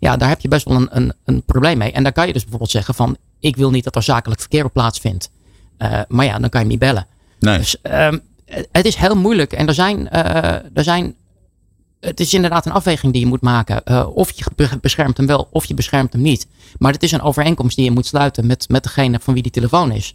Ja, 0.00 0.16
daar 0.16 0.28
heb 0.28 0.40
je 0.40 0.48
best 0.48 0.64
wel 0.64 0.76
een, 0.76 0.88
een, 0.90 1.12
een 1.24 1.42
probleem 1.42 1.78
mee. 1.78 1.92
En 1.92 2.02
daar 2.02 2.12
kan 2.12 2.26
je 2.26 2.32
dus 2.32 2.42
bijvoorbeeld 2.42 2.70
zeggen 2.70 2.94
van, 2.94 3.16
ik 3.40 3.56
wil 3.56 3.70
niet 3.70 3.84
dat 3.84 3.96
er 3.96 4.02
zakelijk 4.02 4.40
verkeer 4.40 4.64
op 4.64 4.72
plaatsvindt. 4.72 5.30
Uh, 5.78 6.00
maar 6.08 6.24
ja, 6.24 6.38
dan 6.38 6.48
kan 6.48 6.60
je 6.60 6.66
hem 6.66 6.68
niet 6.68 6.78
bellen. 6.78 7.06
Nee. 7.40 7.58
Dus 7.58 7.76
um, 7.82 8.20
het 8.72 8.86
is 8.86 8.94
heel 8.94 9.16
moeilijk. 9.16 9.52
En 9.52 9.66
er 9.66 9.74
zijn, 9.74 10.08
uh, 10.12 10.44
er 10.52 10.84
zijn 10.84 11.14
het 12.00 12.20
is 12.20 12.34
inderdaad 12.34 12.66
een 12.66 12.72
afweging 12.72 13.12
die 13.12 13.22
je 13.22 13.28
moet 13.28 13.40
maken. 13.40 13.82
Uh, 13.84 14.06
of 14.14 14.30
je 14.30 14.44
beschermt 14.80 15.16
hem 15.16 15.26
wel, 15.26 15.48
of 15.50 15.64
je 15.64 15.74
beschermt 15.74 16.12
hem 16.12 16.22
niet. 16.22 16.46
Maar 16.78 16.92
het 16.92 17.02
is 17.02 17.12
een 17.12 17.22
overeenkomst 17.22 17.76
die 17.76 17.84
je 17.84 17.90
moet 17.90 18.06
sluiten 18.06 18.46
met, 18.46 18.68
met 18.68 18.82
degene 18.82 19.20
van 19.20 19.34
wie 19.34 19.42
die 19.42 19.52
telefoon 19.52 19.92
is. 19.92 20.14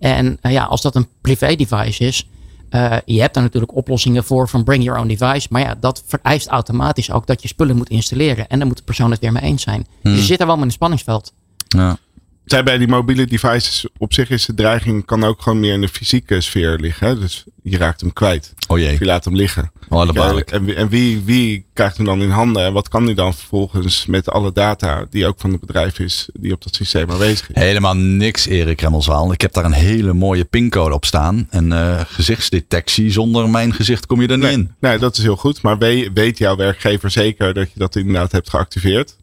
En 0.00 0.38
uh, 0.42 0.52
ja, 0.52 0.64
als 0.64 0.82
dat 0.82 0.94
een 0.94 1.08
privé 1.20 1.54
device 1.54 2.04
is, 2.04 2.28
Uh, 2.70 2.96
je 3.04 3.20
hebt 3.20 3.34
daar 3.34 3.42
natuurlijk 3.42 3.76
oplossingen 3.76 4.24
voor 4.24 4.48
van 4.48 4.64
bring 4.64 4.84
your 4.84 5.00
own 5.00 5.08
device. 5.08 5.46
Maar 5.50 5.60
ja, 5.60 5.74
dat 5.80 6.02
vereist 6.06 6.46
automatisch 6.46 7.10
ook 7.10 7.26
dat 7.26 7.42
je 7.42 7.48
spullen 7.48 7.76
moet 7.76 7.88
installeren. 7.88 8.48
En 8.48 8.58
dan 8.58 8.68
moet 8.68 8.76
de 8.76 8.82
persoon 8.82 9.10
het 9.10 9.20
weer 9.20 9.32
mee 9.32 9.42
eens 9.42 9.62
zijn. 9.62 9.86
Dus 10.02 10.18
je 10.18 10.24
zit 10.24 10.40
er 10.40 10.46
wel 10.46 10.56
met 10.56 10.64
een 10.64 10.70
spanningsveld. 10.70 11.32
Ja. 11.68 11.98
Zij 12.44 12.62
bij 12.62 12.78
die 12.78 12.88
mobiele 12.88 13.26
devices 13.26 13.86
op 13.98 14.12
zich 14.12 14.30
is 14.30 14.44
de 14.46 14.54
dreiging 14.54 15.04
kan 15.04 15.24
ook 15.24 15.42
gewoon 15.42 15.60
meer 15.60 15.72
in 15.72 15.80
de 15.80 15.88
fysieke 15.88 16.40
sfeer 16.40 16.78
liggen. 16.78 17.06
Hè? 17.06 17.18
Dus 17.18 17.44
je 17.62 17.76
raakt 17.78 18.00
hem 18.00 18.12
kwijt. 18.12 18.54
Oh 18.68 18.78
jee. 18.78 18.92
Of 18.92 18.98
je 18.98 19.04
laat 19.04 19.24
hem 19.24 19.36
liggen. 19.36 19.70
Oh, 19.88 20.06
dat 20.06 20.14
Ja, 20.14 20.42
en 20.56 20.64
wie, 20.64 20.74
en 20.74 20.88
wie, 20.88 21.22
wie 21.24 21.66
krijgt 21.72 21.96
hem 21.96 22.06
dan 22.06 22.22
in 22.22 22.30
handen? 22.30 22.64
En 22.64 22.72
wat 22.72 22.88
kan 22.88 23.04
hij 23.04 23.14
dan 23.14 23.34
vervolgens 23.34 24.06
met 24.06 24.28
alle 24.30 24.52
data 24.52 25.06
die 25.10 25.26
ook 25.26 25.40
van 25.40 25.50
het 25.50 25.60
bedrijf 25.60 25.98
is, 25.98 26.28
die 26.32 26.52
op 26.52 26.62
dat 26.62 26.74
systeem 26.74 27.10
aanwezig 27.10 27.48
is? 27.50 27.62
Helemaal 27.62 27.96
niks, 27.96 28.46
Erik 28.46 28.80
Remmelswaal. 28.80 29.32
Ik 29.32 29.40
heb 29.40 29.52
daar 29.52 29.64
een 29.64 29.72
hele 29.72 30.12
mooie 30.12 30.44
pincode 30.44 30.94
op 30.94 31.04
staan. 31.04 31.46
En 31.50 31.72
eh, 31.72 32.00
gezichtsdetectie. 32.06 33.10
Zonder 33.10 33.48
mijn 33.48 33.74
gezicht 33.74 34.06
kom 34.06 34.20
je 34.20 34.28
er 34.28 34.36
niet 34.36 34.44
Nee, 34.46 34.54
in. 34.54 34.74
nee, 34.80 34.98
dat 34.98 35.16
is 35.16 35.22
heel 35.22 35.36
goed. 35.36 35.62
Maar 35.62 35.78
weet, 35.78 36.10
weet 36.14 36.38
jouw 36.38 36.56
werkgever 36.56 37.10
zeker 37.10 37.54
dat 37.54 37.72
je 37.72 37.78
dat 37.78 37.96
inderdaad 37.96 38.32
hebt 38.32 38.50
geactiveerd? 38.50 39.16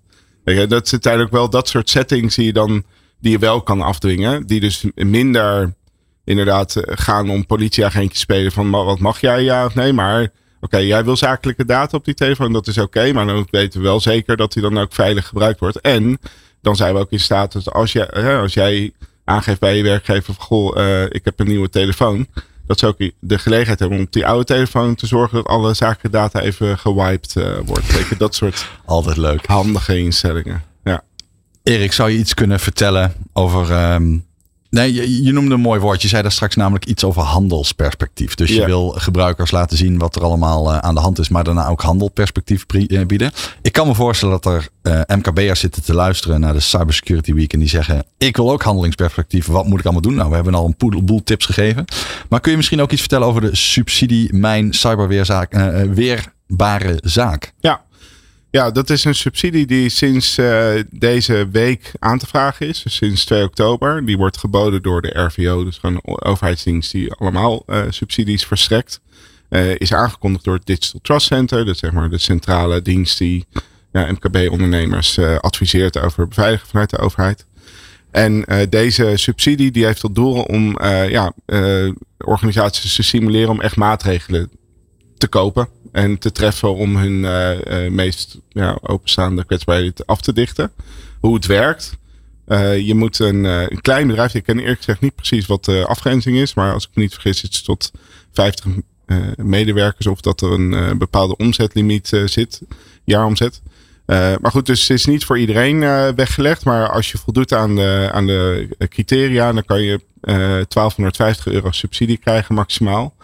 Dat 0.67 0.97
zijn 1.01 1.19
ook 1.19 1.31
wel 1.31 1.49
dat 1.49 1.67
soort 1.67 1.89
settings 1.89 2.35
die 2.35 2.45
je 2.45 2.53
dan 2.53 2.83
die 3.21 3.31
je 3.31 3.39
wel 3.39 3.61
kan 3.61 3.81
afdwingen. 3.81 4.47
Die 4.47 4.59
dus 4.59 4.85
minder 4.95 5.73
inderdaad 6.25 6.75
eh, 6.75 6.97
gaan 6.97 7.29
om 7.29 7.45
politieagentjes 7.45 8.19
spelen 8.19 8.51
van 8.51 8.69
"Ma- 8.69 8.83
wat 8.83 8.99
mag 8.99 9.21
jij 9.21 9.43
ja 9.43 9.65
of 9.65 9.75
nee. 9.75 9.93
Maar 9.93 10.29
oké, 10.61 10.77
jij 10.77 11.03
wil 11.03 11.17
zakelijke 11.17 11.65
data 11.65 11.97
op 11.97 12.05
die 12.05 12.13
telefoon, 12.13 12.53
dat 12.53 12.67
is 12.67 12.77
oké. 12.77 13.11
maar 13.13 13.25
dan 13.25 13.47
weten 13.49 13.79
we 13.79 13.85
wel 13.87 13.99
zeker 13.99 14.37
dat 14.37 14.53
die 14.53 14.61
dan 14.61 14.77
ook 14.77 14.93
veilig 14.93 15.27
gebruikt 15.27 15.59
wordt. 15.59 15.81
En 15.81 16.19
dan 16.61 16.75
zijn 16.75 16.93
we 16.93 16.99
ook 16.99 17.11
in 17.11 17.19
staat 17.19 17.51
dat 17.51 17.71
als, 17.73 17.91
jij 17.91 18.09
als 18.41 18.53
jij 18.53 18.91
aangeeft 19.25 19.59
bij 19.59 19.77
je 19.77 19.83
werkgever 19.83 20.33
van 20.33 20.43
goh, 20.45 20.77
eh, 20.79 21.03
ik 21.09 21.21
heb 21.25 21.39
een 21.39 21.47
nieuwe 21.47 21.69
telefoon. 21.69 22.27
Dat 22.67 22.79
ze 22.79 22.87
ook 22.87 22.97
de 23.19 23.39
gelegenheid 23.39 23.79
hebben 23.79 23.97
om 23.97 24.03
op 24.03 24.13
die 24.13 24.25
oude 24.27 24.43
telefoon 24.45 24.95
te 24.95 25.07
zorgen 25.07 25.35
dat 25.37 25.45
alle 25.47 25.73
zakelijke 25.73 26.09
data 26.09 26.39
even 26.39 26.77
gewiped 26.79 27.35
eh, 27.35 27.57
wordt. 27.65 27.87
Je, 27.87 28.15
dat 28.17 28.35
soort 28.35 28.67
Altijd 28.85 29.17
leuk. 29.17 29.45
handige 29.45 29.97
instellingen. 29.99 30.63
Erik, 31.63 31.91
zou 31.91 32.09
je 32.09 32.17
iets 32.17 32.33
kunnen 32.33 32.59
vertellen 32.59 33.13
over. 33.33 33.71
ehm, 33.71 34.17
nee, 34.69 34.93
je, 34.93 35.23
je 35.23 35.31
noemde 35.31 35.53
een 35.53 35.59
mooi 35.59 35.79
woord. 35.79 36.01
Je 36.01 36.07
zei 36.07 36.21
daar 36.21 36.31
straks 36.31 36.55
namelijk 36.55 36.85
iets 36.85 37.03
over 37.03 37.21
handelsperspectief. 37.21 38.35
Dus 38.35 38.49
je 38.49 38.65
wil 38.65 38.89
gebruikers 38.89 39.51
laten 39.51 39.77
zien 39.77 39.97
wat 39.97 40.15
er 40.15 40.23
allemaal 40.23 40.71
eh, 40.71 40.77
aan 40.77 40.95
de 40.95 41.01
hand 41.01 41.19
is, 41.19 41.29
maar 41.29 41.43
daarna 41.43 41.67
ook 41.67 41.81
handelperspectief 41.81 42.65
eh, 42.65 43.05
bieden. 43.05 43.31
Ik 43.61 43.71
kan 43.71 43.87
me 43.87 43.95
voorstellen 43.95 44.41
dat 44.41 44.53
er 44.53 44.67
eh, 44.81 45.17
MKB'ers 45.17 45.59
zitten 45.59 45.83
te 45.83 45.93
luisteren 45.93 46.39
naar 46.39 46.53
de 46.53 46.59
Cybersecurity 46.59 47.33
Week 47.33 47.53
en 47.53 47.59
die 47.59 47.69
zeggen: 47.69 48.05
Ik 48.17 48.35
wil 48.35 48.51
ook 48.51 48.63
handelingsperspectief. 48.63 49.45
Wat 49.45 49.67
moet 49.67 49.79
ik 49.79 49.83
allemaal 49.85 50.01
doen? 50.01 50.15
Nou, 50.15 50.29
we 50.29 50.35
hebben 50.35 50.55
al 50.55 50.65
een 50.65 50.75
poedelboel 50.75 51.23
tips 51.23 51.45
gegeven. 51.45 51.85
Maar 52.29 52.39
kun 52.39 52.51
je 52.51 52.57
misschien 52.57 52.81
ook 52.81 52.91
iets 52.91 53.01
vertellen 53.01 53.27
over 53.27 53.41
de 53.41 53.55
subsidie 53.55 54.33
Mijn 54.33 54.73
Cyberweerzaak, 54.73 55.53
eh, 55.53 55.81
Weerbare 55.81 56.99
Zaak? 57.03 57.53
Ja. 57.59 57.81
Ja, 58.51 58.71
dat 58.71 58.89
is 58.89 59.03
een 59.03 59.15
subsidie 59.15 59.65
die 59.65 59.89
sinds 59.89 60.37
eh, 60.37 60.73
deze 60.89 61.49
week 61.51 61.91
aan 61.99 62.17
te 62.17 62.27
vragen 62.27 62.67
is. 62.67 62.83
Dus 62.83 62.95
sinds 62.95 63.25
2 63.25 63.43
oktober. 63.43 64.05
Die 64.05 64.17
wordt 64.17 64.37
geboden 64.37 64.81
door 64.81 65.01
de 65.01 65.21
RVO, 65.21 65.63
dus 65.63 65.77
gewoon 65.77 66.01
overheidsdienst 66.03 66.91
die 66.91 67.13
allemaal 67.13 67.63
eh, 67.65 67.83
subsidies 67.89 68.45
verstrekt. 68.45 69.01
Eh, 69.49 69.75
is 69.75 69.93
aangekondigd 69.93 70.43
door 70.43 70.55
het 70.55 70.65
Digital 70.65 70.99
Trust 71.03 71.27
Center. 71.27 71.65
Dat 71.65 71.77
zeg 71.77 71.91
maar 71.91 72.09
de 72.09 72.17
centrale 72.17 72.81
dienst 72.81 73.17
die 73.17 73.45
ja, 73.91 74.11
MKB-ondernemers 74.11 75.19
adviseert 75.19 75.99
over 75.99 76.27
beveiligen 76.27 76.67
vanuit 76.67 76.89
de 76.89 76.97
overheid. 76.97 77.45
En 78.11 78.45
deze 78.69 79.13
subsidie 79.15 79.71
die 79.71 79.85
heeft 79.85 79.99
tot 79.99 80.15
doel 80.15 80.41
om 80.41 80.81
ja, 81.09 81.33
organisaties 82.17 82.95
te 82.95 83.03
stimuleren 83.03 83.49
om 83.49 83.61
echt 83.61 83.75
maatregelen 83.75 84.49
te 85.17 85.27
kopen 85.27 85.67
en 85.91 86.17
te 86.17 86.31
treffen 86.31 86.75
om 86.75 86.97
hun 86.97 87.25
eh, 87.25 87.85
eh, 87.85 87.91
meest 87.91 88.37
ja, 88.49 88.77
openstaande 88.81 89.45
kwetsbaarheden 89.45 89.93
te- 89.93 90.03
af 90.05 90.21
te 90.21 90.33
dichten. 90.33 90.71
Hoe 91.19 91.35
het 91.35 91.45
werkt. 91.45 91.97
Eh, 92.45 92.79
je 92.79 92.95
moet 92.95 93.19
een, 93.19 93.43
een 93.43 93.81
klein 93.81 94.07
bedrijf, 94.07 94.33
ik 94.33 94.43
ken 94.43 94.59
eerlijk 94.59 94.77
gezegd 94.77 95.01
niet 95.01 95.15
precies 95.15 95.45
wat 95.45 95.65
de 95.65 95.85
afgrenzing 95.87 96.37
is, 96.37 96.53
maar 96.53 96.73
als 96.73 96.83
ik 96.83 96.89
me 96.93 97.01
niet 97.01 97.13
vergis, 97.13 97.43
is 97.43 97.55
het 97.55 97.63
tot 97.65 97.91
50 98.31 98.65
eh, 99.05 99.17
medewerkers 99.35 100.07
of 100.07 100.21
dat 100.21 100.41
er 100.41 100.51
een 100.51 100.97
bepaalde 100.97 101.37
omzetlimiet 101.37 102.07
zit, 102.25 102.61
jaaromzet. 103.03 103.61
Maar 104.05 104.51
goed, 104.51 104.65
dus 104.65 104.81
het 104.87 104.97
is 104.97 105.05
niet 105.05 105.25
voor 105.25 105.39
iedereen 105.39 105.79
weggelegd. 106.15 106.65
Maar 106.65 106.89
als 106.89 107.11
je 107.11 107.17
voldoet 107.17 107.53
aan 107.53 107.75
de, 107.75 108.09
aan 108.11 108.27
de 108.27 108.67
criteria, 108.89 109.53
dan 109.53 109.65
kan 109.65 109.81
je 109.81 109.93
eh 110.21 110.35
1250 110.35 111.47
euro 111.47 111.71
subsidie 111.71 112.17
krijgen 112.17 112.55
maximaal. 112.55 113.15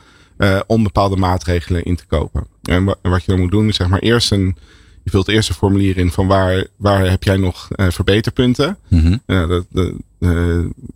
om 0.67 0.83
bepaalde 0.83 1.15
maatregelen 1.15 1.83
in 1.83 1.95
te 1.95 2.05
kopen. 2.05 2.47
En 2.67 2.83
wa- 2.85 2.95
en 3.01 3.11
wat 3.11 3.23
je 3.23 3.31
dan 3.31 3.39
moet 3.39 3.51
doen 3.51 3.67
is 3.67 3.75
zeg 3.75 3.87
maar 3.87 3.99
eerst 3.99 4.31
een... 4.31 4.55
Je 5.03 5.09
vult 5.13 5.27
eerst 5.27 5.49
een 5.49 5.55
formulier 5.55 5.97
in 5.97 6.11
van 6.11 6.27
waar, 6.27 6.65
waar 6.75 7.09
heb 7.09 7.23
jij 7.23 7.37
nog 7.37 7.67
eh, 7.71 7.87
verbeterpunten. 7.89 8.77
Mhm. 8.87 9.17
Dat, 9.25 9.65
dat, 9.69 9.91
eh, 10.19 10.29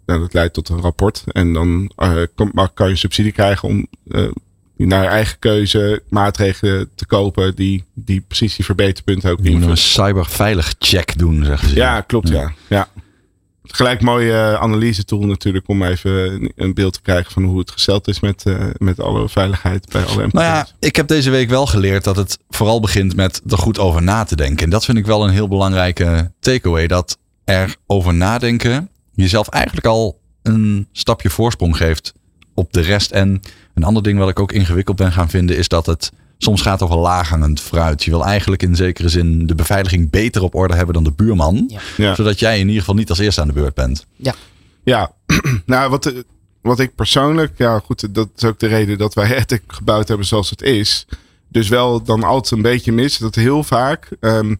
nou, 0.06 0.20
dat 0.20 0.34
leidt 0.34 0.54
tot 0.54 0.70
een 0.70 0.82
rapport. 0.82 1.24
En 1.28 1.54
dan 1.54 1.92
eh, 1.96 2.14
kan, 2.36 2.70
kan 2.74 2.90
je 2.90 2.96
subsidie 2.96 3.32
krijgen 3.32 3.70
om 3.70 3.88
naar 4.76 5.06
eigen 5.06 5.40
keuze 5.40 6.04
maatregelen 6.10 6.90
te 6.96 7.06
kopen 7.06 7.56
die, 7.56 7.84
die 7.94 8.24
precies 8.28 8.56
die 8.56 8.66
verbeterpunten 8.66 9.32
ook 9.32 9.38
Je 9.38 9.44
moet 9.44 9.52
een 9.52 9.56
invullen. 9.56 9.78
cyberveilig 9.78 10.76
check 10.80 11.18
doen, 11.18 11.44
zeggen 11.46 11.70
ze. 11.70 11.76
Ja, 11.76 12.02
klopt, 12.02 12.30
ja. 12.30 12.54
ja. 12.70 12.88
Gelijk 13.64 14.01
mooie 14.01 14.34
eh, 14.34 14.53
analyse 14.53 15.05
tool 15.05 15.26
natuurlijk 15.26 15.68
om 15.68 15.84
even 15.84 16.51
een 16.55 16.74
beeld 16.74 16.93
te 16.93 17.01
krijgen 17.01 17.32
van 17.32 17.43
hoe 17.43 17.59
het 17.59 17.72
gesteld 17.72 18.07
is 18.07 18.20
met, 18.20 18.45
eh, 18.45 18.66
met 18.78 18.99
alle 18.99 19.30
veiligheid 19.30 19.89
bij 19.91 20.03
alle 20.03 20.24
MKB's. 20.24 20.34
Nou 20.34 20.45
ja, 20.45 20.68
ik 20.80 20.95
heb 20.95 21.07
deze 21.07 21.30
week 21.30 21.49
wel 21.49 21.66
geleerd 21.66 22.03
dat 22.03 22.16
het 22.16 22.38
vooral 22.49 22.80
begint 22.80 23.16
met 23.16 23.41
er 23.47 23.57
goed 23.57 23.80
over 23.80 24.01
na 24.01 24.24
te 24.24 24.36
denken. 24.36 24.64
En 24.64 24.70
dat 24.70 24.86
vind 24.86 24.97
ik 24.97 25.05
wel 25.05 25.24
een 25.24 25.34
heel 25.34 25.47
belangrijke 25.47 26.32
takeaway. 26.39 26.88
Dat 26.88 27.18
er 27.43 27.76
over 27.88 28.14
nadenken 28.14 28.89
jezelf 29.14 29.47
eigenlijk 29.47 29.86
al 29.86 30.20
een 30.41 30.88
stapje 30.91 31.30
voorsprong 31.30 31.78
geeft 31.78 32.14
op 32.53 32.74
de 32.74 32.82
rest. 32.82 33.12
En 33.12 33.41
een 33.74 33.84
ander 33.84 34.03
ding 34.03 34.20
wat 34.20 34.30
ik 34.30 34.39
ook 34.39 34.51
ingewikkeld 34.51 34.97
ben 34.97 35.12
gaan 35.12 35.30
vinden 35.30 35.57
is 35.57 35.68
dat 35.68 35.86
het 35.86 36.12
soms 36.44 36.62
gaat 36.62 36.82
over 36.82 36.98
laaghangend 36.98 37.62
fruit. 37.62 38.04
Je 38.04 38.12
wil 38.12 38.26
eigenlijk 38.26 38.64
in 38.64 38.76
zekere 38.76 39.10
zin 39.10 39.48
de 39.48 39.56
beveiliging 39.56 40.10
beter 40.10 40.44
op 40.44 40.56
orde 40.56 40.76
hebben 40.76 40.94
dan 40.94 41.04
de 41.04 41.12
buurman. 41.12 41.66
Ja. 41.68 41.80
Ja. 41.98 42.16
Zodat 42.16 42.39
jij 42.39 42.60
in 42.60 42.66
ieder 42.66 42.80
geval 42.80 42.96
niet 42.96 43.10
als 43.10 43.20
eerste 43.20 43.42
aan 43.42 43.48
de 43.48 43.54
beurt 43.54 43.74
bent. 43.74 44.06
Ja, 44.84 45.12
nou 45.66 45.89
wat, 45.89 46.06
eh, 46.06 46.14
wat 46.62 46.80
ik 46.80 46.96
persoonlijk, 46.96 47.54
ja 47.58 47.80
goed, 47.80 48.16
dat 48.16 48.30
is 48.36 48.44
ook 48.44 48.60
de 48.60 48.68
reden 48.68 48.98
dat 48.98 49.14
wij 49.14 49.28
het 49.48 49.62
gebouwd 49.68 50.08
hebben 50.08 50.28
zoals 50.28 50.50
het 50.50 50.62
is. 50.62 51.06
Dus 51.48 51.70
wel 51.70 52.04
dan 52.04 52.24
altijd 52.24 52.52
een 52.52 52.62
beetje 52.62 52.92
mis 52.92 53.18
dat 53.18 53.36
heel 53.36 53.64
vaak, 53.64 54.10
ehm, 54.20 54.56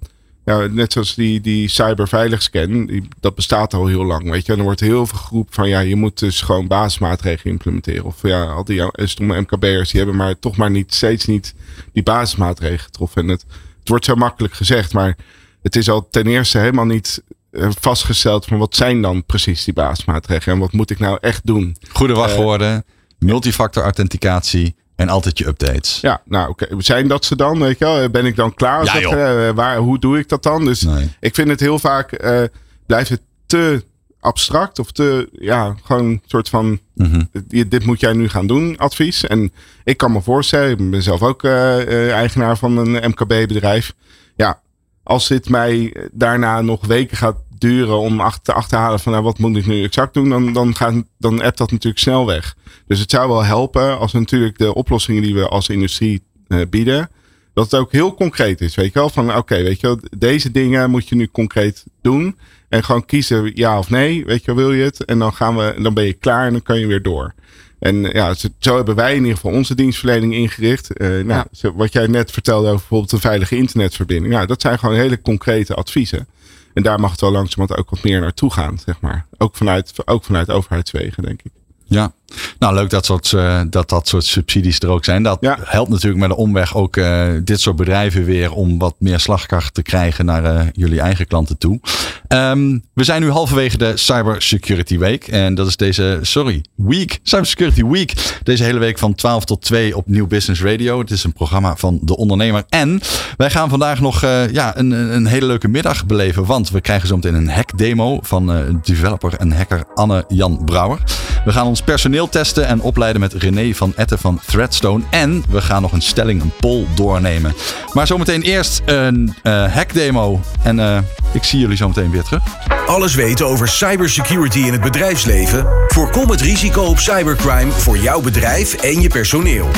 ja, 0.52 0.68
net 0.68 0.94
zoals 0.94 1.16
die, 1.16 1.42
die 1.42 1.68
cyberveiligsscan, 1.68 2.86
die, 2.86 3.08
dat 3.20 3.36
bestaat 3.36 3.74
al 3.74 3.88
heel 3.88 4.06
lang, 4.06 4.30
weet 4.30 4.46
je. 4.46 4.52
En 4.52 4.58
er 4.58 4.64
wordt 4.64 4.80
heel 4.80 5.06
veel 5.06 5.18
geroepen 5.18 5.54
van 5.54 5.70
ja, 5.70 5.80
je 5.80 5.96
moet 5.96 6.20
dus 6.20 6.42
gewoon 6.42 6.68
basismaatregelen 6.68 7.54
implementeren. 7.54 8.06
Of 8.06 8.22
ja, 8.22 8.44
al 8.44 8.64
die 8.64 8.92
eh, 8.92 9.08
stomme 9.08 9.40
MKB'ers, 9.40 9.90
die 9.90 10.00
hebben 10.00 10.18
maar 10.18 10.40
toch 10.40 10.58
maar 10.58 10.72
niet, 10.72 10.94
steeds 10.94 11.26
niet 11.26 11.54
die 11.94 12.04
basismaatregelen 12.04 12.80
getroffen. 12.80 13.22
En 13.22 13.28
het, 13.28 13.46
het 13.80 13.90
wordt 13.90 14.06
zo 14.06 14.16
makkelijk 14.16 14.54
gezegd, 14.54 14.94
maar 14.94 15.18
het 15.62 15.76
is 15.76 15.90
al 15.90 16.08
ten 16.10 16.28
eerste 16.28 16.58
helemaal 16.58 16.86
niet 16.86 17.24
eh, 17.52 17.70
vastgesteld 17.80 18.46
van 18.46 18.58
wat 18.58 18.76
zijn 18.76 19.02
dan 19.02 19.26
precies 19.26 19.64
die 19.64 19.74
basismaatregelen 19.74 20.56
en 20.56 20.62
wat 20.62 20.72
moet 20.72 20.90
ik 20.90 21.00
nou 21.00 21.18
echt 21.22 21.46
doen. 21.46 21.76
Goede 21.90 22.14
wachtwoorden, 22.14 22.86
multifactor 23.18 23.84
authenticatie 23.84 24.76
en 25.02 25.10
altijd 25.10 25.38
je 25.38 25.48
updates. 25.48 26.00
Ja, 26.02 26.22
nou 26.26 26.50
oké, 26.50 26.68
zijn 26.78 27.08
dat 27.08 27.26
ze 27.26 27.36
dan? 27.36 27.60
Weet 27.60 27.78
je 27.80 27.86
wel? 27.86 28.10
Ben 28.10 28.26
ik 28.26 28.36
dan 28.36 28.54
klaar? 28.54 28.84
Ja, 28.86 28.92
Zeg, 28.92 29.02
joh. 29.02 29.48
eh, 29.48 29.56
waar, 29.56 29.78
hoe 29.78 30.00
doe 30.00 30.18
ik 30.20 30.30
dat 30.30 30.44
dan? 30.44 30.66
Dus 30.66 30.82
Nee. 30.82 31.10
ik 31.20 31.36
vind 31.36 31.50
het 31.50 31.60
heel 31.60 31.80
vaak 31.80 32.12
eh, 32.12 32.42
blijft 32.86 33.10
het 33.10 33.22
te 33.46 33.84
abstract 34.20 34.80
of 34.80 34.92
te 34.92 35.30
ja 35.32 35.76
gewoon 35.84 36.06
een 36.06 36.22
soort 36.26 36.50
van 36.50 36.80
Mhm. 36.96 37.24
dit 37.48 37.72
dit 37.72 37.86
moet 37.86 38.00
jij 38.00 38.14
nu 38.14 38.30
gaan 38.30 38.48
doen 38.48 38.78
advies. 38.78 39.28
En 39.28 39.52
ik 39.84 39.98
kan 39.98 40.12
me 40.12 40.22
voorstellen, 40.22 40.70
ik 40.80 40.90
ben 40.92 41.04
zelf 41.04 41.22
ook 41.22 41.44
eh, 41.44 42.12
eigenaar 42.14 42.58
van 42.58 42.78
een 42.78 43.10
MKB-bedrijf. 43.10 43.94
Ja, 44.36 44.60
als 45.04 45.28
dit 45.28 45.50
mij 45.50 45.96
daarna 46.12 46.62
nog 46.62 46.86
weken 46.86 47.18
gaat 47.18 47.36
duren 47.62 48.00
om 48.00 48.22
te 48.42 48.54
achterhalen 48.54 49.00
van 49.00 49.12
nou, 49.12 49.24
wat 49.24 49.38
moet 49.38 49.56
ik 49.56 49.66
nu 49.66 49.84
exact 49.84 50.14
doen, 50.14 50.30
dan, 50.30 50.54
dan, 50.54 50.76
gaat, 50.76 50.94
dan 51.18 51.42
appt 51.42 51.58
dat 51.58 51.72
natuurlijk 51.72 52.02
snel 52.02 52.26
weg. 52.26 52.56
Dus 52.88 53.00
het 53.00 53.12
zou 53.12 53.30
wel 53.30 53.44
helpen 53.44 54.00
als 54.00 54.14
natuurlijk 54.14 54.58
de 54.58 54.74
oplossingen 54.74 55.22
die 55.22 55.34
we 55.34 55.48
als 55.48 55.70
industrie 55.70 56.22
eh, 56.48 56.60
bieden, 56.70 57.10
dat 57.54 57.72
het 57.72 57.80
ook 57.80 57.92
heel 57.92 58.14
concreet 58.14 58.62
is. 58.62 58.76
Weet 58.76 58.94
je 58.94 59.00
wel, 59.00 59.10
van 59.10 59.36
oké, 59.36 59.64
weet 59.64 59.80
je 59.80 59.88
wel, 59.88 60.00
deze 60.18 60.52
dingen 60.52 60.90
moet 60.90 61.10
je 61.10 61.16
nu 61.16 61.28
concreet 61.28 61.86
doen. 62.02 62.38
En 62.70 62.84
gewoon 62.84 63.06
kiezen 63.06 63.52
ja 63.54 63.78
of 63.78 63.90
nee, 63.90 64.26
weet 64.26 64.46
je 64.46 64.54
wel, 64.54 64.56
wil 64.66 64.74
je 64.74 64.84
het? 64.84 65.06
En 65.06 65.20
dan, 65.20 65.34
gaan 65.34 65.58
we, 65.58 65.76
dan 65.82 65.94
ben 65.94 66.06
je 66.06 66.14
klaar 66.14 66.46
en 66.46 66.52
dan 66.52 66.62
kan 66.64 66.80
je 66.80 66.88
weer 66.88 67.02
door. 67.02 67.34
En 67.80 68.02
ja, 68.02 68.34
zo, 68.60 68.76
hebben 68.76 68.96
wij 68.96 69.12
in 69.12 69.22
ieder 69.22 69.36
geval 69.36 69.52
onze 69.52 69.76
dienstverlening 69.76 70.34
ingericht. 70.34 70.94
Eh, 70.94 71.08
nou, 71.10 71.46
Ja. 71.52 71.74
wat 71.74 71.94
jij 71.94 72.08
net 72.08 72.32
vertelde 72.32 72.68
over 72.68 72.80
bijvoorbeeld 72.80 73.12
een 73.12 73.20
veilige 73.20 73.56
internetverbinding. 73.58 74.34
Nou, 74.34 74.48
dat 74.48 74.62
zijn 74.62 74.80
gewoon 74.80 74.96
hele 74.96 75.22
concrete 75.22 75.74
adviezen. 75.74 76.28
En 76.74 76.84
daar 76.84 77.00
mag 77.00 77.12
het 77.12 77.22
wel 77.22 77.32
langzamerhand 77.32 77.80
ook 77.80 77.90
wat 77.90 78.04
meer 78.04 78.22
naartoe 78.22 78.52
gaan, 78.52 78.80
zeg 78.80 79.02
maar. 79.02 79.26
Ook 79.38 79.56
vanuit, 79.56 80.08
ook 80.08 80.24
vanuit 80.24 80.50
overheidswegen, 80.50 81.24
denk 81.24 81.42
ik. 81.42 81.52
Ja, 81.84 82.14
nou 82.60 82.74
leuk 82.74 82.90
dat, 82.90 83.06
soort, 83.06 83.32
uh, 83.32 83.62
dat 83.70 83.90
dat 83.90 84.08
soort 84.08 84.26
subsidies 84.26 84.80
er 84.80 84.90
ook 84.90 85.06
zijn. 85.06 85.24
Dat 85.24 85.38
helpt 85.64 85.90
natuurlijk 85.90 86.22
met 86.22 86.30
de 86.30 86.36
omweg 86.36 86.76
ook 86.76 86.96
uh, 86.96 87.28
dit 87.44 87.60
soort 87.60 87.76
bedrijven 87.76 88.24
weer 88.24 88.52
om 88.52 88.78
wat 88.78 88.96
meer 88.98 89.20
slagkracht 89.20 89.74
te 89.74 89.82
krijgen 89.82 90.26
naar 90.26 90.44
uh, 90.44 90.62
jullie 90.74 91.00
eigen 91.00 91.28
klanten 91.28 91.58
toe. 91.58 91.80
Um, 92.28 92.84
we 92.94 93.04
zijn 93.04 93.22
nu 93.22 93.30
halverwege 93.30 93.78
de 93.78 93.98
Cyber 93.98 94.42
Security 94.42 94.98
Week. 94.98 95.28
En 95.28 95.56
dat 95.56 95.68
is 95.68 95.76
deze, 95.76 96.20
sorry, 96.22 96.64
week, 96.76 97.20
Cyber 97.24 97.46
Security 97.46 97.86
Week. 97.86 98.40
Deze 98.44 98.64
hele 98.64 98.80
week 98.80 98.98
van 98.98 99.16
12 99.16 99.46
tot 99.46 99.62
2 99.62 99.98
op 99.98 100.08
Nieuw 100.08 100.28
Business 100.28 100.62
Radio. 100.62 101.00
Het 101.00 101.12
is 101.12 101.24
een 101.24 101.34
programma 101.34 101.76
van 101.76 102.00
de 102.02 102.18
ondernemer. 102.18 102.64
En 102.70 103.02
wij 103.38 103.50
gaan 103.50 103.70
vandaag 103.70 104.00
nog 104.00 104.22
ja, 104.52 104.78
een, 104.78 104.92
een 104.92 105.26
hele 105.26 105.46
leuke 105.46 105.68
middag 105.68 106.06
beleven. 106.06 106.46
Want 106.46 106.70
we 106.70 106.82
krijgen 106.82 107.08
zo 107.08 107.16
meteen 107.16 107.36
een 107.36 107.50
hack 107.50 107.78
demo 107.78 108.20
van 108.22 108.80
developer 108.84 109.34
en 109.34 109.52
hacker 109.52 109.84
Anne-Jan 109.94 110.62
Brouwer. 110.66 111.00
We 111.46 111.52
gaan 111.52 111.68
ons 111.68 111.82
personeel 111.82 112.21
testen 112.28 112.68
en 112.68 112.82
opleiden 112.82 113.22
met 113.22 113.34
René 113.34 113.74
van 113.74 113.94
Etten 113.96 114.20
van 114.20 114.40
Threadstone. 114.46 115.04
En 115.10 115.44
we 115.50 115.62
gaan 115.62 115.82
nog 115.82 115.92
een 115.92 116.02
stelling, 116.02 116.42
een 116.42 116.52
poll 116.60 116.86
doornemen. 116.96 117.56
Maar 117.94 118.08
zometeen 118.08 118.42
eerst 118.42 118.82
een 118.86 119.36
uh, 119.44 119.74
hackdemo. 119.74 120.40
En 120.64 120.78
uh, 120.78 120.98
ik 121.32 121.44
zie 121.44 121.60
jullie 121.60 121.78
zometeen 121.78 122.12
weer 122.12 122.24
terug. 122.24 122.44
Alles 122.86 123.16
weten 123.16 123.48
over 123.48 123.68
cybersecurity 123.68 124.60
in 124.60 124.72
het 124.72 124.82
bedrijfsleven? 124.82 125.68
Voorkom 125.88 126.30
het 126.30 126.42
risico 126.42 126.82
op 126.84 127.00
cybercrime 127.00 127.72
voor 127.72 127.98
jouw 127.98 128.22
bedrijf 128.22 128.74
en 128.74 129.02
je 129.02 129.10
personeel. 129.10 129.70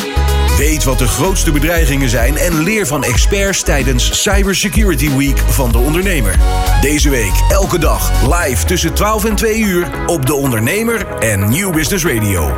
Weet 0.57 0.83
wat 0.83 0.97
de 0.97 1.07
grootste 1.07 1.51
bedreigingen 1.51 2.09
zijn 2.09 2.37
en 2.37 2.63
leer 2.63 2.87
van 2.87 3.03
experts 3.03 3.63
tijdens 3.63 4.21
Cybersecurity 4.21 5.09
Week 5.15 5.37
van 5.37 5.71
de 5.71 5.77
ondernemer. 5.77 6.35
Deze 6.81 7.09
week 7.09 7.33
elke 7.49 7.79
dag 7.79 8.11
live 8.39 8.65
tussen 8.65 8.93
12 8.93 9.25
en 9.25 9.35
2 9.35 9.59
uur 9.59 9.87
op 10.05 10.25
de 10.25 10.33
ondernemer 10.33 11.07
en 11.19 11.49
New 11.49 11.73
Business 11.73 12.05
Radio. 12.05 12.51